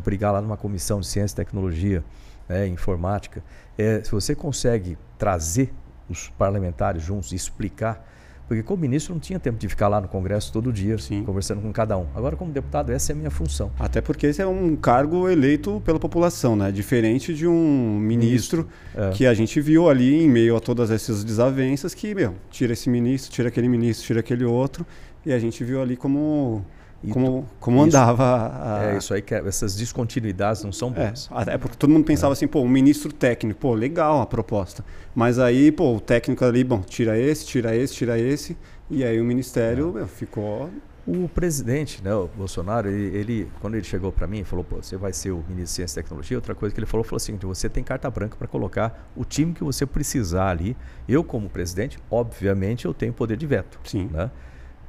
[0.03, 2.03] brigar lá numa comissão de ciência e tecnologia,
[2.47, 3.43] né, informática.
[3.77, 5.73] É, se você consegue trazer
[6.09, 8.09] os parlamentares juntos e explicar.
[8.47, 11.23] Porque como ministro não tinha tempo de ficar lá no Congresso todo dia, Sim.
[11.23, 12.05] conversando com cada um.
[12.13, 13.71] Agora, como deputado, essa é a minha função.
[13.79, 16.71] Até porque esse é um cargo eleito pela população, né?
[16.71, 19.11] Diferente de um ministro é.
[19.11, 22.89] que a gente viu ali em meio a todas essas desavenças que, meu, tira esse
[22.89, 24.85] ministro, tira aquele ministro, tira aquele outro.
[25.25, 26.65] E a gente viu ali como
[27.11, 28.79] como, como isso, andava.
[28.79, 28.93] A...
[28.93, 31.29] É isso aí, que é, essas descontinuidades não são boas.
[31.47, 32.33] É, porque todo mundo pensava é.
[32.33, 34.85] assim, pô, um ministro técnico, pô, legal a proposta.
[35.13, 38.57] Mas aí, pô, o técnico ali, bom, tira esse, tira esse, tira esse.
[38.89, 39.93] E aí o ministério é.
[39.93, 40.69] meu, ficou.
[41.05, 44.95] O presidente, né, o Bolsonaro, ele, ele quando ele chegou para mim, falou: Pô, você
[44.95, 46.37] vai ser o ministro de Ciência e Tecnologia.
[46.37, 49.53] Outra coisa que ele falou, falou assim: você tem carta branca para colocar o time
[49.53, 50.77] que você precisar ali.
[51.05, 53.77] Eu, como presidente, obviamente, eu tenho poder de veto.
[53.83, 54.09] Sim.
[54.13, 54.31] Né?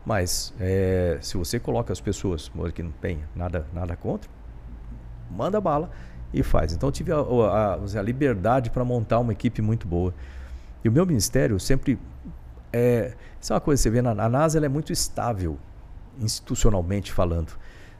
[0.04, 4.30] Mas é, se você coloca as pessoas que não tem nada, nada contra,
[5.30, 5.90] manda bala
[6.32, 6.72] e faz.
[6.72, 10.12] Então eu tive a, a, a liberdade para montar uma equipe muito boa.
[10.84, 11.98] E o meu ministério sempre.
[12.72, 15.58] É, isso é uma coisa que você vê, na, a NASA é muito estável,
[16.18, 17.52] institucionalmente falando.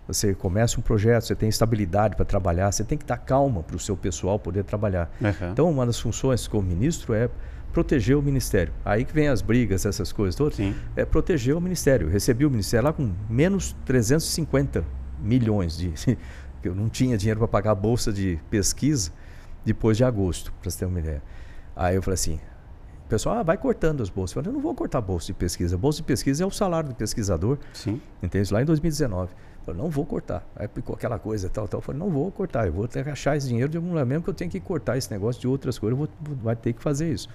[0.06, 3.76] Você começa um projeto, você tem estabilidade para trabalhar, você tem que dar calma para
[3.76, 5.10] o seu pessoal poder trabalhar.
[5.20, 5.50] Uhum.
[5.52, 7.30] Então, uma das funções como ministro é
[7.74, 8.72] proteger o ministério.
[8.84, 10.54] Aí que vem as brigas, essas coisas todas.
[10.54, 10.74] Sim.
[10.94, 12.06] É proteger o ministério.
[12.06, 14.84] Eu recebi o ministério lá com menos 350
[15.20, 15.92] milhões de.
[16.62, 19.12] Eu não tinha dinheiro para pagar a bolsa de pesquisa
[19.66, 21.22] depois de agosto, para você ter uma ideia.
[21.76, 22.40] Aí eu falei assim:
[23.04, 24.34] o pessoal ah, vai cortando as bolsas.
[24.34, 25.74] Eu falei: eu não vou cortar a bolsa de pesquisa.
[25.76, 27.58] A bolsa de pesquisa é o salário do pesquisador.
[27.74, 28.00] Sim.
[28.22, 28.50] Entende?
[28.50, 29.30] Lá em 2019.
[29.32, 30.46] Eu falei, não vou cortar.
[30.56, 31.78] Aí ficou aquela coisa tal, tal.
[31.78, 32.66] Eu falei, não vou cortar.
[32.66, 34.60] Eu vou ter que achar esse dinheiro de algum lugar mesmo que eu tenho que
[34.60, 35.98] cortar esse negócio de outras coisas.
[35.98, 37.28] Eu vou, vai ter que fazer isso.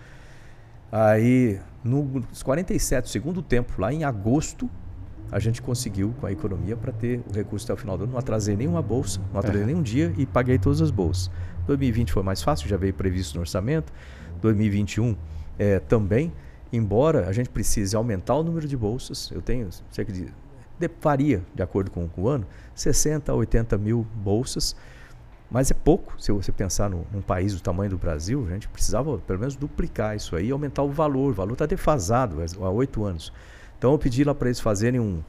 [0.91, 4.69] Aí, nos 47, segundo tempo, lá em agosto,
[5.31, 8.13] a gente conseguiu com a economia para ter o recurso até o final do ano.
[8.13, 9.65] Não atrasei nenhuma bolsa, não atrasei é.
[9.65, 11.29] nenhum dia e paguei todas as bolsas.
[11.67, 13.93] 2020 foi mais fácil, já veio previsto no orçamento.
[14.41, 15.15] 2021
[15.59, 16.33] é, também,
[16.73, 20.33] embora a gente precise aumentar o número de bolsas, eu tenho cerca de,
[20.79, 24.75] de varia de acordo com, com o ano, 60 a 80 mil bolsas.
[25.51, 28.67] Mas é pouco, se você pensar no, num país do tamanho do Brasil, a gente
[28.67, 31.31] precisava pelo menos duplicar isso aí e aumentar o valor.
[31.31, 33.33] O valor está defasado há oito anos.
[33.77, 35.23] Então eu pedi lá para eles fazerem um,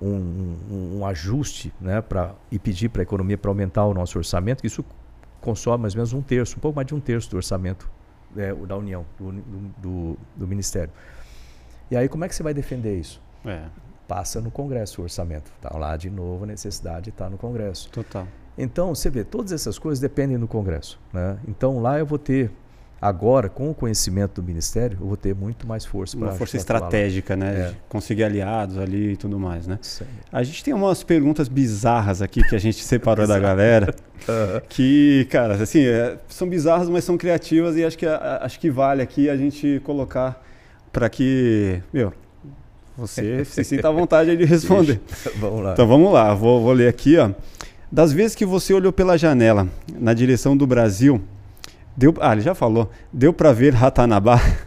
[0.00, 4.16] um, um, um ajuste né, pra, e pedir para a economia para aumentar o nosso
[4.16, 4.84] orçamento, que isso
[5.40, 7.90] consome mais ou menos um terço, um pouco mais de um terço do orçamento
[8.36, 9.32] é, da União, do,
[9.76, 10.92] do, do, Ministério.
[11.90, 13.20] E aí como é que você vai defender isso?
[13.44, 13.64] É.
[14.08, 15.52] Passa no Congresso o orçamento.
[15.56, 17.90] Está lá de novo a necessidade está no Congresso.
[17.90, 18.26] Total.
[18.58, 20.98] Então, você vê, todas essas coisas dependem do Congresso.
[21.12, 21.36] Né?
[21.46, 22.50] Então, lá eu vou ter,
[23.00, 26.28] agora, com o conhecimento do Ministério, eu vou ter muito mais força para.
[26.28, 27.54] Uma força estratégica, né?
[27.54, 27.74] É.
[27.88, 29.78] Conseguir aliados ali e tudo mais, né?
[29.82, 30.06] Sim.
[30.32, 33.94] A gente tem umas perguntas bizarras aqui que a gente separou da galera.
[34.68, 38.70] que, cara, assim, é, são bizarras, mas são criativas e acho que, a, acho que
[38.70, 40.42] vale aqui a gente colocar
[40.90, 42.10] para que, meu,
[42.96, 44.98] você se sinta à vontade de responder.
[45.36, 45.72] vamos lá.
[45.72, 47.30] Então vamos lá, vou, vou ler aqui, ó.
[47.90, 51.22] Das vezes que você olhou pela janela na direção do Brasil,
[51.96, 54.40] deu, ah, ele já falou, deu para ver Ratanabá?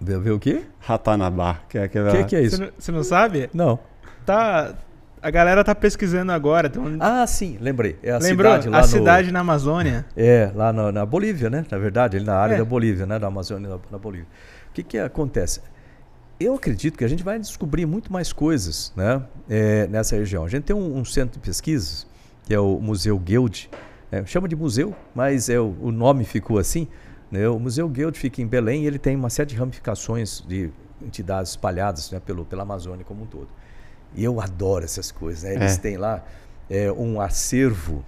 [0.00, 0.62] Deu ver o quê?
[0.80, 2.10] Ratanabá, que é aquela.
[2.10, 2.56] O que, que, é isso?
[2.56, 3.50] Você não, você não, sabe?
[3.54, 3.78] Não.
[4.24, 4.74] Tá.
[5.22, 6.72] A galera tá pesquisando agora.
[6.76, 6.98] Um...
[6.98, 7.96] Ah, sim, lembrei.
[8.02, 8.52] É a Lembrou?
[8.52, 8.86] cidade lá a no...
[8.86, 10.04] cidade na Amazônia.
[10.16, 11.64] É, lá no, na Bolívia, né?
[11.70, 12.58] Na verdade, ali na área é.
[12.58, 13.18] da Bolívia, né?
[13.18, 14.26] Da Amazônia, na, na Bolívia.
[14.70, 15.60] O que que acontece?
[16.38, 20.44] Eu acredito que a gente vai descobrir muito mais coisas né, é, nessa região.
[20.44, 22.05] A gente tem um, um centro de pesquisas
[22.46, 23.68] que é o Museu Guild.
[24.10, 26.88] É, chama de museu, mas é, o, o nome ficou assim.
[27.30, 27.46] Né?
[27.48, 30.70] O Museu Guild fica em Belém e ele tem uma série de ramificações de
[31.02, 33.48] entidades espalhadas né, pelo, pela Amazônia como um todo.
[34.14, 35.42] E eu adoro essas coisas.
[35.42, 35.56] Né?
[35.56, 35.80] Eles é.
[35.80, 36.24] têm lá
[36.70, 38.04] é, um acervo,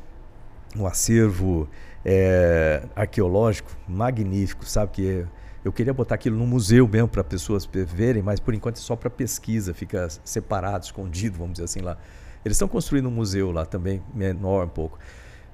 [0.77, 1.69] um acervo
[2.05, 4.93] é, arqueológico magnífico, sabe?
[4.93, 5.27] Que
[5.65, 8.95] eu queria botar aquilo no museu mesmo para pessoas verem, mas por enquanto é só
[8.95, 11.99] para pesquisa, fica separado, escondido, vamos dizer assim lá.
[12.45, 14.99] Eles estão construindo um museu lá também, menor um pouco.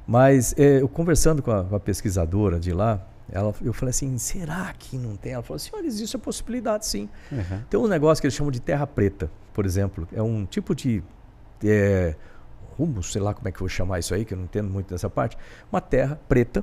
[0.06, 4.18] Mas é, eu conversando com a, com a, pesquisadora de lá, ela, eu falei assim,
[4.18, 5.32] será que não tem?
[5.32, 7.08] Ela falou assim, olha, existe a possibilidade sim.
[7.32, 7.62] Uhum.
[7.70, 10.06] Tem um negócio que eles chamam de terra preta, por exemplo.
[10.12, 11.02] É um tipo de
[11.64, 12.14] é,
[12.78, 14.68] humus, sei lá como é que eu vou chamar isso aí, que eu não entendo
[14.68, 15.38] muito dessa parte.
[15.72, 16.62] Uma terra preta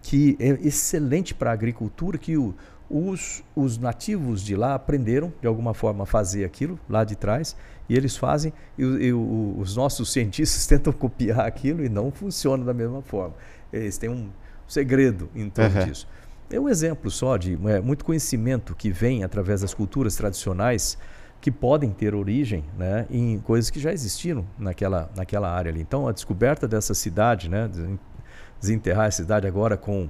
[0.00, 2.54] que é excelente para a agricultura, que o,
[2.88, 7.54] os, os nativos de lá aprenderam de alguma forma a fazer aquilo lá de trás
[7.88, 12.64] e eles fazem e, e o, os nossos cientistas tentam copiar aquilo e não funciona
[12.64, 13.34] da mesma forma.
[13.72, 14.30] Eles têm um
[14.66, 15.86] segredo em torno uhum.
[15.86, 16.08] disso.
[16.50, 20.96] É um exemplo só de é, muito conhecimento que vem através das culturas tradicionais
[21.40, 25.80] que podem ter origem né, em coisas que já existiram naquela, naquela área ali.
[25.80, 27.70] Então, a descoberta dessa cidade, né,
[28.60, 30.08] desenterrar a cidade agora com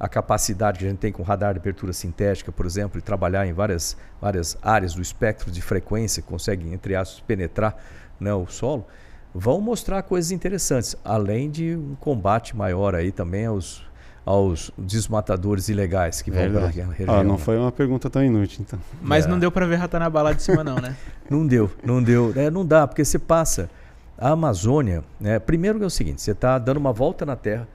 [0.00, 3.46] a capacidade que a gente tem com radar de abertura sintética, por exemplo, e trabalhar
[3.46, 7.76] em várias, várias áreas do espectro de frequência, consegue, entre aspas, penetrar
[8.18, 8.86] né, o solo,
[9.34, 13.86] vão mostrar coisas interessantes, além de um combate maior aí também aos,
[14.24, 17.14] aos desmatadores ilegais que vão para aquela região.
[17.14, 18.78] Ah, não foi uma pergunta tão inútil, então.
[19.02, 19.28] Mas é.
[19.28, 20.96] não deu para ver Ratanabala de cima não, né?
[21.28, 22.32] não deu, não deu.
[22.34, 23.68] É, não dá, porque você passa
[24.16, 25.38] a Amazônia, né?
[25.38, 27.68] Primeiro é o seguinte, você está dando uma volta na Terra,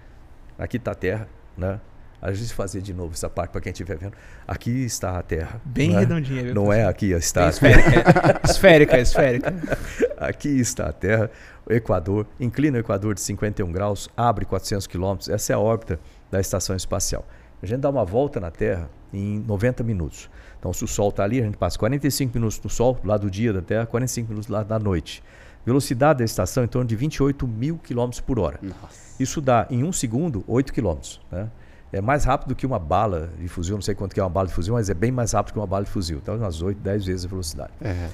[0.57, 1.79] aqui está a Terra, né?
[2.25, 4.13] A gente fazer de novo essa parte para quem estiver vendo.
[4.47, 5.61] Aqui está a Terra.
[5.63, 5.99] Bem não é?
[5.99, 6.43] redondinha.
[6.43, 7.49] Viu, não é aqui está.
[7.49, 9.53] Esférica, esférica, esférica.
[10.17, 11.29] Aqui está a Terra,
[11.69, 15.29] o Equador, inclina o Equador de 51 graus, abre 400 quilômetros.
[15.29, 15.99] Essa é a órbita
[16.31, 17.27] da estação espacial.
[17.61, 20.27] A gente dá uma volta na Terra em 90 minutos.
[20.57, 23.29] Então, se o Sol está ali, a gente passa 45 minutos no Sol, lá do
[23.29, 25.21] dia da Terra, 45 minutos lá da noite.
[25.63, 28.59] Velocidade da estação em torno de 28 mil quilômetros por hora.
[28.63, 29.21] Nossa.
[29.21, 31.21] Isso dá, em um segundo, 8 quilômetros.
[31.31, 31.49] Né?
[31.95, 34.49] É mais rápido que uma bala de fuzil, não sei quanto que é uma bala
[34.49, 36.17] de fuzil, mas é bem mais rápido que uma bala de fuzil.
[36.21, 37.71] Então, umas 8, 10 vezes a velocidade.
[37.79, 38.09] É.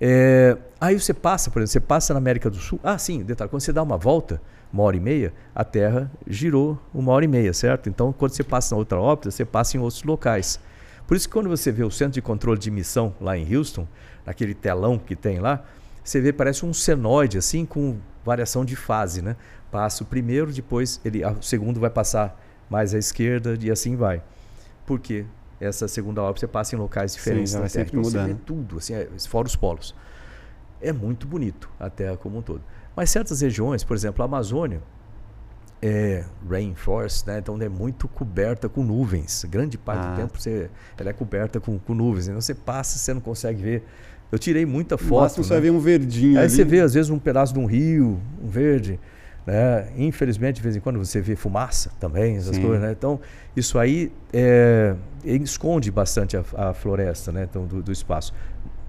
[0.00, 2.80] É, aí você passa, por exemplo, você passa na América do Sul.
[2.82, 4.42] Ah, sim, detalhe, quando você dá uma volta,
[4.72, 7.88] uma hora e meia, a Terra girou uma hora e meia, certo?
[7.88, 10.58] Então, quando você passa na outra órbita, você passa em outros locais.
[11.06, 13.86] Por isso que quando você vê o centro de controle de missão lá em Houston,
[14.26, 15.62] aquele telão que tem lá,
[16.02, 19.36] você vê parece um senoide assim com variação de fase, né?
[19.70, 22.36] Passa o primeiro, depois ele, o segundo vai passar
[22.70, 24.22] mais à esquerda e assim vai.
[24.86, 25.26] Por quê?
[25.60, 27.86] Essa segunda órbita você passa em locais diferentes Sim, na Terra.
[27.88, 29.94] Então você vê tudo, assim, é, fora os polos.
[30.80, 32.62] É muito bonito a Terra como um todo.
[32.96, 34.80] Mas certas regiões, por exemplo, a Amazônia,
[35.82, 37.38] é rainforest, né?
[37.38, 39.44] então é muito coberta com nuvens.
[39.48, 40.10] Grande parte ah.
[40.10, 42.28] do tempo você, ela é coberta com, com nuvens.
[42.28, 43.84] Então você passa, você não consegue ver.
[44.30, 45.38] Eu tirei muita foto.
[45.38, 45.44] Né?
[45.44, 46.38] você vai ver um verdinho.
[46.38, 46.50] Aí ali.
[46.50, 49.00] você vê às vezes um pedaço de um rio, um verde.
[49.46, 49.90] Né?
[49.96, 52.62] Infelizmente, de vez em quando você vê fumaça também, essas Sim.
[52.62, 52.80] coisas.
[52.80, 52.92] Né?
[52.92, 53.20] Então
[53.56, 54.94] isso aí é,
[55.24, 57.46] esconde bastante a, a floresta, né?
[57.48, 58.32] então, do, do espaço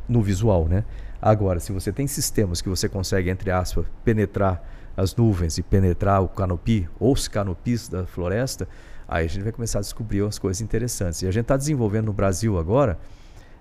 [0.08, 0.84] no visual, né?
[1.22, 4.62] Agora, se você tem sistemas que você consegue, entre aspas, penetrar
[4.98, 8.68] as nuvens e penetrar o canopi ou os canopis da floresta,
[9.08, 11.22] aí a gente vai começar a descobrir umas coisas interessantes.
[11.22, 12.98] E a gente está desenvolvendo no Brasil agora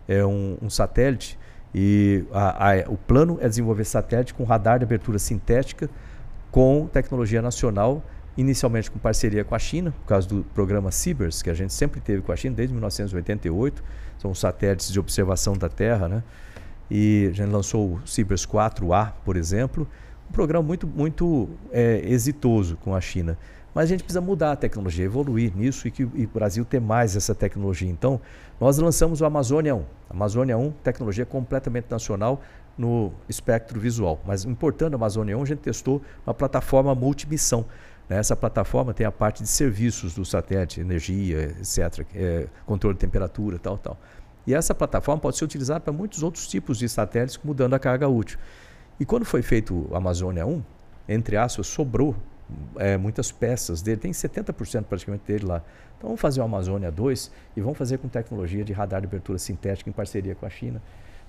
[0.09, 1.39] é um, um satélite
[1.75, 5.89] e a, a, o plano é desenvolver satélite com radar de abertura sintética
[6.51, 8.03] com tecnologia nacional,
[8.37, 12.01] inicialmente com parceria com a China, por causa do programa CIBERS, que a gente sempre
[12.01, 13.83] teve com a China desde 1988.
[14.19, 16.23] São satélites de observação da Terra, né?
[16.91, 19.87] e a gente lançou o Cibers 4A, por exemplo,
[20.29, 23.39] um programa muito, muito é, exitoso com a China.
[23.73, 26.81] Mas a gente precisa mudar a tecnologia, evoluir nisso e que e o Brasil ter
[26.81, 27.89] mais essa tecnologia.
[27.89, 28.21] Então,
[28.61, 29.85] nós lançamos o Amazônia 1.
[30.11, 32.43] Amazônia 1, tecnologia completamente nacional
[32.81, 34.19] no espectro visual.
[34.25, 37.67] Mas importando a Amazônia 1, a gente testou uma plataforma multimissão.
[38.09, 38.17] Né?
[38.17, 43.59] Essa plataforma tem a parte de serviços do satélite, energia, etc., é, controle de temperatura,
[43.59, 43.99] tal, tal.
[44.47, 48.09] E essa plataforma pode ser utilizada para muitos outros tipos de satélites, mudando a carga
[48.09, 48.39] útil.
[48.99, 50.63] E quando foi feito o Amazônia 1,
[51.07, 52.17] entre aspas, sobrou
[52.77, 55.63] é, muitas peças dele, tem 70% praticamente dele lá.
[55.99, 59.39] Então vamos fazer o Amazônia 2 e vamos fazer com tecnologia de radar de abertura
[59.39, 60.81] sintética em parceria com a China.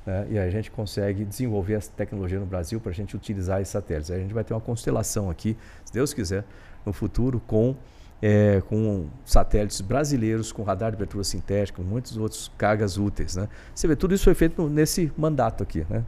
[0.06, 0.28] Né?
[0.32, 4.12] E a gente consegue desenvolver essa tecnologia no Brasil para a gente utilizar esses satélites.
[4.12, 6.44] Aí a gente vai ter uma constelação aqui, se Deus quiser,
[6.86, 7.76] no futuro, com
[8.22, 13.36] é, com satélites brasileiros, com radar de abertura sintética, com muitos outros cargas úteis.
[13.36, 13.48] Né?
[13.74, 15.86] Você vê, tudo isso foi feito nesse mandato aqui.
[15.90, 16.04] Né?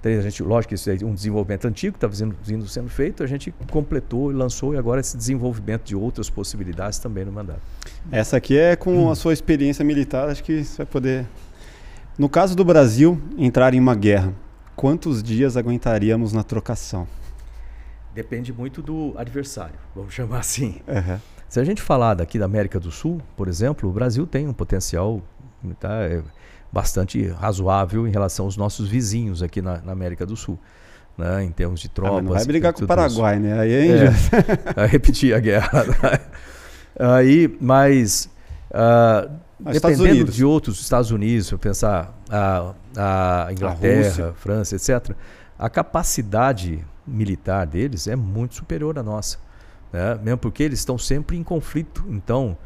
[0.00, 3.26] Então, a gente, lógico que isso é um desenvolvimento antigo, estava vindo sendo feito, a
[3.26, 7.60] gente completou e lançou, e agora esse desenvolvimento de outras possibilidades também no mandato.
[8.10, 9.10] Essa aqui é com hum.
[9.10, 11.26] a sua experiência militar, acho que você vai poder.
[12.20, 14.34] No caso do Brasil entrar em uma guerra,
[14.76, 17.08] quantos dias aguentaríamos na trocação?
[18.14, 20.82] Depende muito do adversário, vamos chamar assim.
[20.86, 21.18] Uhum.
[21.48, 24.52] Se a gente falar daqui da América do Sul, por exemplo, o Brasil tem um
[24.52, 25.22] potencial
[25.78, 26.22] tá, é,
[26.70, 30.58] bastante razoável em relação aos nossos vizinhos aqui na, na América do Sul.
[31.16, 32.18] Né, em termos de tropas.
[32.18, 33.42] Ah, não vai brigar com o Paraguai, isso.
[33.42, 33.60] né?
[33.60, 34.04] Aí é,
[34.76, 35.70] é repetir a guerra.
[36.98, 38.28] Aí, mas
[38.70, 45.14] uh, dependendo de outros Estados Unidos, se eu pensar a, a Inglaterra, a França, etc.,
[45.58, 49.38] a capacidade militar deles é muito superior à nossa
[49.92, 50.18] né?
[50.22, 52.04] mesmo porque eles estão sempre em conflito.
[52.08, 52.56] Então,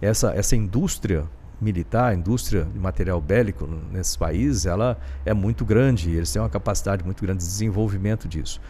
[0.00, 1.24] essa, essa indústria
[1.60, 6.50] militar, a indústria de material bélico nesses países, ela é muito grande, eles têm uma
[6.50, 8.60] capacidade muito grande de desenvolvimento disso.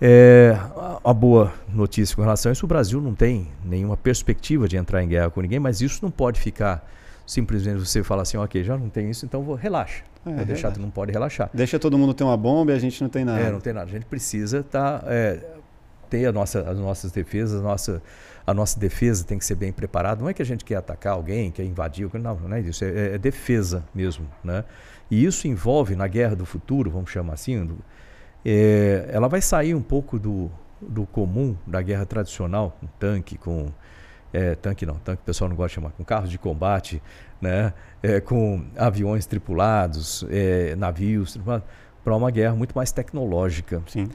[0.00, 0.56] É,
[1.04, 5.02] a boa notícia com relação a isso, o Brasil não tem nenhuma perspectiva de entrar
[5.02, 6.88] em guerra com ninguém, mas isso não pode ficar
[7.26, 10.02] simplesmente você falar assim, ok, já não tem isso, então vou, relaxa.
[10.26, 11.48] É, vou deixar, tu não pode relaxar.
[11.52, 13.40] Deixa todo mundo ter uma bomba e a gente não tem nada.
[13.40, 13.86] É, não tem nada.
[13.86, 15.38] A gente precisa tá, é,
[16.10, 18.02] ter a nossa, as nossas defesas, a nossa,
[18.46, 20.20] a nossa defesa tem que ser bem preparada.
[20.20, 23.14] Não é que a gente quer atacar alguém, quer invadir, não, não é isso, é,
[23.14, 24.26] é defesa mesmo.
[24.42, 24.64] Né?
[25.10, 27.78] E isso envolve, na guerra do futuro, vamos chamar assim, do,
[28.44, 30.50] é, ela vai sair um pouco do,
[30.80, 33.68] do comum da guerra tradicional, com tanque, com.
[34.32, 37.02] É, tanque não, tanque o pessoal não gosta de chamar, com carros de combate,
[37.40, 37.72] né?
[38.02, 41.66] É, com aviões tripulados, é, navios tripulados,
[42.04, 43.82] para uma guerra muito mais tecnológica.
[43.88, 44.08] Sim.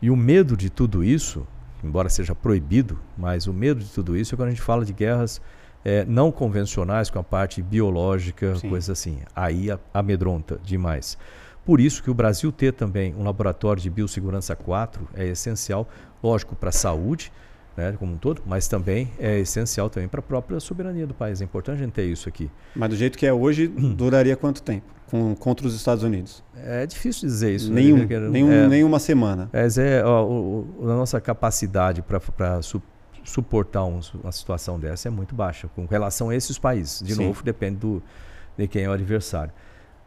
[0.00, 1.46] E o medo de tudo isso,
[1.82, 4.92] embora seja proibido, mas o medo de tudo isso é quando a gente fala de
[4.92, 5.40] guerras
[5.84, 8.68] é, não convencionais, com a parte biológica, Sim.
[8.68, 9.20] coisas assim.
[9.34, 11.18] Aí amedronta demais.
[11.64, 15.88] Por isso que o Brasil ter também um laboratório de biossegurança 4 é essencial,
[16.22, 17.32] lógico, para a saúde,
[17.76, 21.40] né, como um todo, mas também é essencial também para a própria soberania do país.
[21.40, 22.50] É importante a gente ter isso aqui.
[22.74, 26.42] Mas do jeito que é hoje, duraria quanto tempo com, contra os Estados Unidos?
[26.56, 27.70] É difícil dizer isso.
[27.70, 27.82] Né?
[27.82, 28.28] Nenhum, né?
[28.30, 29.50] nenhum, é, nenhuma semana.
[29.52, 32.82] É, é ó, o, o, a nossa capacidade para su,
[33.22, 37.02] suportar um, uma situação dessa é muito baixa com relação a esses países.
[37.02, 37.26] De Sim.
[37.26, 38.02] novo, depende do,
[38.56, 39.52] de quem é o adversário.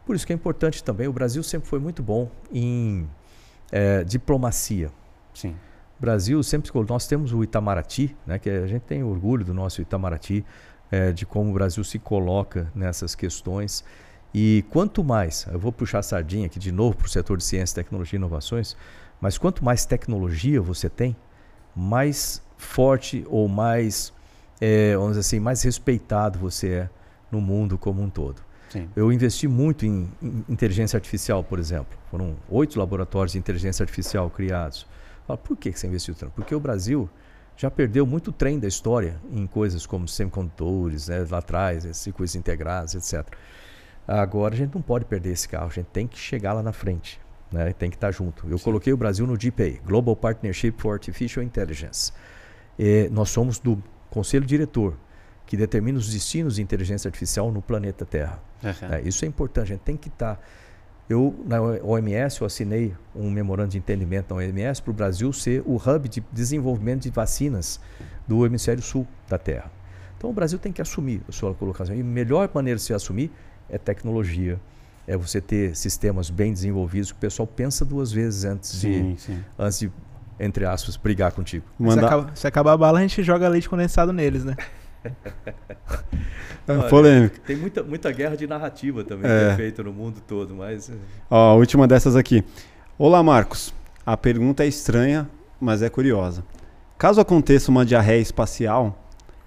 [0.06, 3.08] Por isso que é importante também, o Brasil sempre foi muito bom em
[3.72, 4.90] é, diplomacia.
[5.34, 5.56] Sim.
[5.98, 9.82] O Brasil sempre nós temos o Itamaraty, né, que a gente tem orgulho do nosso
[9.82, 10.44] Itamaraty,
[10.92, 13.84] é, de como o Brasil se coloca nessas questões.
[14.32, 17.44] E quanto mais, eu vou puxar a sardinha aqui de novo para o setor de
[17.44, 18.76] ciência, tecnologia e inovações,
[19.20, 21.16] mas quanto mais tecnologia você tem,
[21.74, 24.12] mais forte ou mais,
[24.60, 26.90] é, vamos dizer assim, mais respeitado você é
[27.28, 28.45] no mundo como um todo.
[28.68, 28.88] Sim.
[28.96, 31.96] Eu investi muito em, em, inteligência artificial, por exemplo.
[32.10, 34.86] Foram oito laboratórios de inteligência artificial criados.
[35.26, 36.32] Fala, por que você investiu tanto?
[36.32, 37.08] Porque o Brasil
[37.56, 42.94] já perdeu muito trem da história em coisas como semicondutores, né, lá atrás, circuitos integrados,
[42.94, 43.26] etc.
[44.06, 46.72] Agora a gente não pode perder esse carro, a gente tem que chegar lá na
[46.72, 47.18] frente,
[47.50, 48.46] né, tem que estar junto.
[48.48, 48.64] Eu Sim.
[48.64, 52.12] coloquei o Brasil no GPA, Global Partnership for Artificial Intelligence.
[52.78, 54.94] E nós somos do conselho diretor
[55.46, 58.40] que determina os destinos de inteligência artificial no planeta Terra.
[58.62, 58.94] Uhum.
[58.94, 60.36] É, isso é importante, a gente tem que estar.
[60.36, 60.42] Tá...
[61.08, 65.62] Eu, na OMS, eu assinei um memorando de entendimento na OMS para o Brasil ser
[65.64, 67.78] o hub de desenvolvimento de vacinas
[68.26, 69.70] do hemisfério sul da Terra.
[70.18, 71.94] Então o Brasil tem que assumir a sua colocação.
[71.94, 73.30] E a melhor maneira de se assumir
[73.70, 74.58] é tecnologia,
[75.06, 79.20] é você ter sistemas bem desenvolvidos que o pessoal pensa duas vezes antes, sim, de,
[79.20, 79.44] sim.
[79.56, 79.92] antes de,
[80.40, 81.64] entre aspas, brigar contigo.
[81.78, 84.56] Se, acaba, se acabar a bala, a gente joga leite condensado neles, né?
[86.68, 87.40] É Olha, polêmica.
[87.46, 89.52] Tem muita, muita guerra de narrativa também é.
[89.52, 90.90] é feita no mundo todo, mas.
[90.90, 90.94] É.
[91.30, 92.42] Ó, a última dessas aqui.
[92.98, 93.72] Olá, Marcos.
[94.04, 95.30] A pergunta é estranha,
[95.60, 96.44] mas é curiosa.
[96.98, 98.98] Caso aconteça uma diarreia espacial,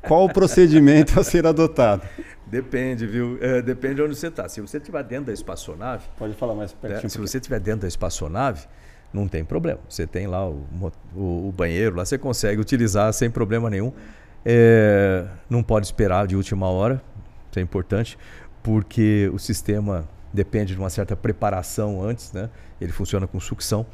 [0.02, 2.04] qual o procedimento a ser adotado?
[2.46, 3.38] Depende, viu?
[3.42, 4.48] É, depende de onde você está.
[4.48, 6.06] Se você estiver dentro da espaçonave.
[6.18, 7.04] Pode falar mais pertinho.
[7.04, 7.10] Né?
[7.10, 8.66] Se você estiver dentro da espaçonave,
[9.14, 9.80] não tem problema.
[9.88, 10.66] Você tem lá o,
[11.16, 13.92] o, o banheiro, lá você consegue utilizar sem problema nenhum.
[14.46, 17.02] É, não pode esperar de última hora,
[17.50, 18.18] isso é importante,
[18.64, 22.50] porque o sistema depende de uma certa preparação antes, né?
[22.80, 23.86] Ele funciona com sucção.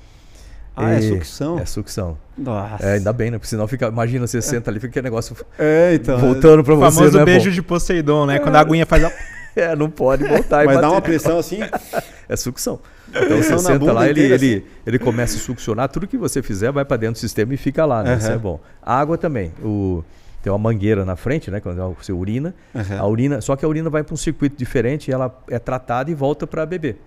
[0.76, 1.57] Ah, é sucção?
[1.57, 2.17] É sucção.
[2.38, 2.85] Nossa.
[2.85, 3.38] É, ainda bem, né?
[3.38, 4.41] Porque senão fica, imagina, você é.
[4.41, 6.88] senta ali, fica aquele negócio é, então, voltando para você.
[6.88, 8.39] O famoso né, beijo de Poseidon, né?
[8.39, 9.11] Quando a aguinha faz a...
[9.55, 11.59] É, não pode voltar Mas dá uma pressão assim?
[12.27, 12.77] é sucção.
[13.07, 14.63] Então você senta lá, ele, ele, assim.
[14.85, 17.85] ele começa a succionar, tudo que você fizer vai para dentro do sistema e fica
[17.85, 18.11] lá, né?
[18.11, 18.17] Uhum.
[18.17, 18.59] Isso é bom.
[18.81, 19.53] A água também.
[19.63, 20.03] O
[20.45, 21.59] tem uma mangueira na frente, né?
[21.59, 22.53] Quando você urina.
[22.76, 22.99] Uhum.
[22.99, 26.11] A urina, só que a urina vai para um circuito diferente e ela é tratada
[26.11, 27.01] e volta para beber.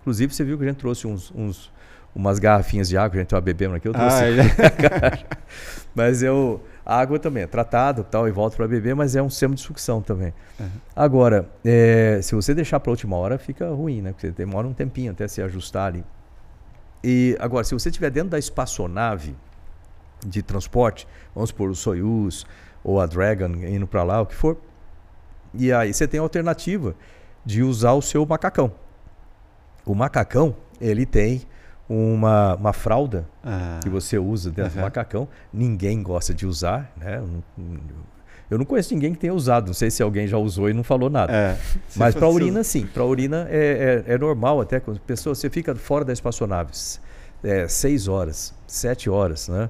[0.00, 1.70] Inclusive, você viu que a gente trouxe uns, uns
[2.12, 4.24] umas garrafinhas de água, a gente estava bebendo aqui, eu trouxe.
[4.24, 5.18] Ah,
[5.94, 9.30] mas eu, a água também é tratada tal, e volta para beber, mas é um
[9.30, 10.34] sistema de sucção também.
[10.58, 10.68] Uhum.
[10.96, 14.10] Agora, é, se você deixar para a última hora, fica ruim, né?
[14.10, 16.04] Porque demora um tempinho até se ajustar ali.
[17.04, 19.36] E agora, se você estiver dentro da espaçonave
[20.26, 22.44] de transporte, vamos supor o Soyuz,
[22.82, 24.56] ou a Dragon indo para lá, o que for.
[25.54, 26.94] E aí você tem a alternativa
[27.44, 28.72] de usar o seu macacão.
[29.84, 31.42] O macacão, ele tem
[31.88, 33.80] uma, uma fralda ah.
[33.82, 34.78] que você usa dentro uhum.
[34.78, 35.28] do macacão.
[35.52, 37.22] Ninguém gosta de usar, né?
[38.48, 39.68] Eu não conheço ninguém que tenha usado.
[39.68, 41.32] Não sei se alguém já usou e não falou nada.
[41.32, 41.58] É,
[41.96, 42.86] Mas para urina, sim.
[42.86, 44.78] Para urina é, é, é, normal até.
[44.78, 46.72] Quando pessoa, você fica fora da espaçonave
[47.42, 47.66] é,
[48.08, 49.68] horas, sete horas, né?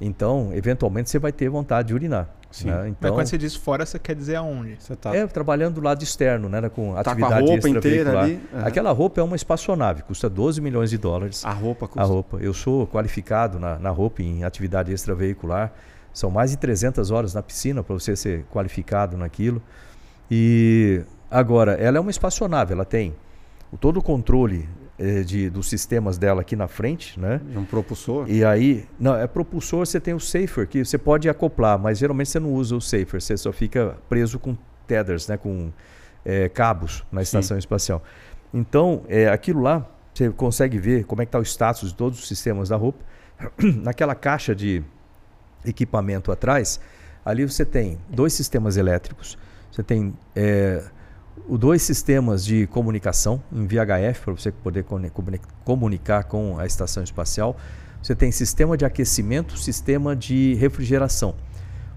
[0.00, 2.28] Então, eventualmente, você vai ter vontade de urinar.
[2.64, 2.88] Né?
[2.88, 4.76] Então, Mas quando você diz fora, você quer dizer aonde?
[4.78, 5.14] Você tá...
[5.14, 6.66] É, trabalhando do lado externo, né?
[6.68, 8.40] Com tá atividade com a roupa inteira ali.
[8.52, 8.66] Uhum.
[8.66, 11.44] Aquela roupa é uma espaçonave, custa 12 milhões de dólares.
[11.44, 12.00] A roupa custa?
[12.00, 12.38] A roupa.
[12.38, 15.72] Eu sou qualificado na, na roupa em atividade extraveicular.
[16.12, 19.62] São mais de 300 horas na piscina para você ser qualificado naquilo.
[20.30, 23.14] E agora, ela é uma espaçonave, ela tem
[23.78, 24.66] todo o controle
[25.24, 27.40] de, dos sistemas dela aqui na frente, né?
[27.48, 28.28] De um propulsor.
[28.28, 32.30] E aí, não, é propulsor, você tem o safer, que você pode acoplar, mas geralmente
[32.30, 34.56] você não usa o safer, você só fica preso com
[34.86, 35.36] tethers, né?
[35.36, 35.72] Com
[36.24, 37.60] é, cabos na estação Sim.
[37.60, 38.02] espacial.
[38.52, 42.18] Então, é, aquilo lá, você consegue ver como é que está o status de todos
[42.18, 42.98] os sistemas da roupa.
[43.82, 44.82] Naquela caixa de
[45.64, 46.80] equipamento atrás,
[47.24, 49.38] ali você tem dois sistemas elétricos,
[49.70, 50.82] você tem é,
[51.48, 54.84] dois sistemas de comunicação em VHF para você poder
[55.64, 57.56] comunicar com a estação espacial.
[58.02, 61.34] Você tem sistema de aquecimento, sistema de refrigeração.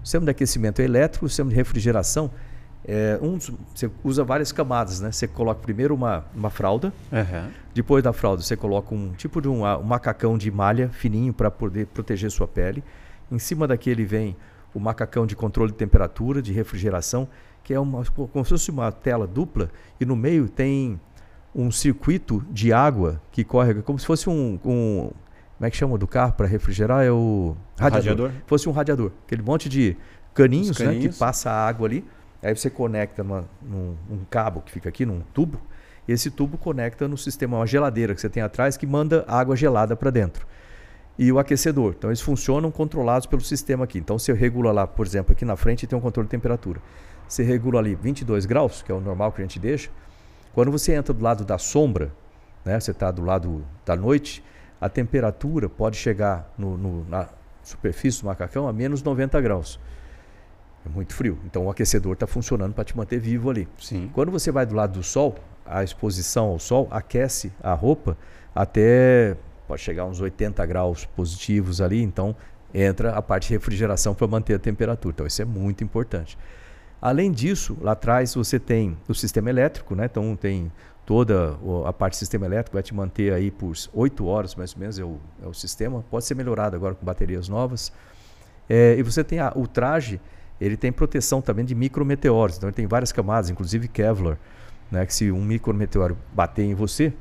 [0.02, 2.30] O sistema de aquecimento é elétrico, o sistema de refrigeração
[2.84, 5.12] é um, você usa várias camadas, né?
[5.12, 7.50] Você coloca primeiro uma, uma fralda, uhum.
[7.72, 11.50] depois da fralda você coloca um tipo de um, um macacão de malha fininho para
[11.50, 12.82] poder proteger sua pele.
[13.30, 14.36] Em cima daquele vem
[14.74, 17.28] o macacão de controle de temperatura, de refrigeração
[17.62, 19.70] que é uma, como se fosse uma tela dupla,
[20.00, 21.00] e no meio tem
[21.54, 25.10] um circuito de água que corre, como se fosse um, um
[25.62, 27.04] como é que chama do carro para refrigerar?
[27.04, 28.10] É o radiador.
[28.10, 28.32] radiador.
[28.46, 29.12] Fosse um radiador.
[29.24, 29.96] Aquele monte de
[30.34, 31.04] caninhos, caninhos.
[31.04, 32.04] Né, que passa a água ali.
[32.42, 35.60] Aí você conecta numa, num um cabo que fica aqui, num tubo.
[36.08, 39.54] E esse tubo conecta no sistema, uma geladeira que você tem atrás que manda água
[39.54, 40.44] gelada para dentro.
[41.16, 41.94] E o aquecedor.
[41.96, 43.98] Então eles funcionam controlados pelo sistema aqui.
[43.98, 46.80] Então você regula lá, por exemplo, aqui na frente tem um controle de temperatura
[47.32, 49.90] você regula ali 22 graus, que é o normal que a gente deixa.
[50.52, 52.12] Quando você entra do lado da sombra,
[52.62, 54.44] né, você está do lado da noite,
[54.78, 57.26] a temperatura pode chegar no, no, na
[57.62, 59.80] superfície do macacão a menos 90 graus.
[60.84, 61.38] É muito frio.
[61.46, 63.66] Então o aquecedor está funcionando para te manter vivo ali.
[63.80, 64.10] Sim.
[64.12, 68.14] Quando você vai do lado do sol, a exposição ao sol aquece a roupa
[68.54, 69.36] até
[69.66, 72.02] pode chegar a uns 80 graus positivos ali.
[72.02, 72.36] Então
[72.74, 75.14] entra a parte de refrigeração para manter a temperatura.
[75.14, 76.36] Então isso é muito importante.
[77.02, 80.04] Além disso, lá atrás você tem o sistema elétrico, né?
[80.04, 80.70] Então tem
[81.04, 84.78] toda a parte do sistema elétrico, vai te manter aí por 8 horas mais ou
[84.78, 86.04] menos, é o, é o sistema.
[86.08, 87.92] Pode ser melhorado agora com baterias novas.
[88.68, 90.20] É, e você tem a, o traje,
[90.60, 94.38] ele tem proteção também de micrometeoros, então ele tem várias camadas, inclusive Kevlar,
[94.88, 95.04] né?
[95.04, 97.12] Que se um micrometeoro bater em você,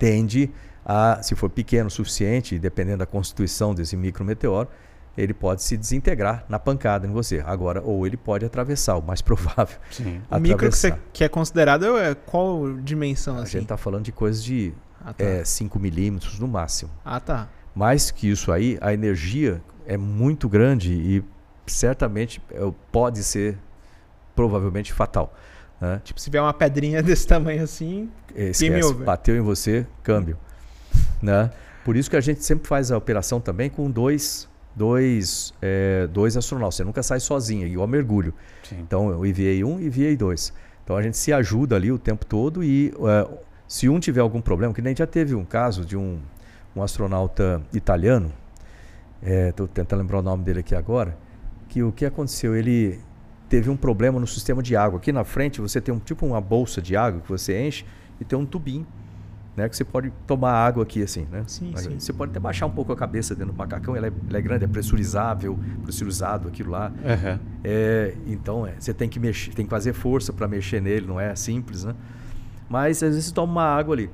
[0.00, 0.50] tende
[0.84, 4.68] a, se for pequeno o suficiente, dependendo da constituição desse micrometeoro,
[5.16, 7.42] ele pode se desintegrar na pancada em você.
[7.46, 9.78] Agora, ou ele pode atravessar, o mais provável.
[9.90, 10.20] Sim.
[10.30, 13.36] O micro que, você, que é considerado é qual dimensão?
[13.36, 13.52] A assim?
[13.52, 14.72] gente está falando de coisas de
[15.04, 15.24] ah, tá.
[15.24, 16.90] é, 5 milímetros no máximo.
[17.04, 17.48] Ah, tá.
[17.74, 21.24] Mais que isso aí, a energia é muito grande e
[21.66, 23.58] certamente é, pode ser
[24.34, 25.34] provavelmente fatal.
[25.80, 26.00] Né?
[26.04, 30.38] Tipo, se vier uma pedrinha desse tamanho assim, Esquece, bateu em você, câmbio.
[31.22, 31.50] né?
[31.84, 36.36] Por isso que a gente sempre faz a operação também com dois dois, é, dois
[36.36, 36.76] astronautas.
[36.76, 38.34] Você nunca sai sozinho, igual mergulho.
[38.62, 38.76] Sim.
[38.80, 40.52] Então, eu enviei um e enviei dois.
[40.82, 43.28] Então, a gente se ajuda ali o tempo todo e é,
[43.66, 46.18] se um tiver algum problema, que nem já teve um caso de um,
[46.76, 48.32] um astronauta italiano,
[49.22, 51.16] estou é, tentando lembrar o nome dele aqui agora,
[51.74, 52.54] que o que aconteceu?
[52.54, 53.00] Ele
[53.48, 54.98] teve um problema no sistema de água.
[54.98, 57.84] Aqui na frente você tem um tipo uma bolsa de água que você enche
[58.20, 58.86] e tem um tubinho
[59.56, 59.68] né?
[59.68, 61.44] Que você pode tomar água aqui, assim, né?
[61.46, 61.98] Sim, sim.
[61.98, 64.42] Você pode até baixar um pouco a cabeça dentro do macacão, ela é, ela é
[64.42, 66.90] grande, é pressurizável, pressurizado aquilo lá.
[66.90, 67.38] Uhum.
[67.62, 71.20] É, então, é, você tem que mexer, tem que fazer força para mexer nele, não
[71.20, 71.94] é simples, né?
[72.68, 74.10] Mas às vezes você toma uma água ali.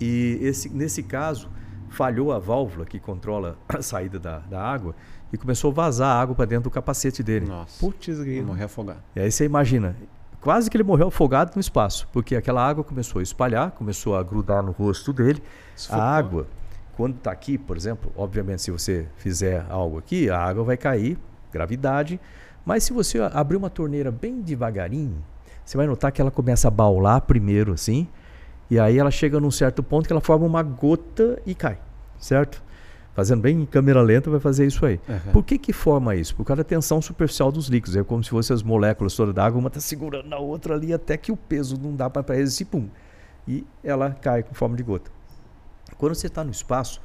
[0.00, 1.48] E esse, nesse caso,
[1.88, 4.94] falhou a válvula que controla a saída da, da água
[5.32, 7.46] e começou a vazar água para dentro do capacete dele.
[7.46, 7.78] Nossa.
[7.80, 8.08] Putz,
[8.44, 9.02] morrer afogado.
[9.16, 9.96] E aí você imagina,
[10.44, 14.22] quase que ele morreu afogado no espaço, porque aquela água começou a espalhar, começou a
[14.22, 15.42] grudar no rosto dele.
[15.88, 16.46] A água,
[16.98, 21.18] quando está aqui, por exemplo, obviamente se você fizer algo aqui, a água vai cair,
[21.50, 22.20] gravidade,
[22.62, 25.24] mas se você abrir uma torneira bem devagarinho,
[25.64, 28.06] você vai notar que ela começa a baular primeiro assim,
[28.70, 31.78] e aí ela chega num certo ponto que ela forma uma gota e cai,
[32.18, 32.62] certo?
[33.14, 35.00] Fazendo bem em câmera lenta, vai fazer isso aí.
[35.08, 35.32] Uhum.
[35.32, 36.34] Por que que forma isso?
[36.34, 37.96] Por causa da tensão superficial dos líquidos.
[37.96, 40.92] É como se fossem as moléculas todas da água, uma está segurando a outra ali
[40.92, 42.88] até que o peso não dá para resistir, pum.
[43.46, 45.10] E ela cai com forma de gota.
[45.96, 47.00] Quando você está no espaço,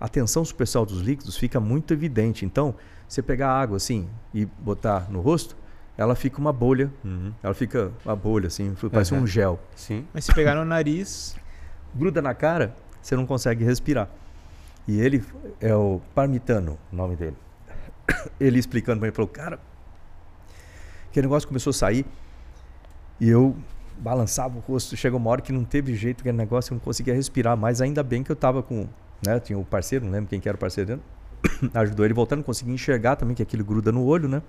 [0.00, 2.44] a tensão superficial dos líquidos fica muito evidente.
[2.44, 2.74] Então,
[3.06, 5.56] você pegar a água assim e botar no rosto,
[5.96, 6.92] ela fica uma bolha.
[7.04, 7.32] Uhum.
[7.42, 9.22] Ela fica uma bolha, assim, parece uhum.
[9.22, 9.58] um gel.
[9.74, 10.06] Sim.
[10.12, 11.36] Mas se pegar no nariz.
[11.94, 14.08] Gruda na cara, você não consegue respirar.
[14.88, 15.22] E ele
[15.60, 17.36] é o Parmitano, o nome dele.
[18.40, 19.60] ele explicando para mim, falou, cara,
[21.10, 22.06] aquele negócio começou a sair
[23.20, 23.54] e eu
[23.98, 27.12] balançava o rosto, chegou uma hora que não teve jeito aquele negócio, eu não conseguia
[27.12, 28.88] respirar mais, ainda bem que eu tava com,
[29.26, 31.04] né, tinha o um parceiro, não lembro quem que era o parceiro dentro,
[31.78, 34.40] ajudou ele voltando, consegui enxergar também que aquilo gruda no olho, né?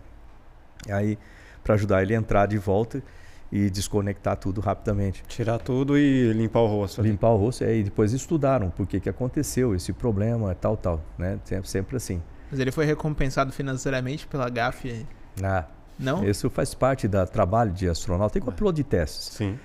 [0.90, 1.18] Aí
[1.64, 3.03] para ajudar ele a entrar de volta
[3.51, 5.23] e desconectar tudo rapidamente.
[5.27, 7.01] Tirar tudo e limpar o rosto.
[7.01, 7.09] Ali.
[7.09, 11.01] Limpar o rosto, é, e depois estudaram por que que aconteceu esse problema, tal, tal,
[11.17, 11.39] né?
[11.43, 12.21] Sempre, sempre assim.
[12.51, 15.05] Mas ele foi recompensado financeiramente pela GAF?
[15.43, 15.65] Ah,
[15.97, 16.23] não?
[16.23, 19.35] Isso faz parte do trabalho de astronauta, igual piloto de testes.
[19.35, 19.59] Sim.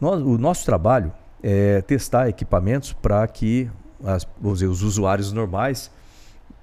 [0.00, 1.12] Nós, o nosso trabalho
[1.42, 3.70] é testar equipamentos para que
[4.04, 5.90] as, dizer, os usuários normais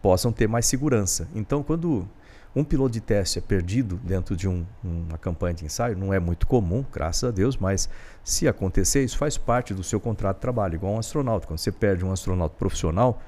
[0.02, 1.28] possam ter mais segurança.
[1.34, 2.08] Então, quando
[2.56, 6.20] um piloto de teste é perdido dentro de um, uma campanha de ensaio, não é
[6.20, 7.90] muito comum, graças a Deus, mas
[8.24, 11.48] se acontecer, isso faz parte do seu contrato de trabalho, igual um astronauta.
[11.48, 13.22] Quando você perde um astronauta profissional,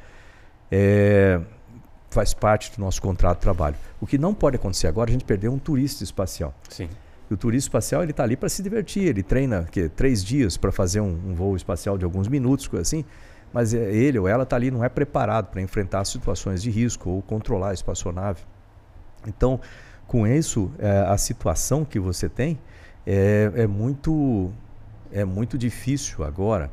[0.70, 1.40] é,
[2.10, 3.76] faz parte do nosso contrato de trabalho.
[4.02, 6.54] O que não pode acontecer agora, a gente perder um turista espacial.
[6.70, 6.90] Sim.
[7.30, 10.58] E o turista espacial ele está ali para se divertir, ele treina que, três dias
[10.58, 13.06] para fazer um, um, voo espacial de alguns minutos, coisa assim,
[13.54, 17.10] mas é, ele ou ela está ali, não é preparado para enfrentar situações de risco
[17.10, 18.42] ou controlar a espaçonave.
[19.28, 19.60] Então,
[20.08, 22.60] com isso, é, a situação que você tem
[23.06, 24.52] é, é, muito
[25.12, 26.72] é muito difícil agora.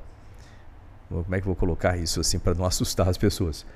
[1.08, 3.66] Como é que eu vou colocar isso assim para não assustar as pessoas?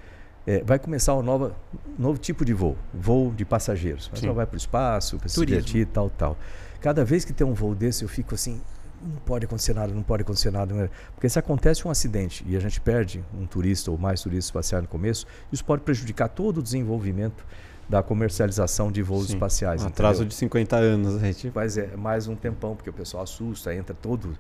[0.46, 1.56] É, vai começar um nova,
[1.98, 4.10] novo tipo de voo, voo de passageiros.
[4.12, 6.36] Mas vai para o espaço, para se divertir, tal, tal.
[6.82, 8.60] Cada vez que tem um voo desse, eu fico assim,
[9.02, 10.74] não pode acontecer nada, não pode acontecer nada.
[10.74, 10.90] Né?
[11.14, 14.82] Porque se acontece um acidente e a gente perde um turista ou mais turistas espaciais
[14.82, 17.44] no começo, isso pode prejudicar todo o desenvolvimento
[17.88, 19.82] da comercialização de voos Sim, espaciais.
[19.82, 20.28] Um atraso entendeu?
[20.28, 21.14] de 50 anos.
[21.20, 21.32] Né?
[21.32, 21.52] Tipo.
[21.54, 24.36] Mas é mais um tempão, porque o pessoal assusta, entra todo,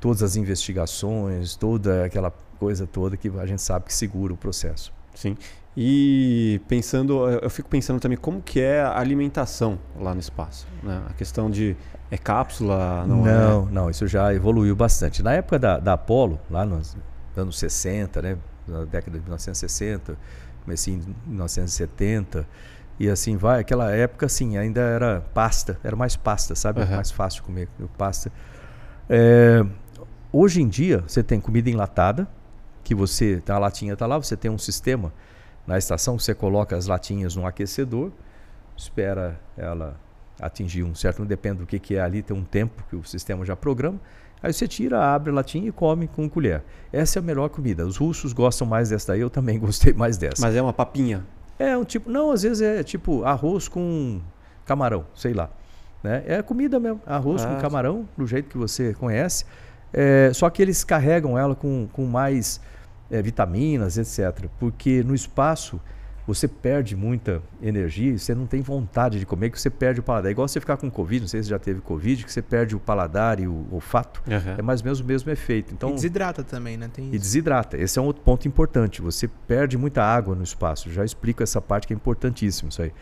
[0.00, 4.92] todas as investigações, toda aquela coisa toda que a gente sabe que segura o processo.
[5.14, 5.36] Sim.
[5.76, 10.66] E pensando, eu fico pensando também como que é a alimentação lá no espaço.
[10.82, 11.02] Né?
[11.08, 11.76] A questão de
[12.10, 13.72] é cápsula, não, não é?
[13.72, 15.22] Não, isso já evoluiu bastante.
[15.22, 16.96] Na época da, da Apollo, lá nos
[17.34, 18.38] anos 60, né?
[18.68, 20.16] na década de 1960,
[20.62, 22.46] comecei em 1970,
[23.02, 23.60] e assim vai.
[23.60, 26.80] Aquela época, assim, ainda era pasta, era mais pasta, sabe?
[26.80, 26.90] Uhum.
[26.90, 27.68] Mais fácil comer
[27.98, 28.32] pasta.
[29.10, 29.64] É,
[30.32, 32.28] hoje em dia, você tem comida enlatada,
[32.84, 35.12] que você, a latinha está lá, você tem um sistema
[35.66, 38.10] na estação você coloca as latinhas no aquecedor,
[38.76, 39.98] espera ela
[40.40, 43.04] atingir um certo, não depende do que, que é ali, tem um tempo que o
[43.04, 44.00] sistema já programa.
[44.42, 46.64] Aí você tira, abre a latinha e come com colher.
[46.92, 47.86] Essa é a melhor comida.
[47.86, 50.44] Os russos gostam mais dessa daí, eu também gostei mais dessa.
[50.44, 51.24] Mas é uma papinha?
[51.62, 54.20] É um tipo, não, às vezes é tipo arroz com
[54.64, 55.48] camarão, sei lá.
[56.02, 56.24] Né?
[56.26, 59.44] É comida mesmo, arroz ah, com camarão, do jeito que você conhece.
[59.92, 62.60] É, só que eles carregam ela com, com mais
[63.10, 64.48] é, vitaminas, etc.
[64.58, 65.80] Porque no espaço
[66.34, 70.02] você perde muita energia e você não tem vontade de comer, que você perde o
[70.02, 70.28] paladar.
[70.28, 72.76] É igual você ficar com Covid, não sei se já teve Covid, que você perde
[72.76, 74.22] o paladar e o olfato.
[74.26, 74.54] Uhum.
[74.58, 75.72] É mais ou menos o mesmo efeito.
[75.72, 76.88] Então, e desidrata também, né?
[76.92, 77.76] Tem e desidrata.
[77.76, 79.02] Esse é um outro ponto importante.
[79.02, 80.90] Você perde muita água no espaço.
[80.90, 82.92] Já explico essa parte que é importantíssimo isso aí.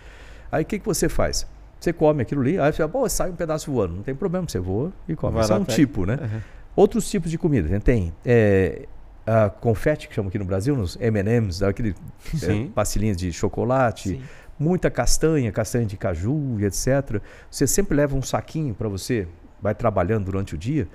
[0.50, 1.46] Aí o que, que você faz?
[1.78, 3.94] Você come aquilo ali, aí você fala, sai um pedaço voando.
[3.96, 5.34] Não tem problema, você voa e come.
[5.34, 5.76] Vai Isso é um pega.
[5.76, 6.18] tipo, né?
[6.20, 6.40] Uhum.
[6.76, 7.66] Outros tipos de comida.
[7.68, 8.86] A gente tem é,
[9.26, 11.94] uh, confete, que chamam aqui no Brasil, nos M&M's, aquele
[12.42, 14.22] é, pastilhinhas de chocolate, Sim.
[14.58, 17.20] muita castanha, castanha de caju e etc.
[17.50, 19.26] Você sempre leva um saquinho para você,
[19.60, 20.88] vai trabalhando durante o dia.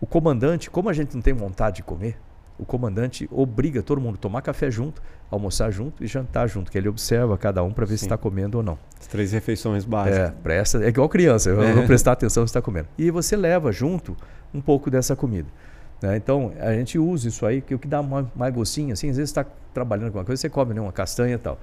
[0.00, 2.16] O comandante, como a gente não tem vontade de comer,
[2.58, 6.76] o comandante obriga todo mundo a tomar café junto, almoçar junto e jantar junto, que
[6.76, 7.98] ele observa cada um para ver Sim.
[7.98, 8.78] se está comendo ou não.
[9.00, 10.28] As três refeições básicas.
[10.28, 11.72] É, presta, é igual criança, eu é.
[11.72, 12.88] vou prestar atenção se está comendo.
[12.98, 14.14] E você leva junto
[14.52, 15.48] um pouco dessa comida.
[16.00, 16.16] Né?
[16.16, 19.30] Então, a gente usa isso aí, que o que dá mais, gostinho, assim, às vezes
[19.30, 19.44] está
[19.74, 21.58] trabalhando com uma coisa, você come né, uma castanha e tal.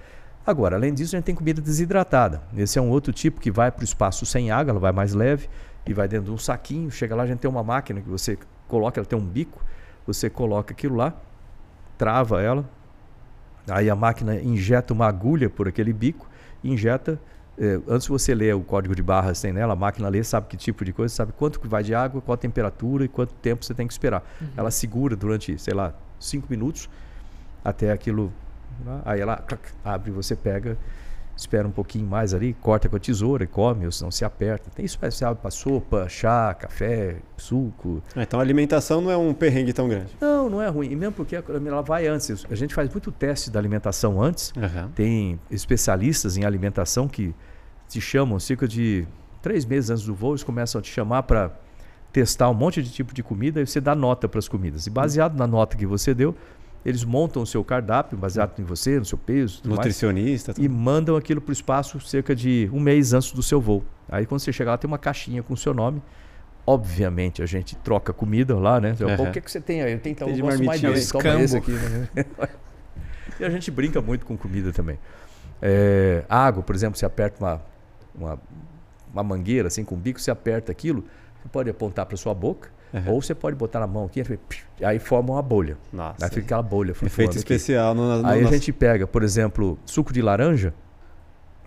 [0.46, 2.42] Agora, além disso, a gente tem comida desidratada.
[2.56, 5.14] Esse é um outro tipo que vai para o espaço sem água, ela vai mais
[5.14, 5.50] leve
[5.86, 6.90] e vai dentro de um saquinho.
[6.90, 8.38] Chega lá, a gente tem uma máquina que você
[8.68, 9.62] coloca, ela tem um bico,
[10.06, 11.14] você coloca aquilo lá,
[11.98, 12.64] trava ela,
[13.70, 16.30] aí a máquina injeta uma agulha por aquele bico,
[16.64, 17.20] injeta
[17.88, 20.56] antes de você ler o código de barras tem nela, a máquina lê, sabe que
[20.56, 23.66] tipo de coisa, sabe quanto que vai de água, qual a temperatura e quanto tempo
[23.66, 24.24] você tem que esperar.
[24.40, 24.48] Uhum.
[24.56, 26.88] Ela segura durante, sei lá, cinco minutos
[27.64, 28.32] até aquilo.
[28.86, 29.02] Né?
[29.06, 29.44] Aí ela
[29.84, 30.78] abre, você pega,
[31.36, 34.70] espera um pouquinho mais ali, corta com a tesoura e come, ou senão se aperta.
[34.70, 38.04] Tem especial para sopa, chá, café, suco.
[38.16, 40.16] Ah, então a alimentação não é um perrengue tão grande.
[40.22, 40.92] Não, não é ruim.
[40.92, 42.46] E mesmo porque ela vai antes.
[42.50, 44.54] A gente faz muito teste da alimentação antes.
[44.56, 44.90] Uhum.
[44.96, 47.34] Tem especialistas em alimentação que
[47.88, 49.08] te chamam cerca de
[49.42, 51.52] três meses antes do voo, eles começam a te chamar para
[52.12, 54.88] testar um monte de tipo de comida e você dá nota para as comidas.
[54.88, 56.36] E baseado na nota que você deu,
[56.86, 60.54] eles montam o seu cardápio baseado em você, no seu peso, tudo mais, Nutricionista.
[60.58, 63.84] e mandam aquilo para o espaço cerca de um mês antes do seu voo.
[64.10, 66.02] Aí quando você chegar lá tem uma caixinha com o seu nome.
[66.66, 68.96] Obviamente a gente troca comida lá, né?
[69.02, 69.30] Aham.
[69.30, 69.94] O que, que você tem aí?
[69.94, 70.92] Eu tenho então, Tem eu de gosto mais marmitinha.
[70.94, 71.44] desse, toma Escambo.
[71.44, 71.72] esse aqui.
[71.72, 72.26] Né?
[73.40, 75.00] e a gente brinca muito com comida também.
[75.62, 77.62] É, água, por exemplo, você aperta uma,
[78.18, 78.40] uma,
[79.14, 81.04] uma mangueira assim com o bico, você aperta aquilo,
[81.42, 83.12] você pode apontar para sua boca, Aham.
[83.12, 84.22] ou você pode botar na mão aqui,
[84.82, 85.78] aí forma uma bolha.
[85.92, 86.26] Nossa.
[86.26, 87.38] Aí fica aquela bolha Efeito aqui.
[87.40, 87.94] especial.
[87.94, 90.74] No, no, Aí no- a gente pega, por exemplo, suco de laranja.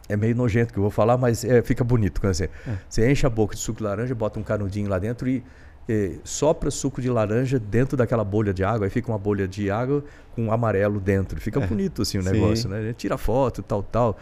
[0.08, 2.20] É meio nojento que eu vou falar, mas é, fica bonito.
[2.20, 2.74] Quando você, É.
[2.88, 5.44] você enche a boca de suco de laranja, bota um canudinho lá dentro e
[5.88, 8.86] eh, sopra suco de laranja dentro daquela bolha de água.
[8.86, 10.04] Aí fica uma bolha de água
[10.34, 11.40] com um amarelo dentro.
[11.40, 11.66] Fica É.
[11.66, 12.30] bonito assim o Sim.
[12.32, 12.78] negócio, né?
[12.78, 14.18] A gente tira foto, tal, tal.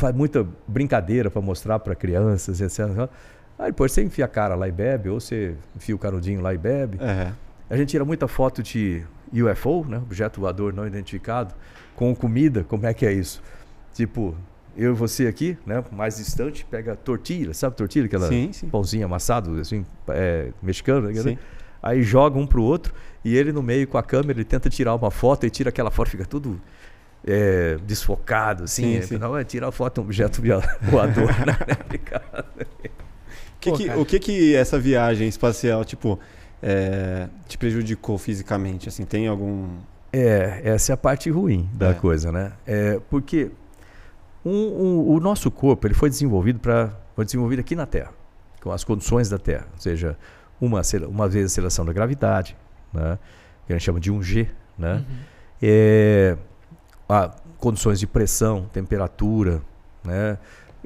[0.00, 3.08] Faz muita brincadeira para mostrar para crianças, etc.
[3.58, 6.54] Aí depois você enfia a cara lá e bebe, ou você enfia o canudinho lá
[6.54, 6.98] e bebe.
[7.00, 7.32] É.
[7.68, 9.98] A gente tira muita foto de UFO, né?
[9.98, 11.54] objeto voador não identificado,
[11.94, 12.64] com comida.
[12.64, 13.42] Como é que é isso?
[13.92, 14.34] Tipo,
[14.74, 15.84] eu e você aqui, né?
[15.92, 18.06] mais distante, pega tortilha, sabe tortilha?
[18.06, 18.68] Aquela Sim, sim.
[18.70, 21.10] pãozinho amassado, assim, é, mexicano.
[21.10, 21.20] né?
[21.20, 21.38] Sim.
[21.82, 24.94] Aí joga um pro outro e ele no meio com a câmera, ele tenta tirar
[24.94, 26.60] uma foto e tira aquela foto, fica tudo
[27.26, 28.82] é, desfocado, assim.
[28.82, 29.18] Sim, é, sim.
[29.18, 30.40] Não, é tirar a foto de um objeto
[30.82, 31.56] voador, né?
[33.60, 34.00] Que Pô, que- cara.
[34.00, 36.18] o que que essa viagem espacial, tipo,
[36.62, 38.88] é, te prejudicou fisicamente?
[38.88, 39.68] Assim, tem algum...
[40.12, 41.92] É, essa é a parte ruim da É.
[41.94, 42.52] coisa, né?
[42.66, 43.50] É, porque
[44.44, 48.12] um- um- o nosso corpo ele foi desenvolvido para foi desenvolvido aqui na Terra,
[48.62, 50.16] com as condições da Terra, ou seja,
[50.58, 52.56] uma uma vez a aceleração da gravidade,
[52.94, 53.18] né?
[53.66, 54.48] Que a gente chama de 1G,
[54.78, 54.94] né?
[54.94, 55.04] Uhum.
[55.60, 56.36] É,
[57.10, 59.60] a- condições de pressão, temperatura,
[60.04, 60.38] né?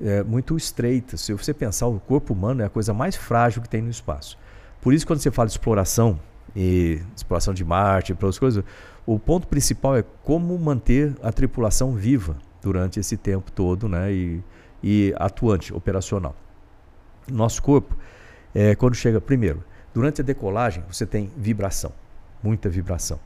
[0.03, 1.21] É, muito estreitas.
[1.21, 4.37] Se você pensar, o corpo humano é a coisa mais frágil que tem no espaço.
[4.81, 6.19] Por isso, quando você fala de exploração
[6.57, 8.65] e exploração de Marte, para outras coisas,
[9.07, 14.13] o ponto principal é como manter a tripulação viva durante esse tempo todo, né?
[14.13, 14.43] E,
[14.83, 16.35] e atuante, operacional.
[17.31, 17.97] Nosso corpo,
[18.55, 19.63] é, quando chega primeiro,
[19.95, 21.93] durante a decolagem, você tem vibração,
[22.43, 23.21] muita vibração.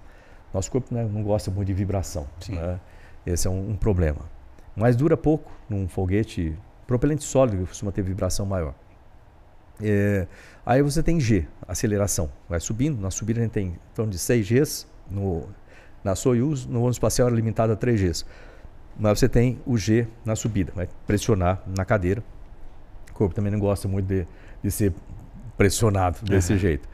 [0.53, 2.27] Nosso corpo né, não gosta muito de vibração.
[2.49, 2.81] Né?
[3.27, 4.21] Esse é um, um problema.
[4.75, 6.57] Mas dura pouco num foguete
[6.87, 8.75] propelente sólido, que costuma ter vibração maior.
[9.83, 10.27] É,
[10.65, 12.31] aí você tem G, aceleração.
[12.49, 13.01] Vai subindo.
[13.01, 14.87] Na subida a gente tem em torno de 6 Gs.
[15.11, 15.49] No,
[16.03, 18.27] na Soyuz, no ônibus espacial era limitado a 3 Gs.
[18.99, 20.73] Mas você tem o G na subida.
[20.75, 22.23] Vai pressionar na cadeira.
[23.11, 24.27] O corpo também não gosta muito de,
[24.63, 24.93] de ser
[25.57, 26.61] pressionado desse Aham.
[26.61, 26.89] jeito.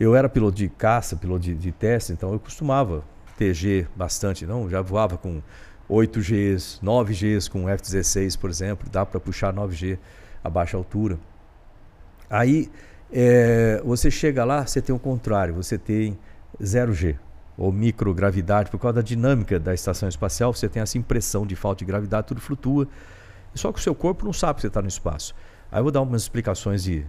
[0.00, 3.04] Eu era piloto de caça, piloto de, de teste, então eu costumava
[3.36, 4.46] ter G bastante.
[4.46, 5.42] Não, já voava com
[5.90, 8.88] 8 Gs, 9 Gs com F-16, por exemplo.
[8.90, 9.98] Dá para puxar 9G
[10.42, 11.18] a baixa altura.
[12.30, 12.70] Aí
[13.12, 16.18] é, você chega lá, você tem o contrário, você tem
[16.58, 17.16] 0G,
[17.58, 21.80] ou microgravidade, por causa da dinâmica da estação espacial, você tem essa impressão de falta
[21.80, 22.88] de gravidade, tudo flutua.
[23.54, 25.34] Só que o seu corpo não sabe que você está no espaço.
[25.70, 27.04] Aí eu vou dar umas explicações de,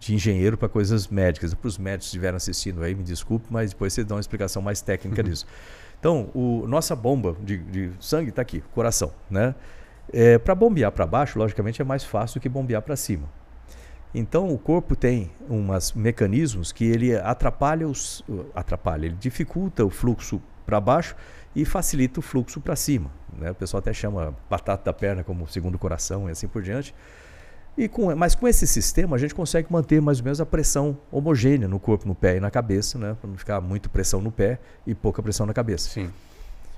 [0.00, 1.54] de engenheiro para coisas médicas.
[1.54, 4.60] Para os médicos que estiveram assistindo aí, me desculpe, mas depois você dá uma explicação
[4.60, 5.46] mais técnica disso.
[6.00, 9.12] Então, o, nossa bomba de, de sangue está aqui, coração.
[9.30, 9.54] Né?
[10.12, 13.28] É, para bombear para baixo, logicamente, é mais fácil do que bombear para cima.
[14.12, 18.24] Então o corpo tem uns mecanismos que ele atrapalha os
[18.54, 21.14] atrapalha, ele dificulta o fluxo para baixo
[21.54, 23.10] e facilita o fluxo para cima.
[23.38, 23.52] Né?
[23.52, 26.92] O pessoal até chama batata da perna como segundo coração e assim por diante.
[27.80, 30.98] E com, mas com esse sistema a gente consegue manter mais ou menos a pressão
[31.10, 33.16] homogênea no corpo, no pé e na cabeça, né?
[33.18, 35.88] para não ficar muito pressão no pé e pouca pressão na cabeça.
[35.88, 36.10] Sim.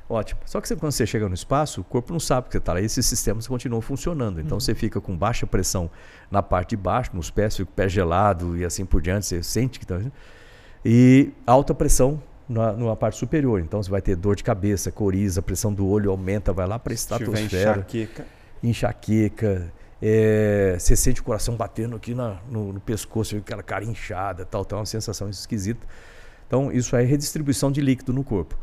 [0.08, 0.40] Ótimo.
[0.46, 2.74] Só que você, quando você chega no espaço, o corpo não sabe que você está
[2.74, 2.80] lá.
[2.80, 4.40] E esses sistemas continuam funcionando.
[4.40, 5.90] Então você fica com baixa pressão
[6.30, 9.26] na parte de baixo, nos pés, fica o pé gelado e assim por diante.
[9.26, 10.00] Você sente que está.
[10.84, 13.58] E alta pressão na, na parte superior.
[13.58, 16.78] Então você vai ter dor de cabeça, coriza, a pressão do olho aumenta, vai lá
[16.78, 18.26] para a Se tiver estratosfera, enxaqueca.
[18.62, 19.72] enxaqueca.
[20.04, 24.64] É, você sente o coração batendo aqui na- no, no pescoço, aquela cara inchada, tal,
[24.64, 25.86] tal, uma sensação esquisita.
[26.48, 28.58] Então, isso é redistribuição de líquido no corpo.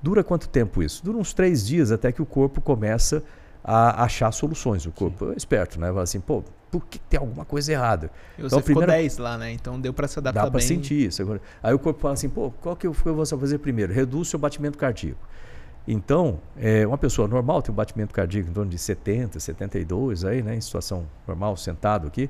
[0.00, 1.04] Dura quanto tempo isso?
[1.04, 3.22] Dura uns três dias até que o corpo começa
[3.64, 4.86] a achar soluções.
[4.86, 5.88] O corpo é esperto, né?
[5.88, 8.08] Fala assim, pô, por que tem alguma coisa errada?
[8.38, 9.50] E Então, ficou primeira- 10 lá, né?
[9.50, 10.66] Então deu pra se adaptar Dá para bem.
[10.68, 11.20] sentir isso.
[11.20, 13.92] Agora, aí o corpo fala assim, pô, qual que eu, vou fazer primeiro?
[13.92, 15.18] Reduz seu batimento cardíaco.
[15.90, 20.42] Então, é, uma pessoa normal tem um batimento cardíaco em torno de 70, 72, aí,
[20.42, 22.28] né, em situação normal, sentado aqui.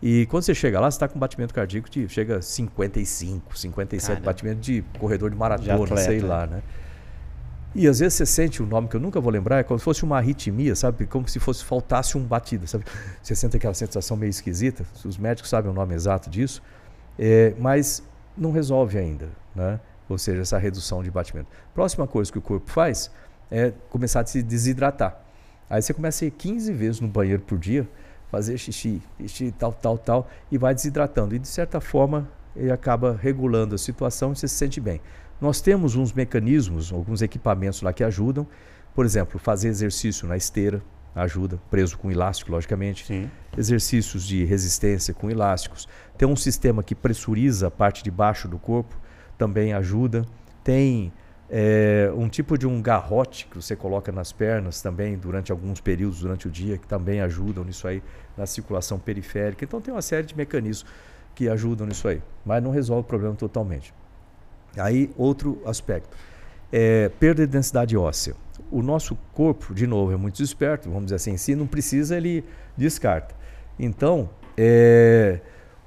[0.00, 3.58] E quando você chega lá, você está com um batimento cardíaco de chega a 55,
[3.58, 4.24] 57, Caramba.
[4.24, 6.26] batimento de corredor de De maratona, atleta, sei né?
[6.26, 6.62] lá, né?
[7.74, 9.84] E às vezes você sente um nome que eu nunca vou lembrar, é como se
[9.84, 11.06] fosse uma arritmia, sabe?
[11.06, 12.86] Como se fosse faltasse um batido, sabe?
[13.22, 14.86] Você sente aquela sensação meio esquisita.
[15.04, 16.62] Os médicos sabem o nome exato disso,
[17.18, 18.02] é, mas
[18.34, 19.78] não resolve ainda, né?
[20.08, 21.48] Ou seja, essa redução de batimento.
[21.74, 23.10] Próxima coisa que o corpo faz
[23.50, 25.20] é começar a se desidratar.
[25.68, 27.88] Aí você começa a ir 15 vezes no banheiro por dia,
[28.30, 31.34] fazer xixi, xixi, tal, tal, tal, e vai desidratando.
[31.34, 35.00] E de certa forma ele acaba regulando a situação e você se sente bem.
[35.40, 38.46] Nós temos uns mecanismos, alguns equipamentos lá que ajudam.
[38.94, 40.82] Por exemplo, fazer exercício na esteira
[41.14, 43.06] ajuda, preso com elástico, logicamente.
[43.06, 43.30] Sim.
[43.56, 45.88] Exercícios de resistência com elásticos.
[46.16, 48.96] Tem um sistema que pressuriza a parte de baixo do corpo,
[49.36, 50.24] também ajuda.
[50.64, 51.12] Tem
[51.48, 56.20] é, um tipo de um garrote que você coloca nas pernas também durante alguns períodos
[56.20, 58.02] durante o dia que também ajudam nisso aí
[58.36, 59.64] na circulação periférica.
[59.64, 60.90] Então tem uma série de mecanismos
[61.34, 63.94] que ajudam nisso aí, mas não resolve o problema totalmente.
[64.76, 66.16] Aí outro aspecto
[66.72, 68.34] é perda de densidade óssea.
[68.70, 72.44] O nosso corpo, de novo, é muito esperto, vamos dizer assim, se não precisa ele
[72.76, 73.34] descarta.
[73.78, 75.40] Então, é,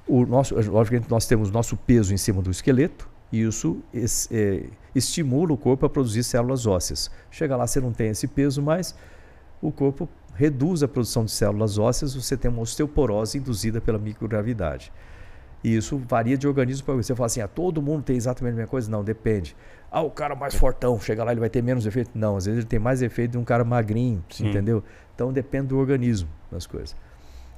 [0.07, 3.81] o nosso, logicamente nós temos nosso peso em cima do esqueleto e isso
[4.31, 7.11] é, estimula o corpo a produzir células ósseas.
[7.29, 8.95] Chega lá, você não tem esse peso mais,
[9.61, 14.91] o corpo reduz a produção de células ósseas, você tem uma osteoporose induzida pela microgravidade.
[15.63, 17.13] E isso varia de organismo para organismo.
[17.13, 18.89] Você fala assim, ah, todo mundo tem exatamente a mesma coisa?
[18.89, 19.55] Não, depende.
[19.91, 22.11] Ah, o cara mais fortão, chega lá ele vai ter menos efeito?
[22.13, 24.47] Não, às vezes ele tem mais efeito de um cara magrinho, Sim.
[24.49, 24.83] entendeu?
[25.13, 26.95] Então depende do organismo das coisas.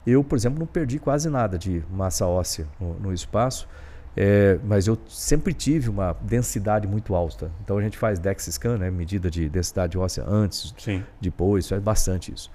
[0.07, 3.67] Eu, por exemplo, não perdi quase nada de massa óssea no, no espaço.
[4.15, 7.51] É, mas eu sempre tive uma densidade muito alta.
[7.63, 11.03] Então a gente faz DEX scan, né, medida de densidade óssea antes, Sim.
[11.19, 12.51] depois, faz bastante isso.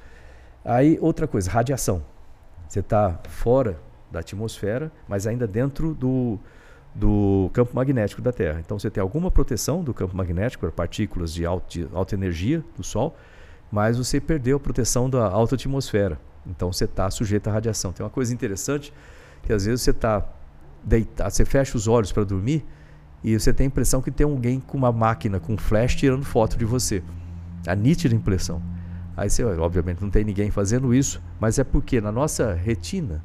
[0.64, 2.02] Aí outra coisa, radiação.
[2.68, 3.78] Você está fora
[4.10, 6.38] da atmosfera, mas ainda dentro do,
[6.94, 8.60] do campo magnético da Terra.
[8.60, 12.64] Então você tem alguma proteção do campo magnético para partículas de alta, de alta energia
[12.76, 13.16] do Sol,
[13.70, 16.18] mas você perdeu a proteção da alta atmosfera.
[16.46, 17.92] Então você está sujeito à radiação.
[17.92, 18.92] Tem uma coisa interessante
[19.42, 20.26] que às vezes você está
[20.86, 22.64] deitar, você fecha os olhos para dormir
[23.24, 26.56] e você tem a impressão que tem alguém com uma máquina com flash tirando foto
[26.56, 27.02] de você.
[27.66, 28.62] A nítida impressão.
[29.16, 33.24] Aí você, obviamente, não tem ninguém fazendo isso, mas é porque na nossa retina,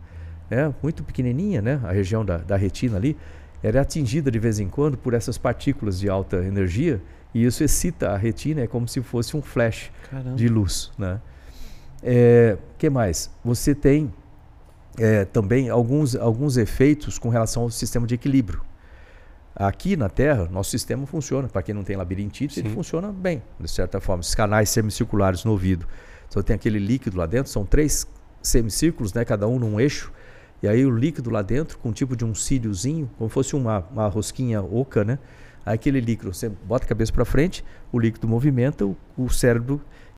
[0.50, 3.16] é muito pequenininha, né, a região da, da retina ali,
[3.62, 7.00] ela é atingida de vez em quando por essas partículas de alta energia
[7.34, 10.36] e isso excita a retina, é como se fosse um flash Caramba.
[10.36, 11.22] de luz, né?
[12.04, 13.30] É, que mais?
[13.46, 14.12] Você tem
[14.98, 18.62] é, também alguns, alguns efeitos com relação ao sistema de equilíbrio.
[19.56, 21.48] Aqui na Terra, nosso sistema funciona.
[21.48, 22.62] Para quem não tem labirintite, Sim.
[22.62, 24.22] ele funciona bem, de certa forma.
[24.22, 25.86] Os canais semicirculares no ouvido.
[26.28, 28.08] Então tem aquele líquido lá dentro, são três
[28.42, 30.12] semicírculos, né, cada um num eixo.
[30.64, 33.80] E aí o líquido lá dentro, com um tipo de um cíliozinho, como fosse uma,
[33.92, 35.20] uma rosquinha oca, né?
[35.66, 39.82] Aí aquele líquido, você bota a cabeça para frente, o líquido movimenta, o, o cérebro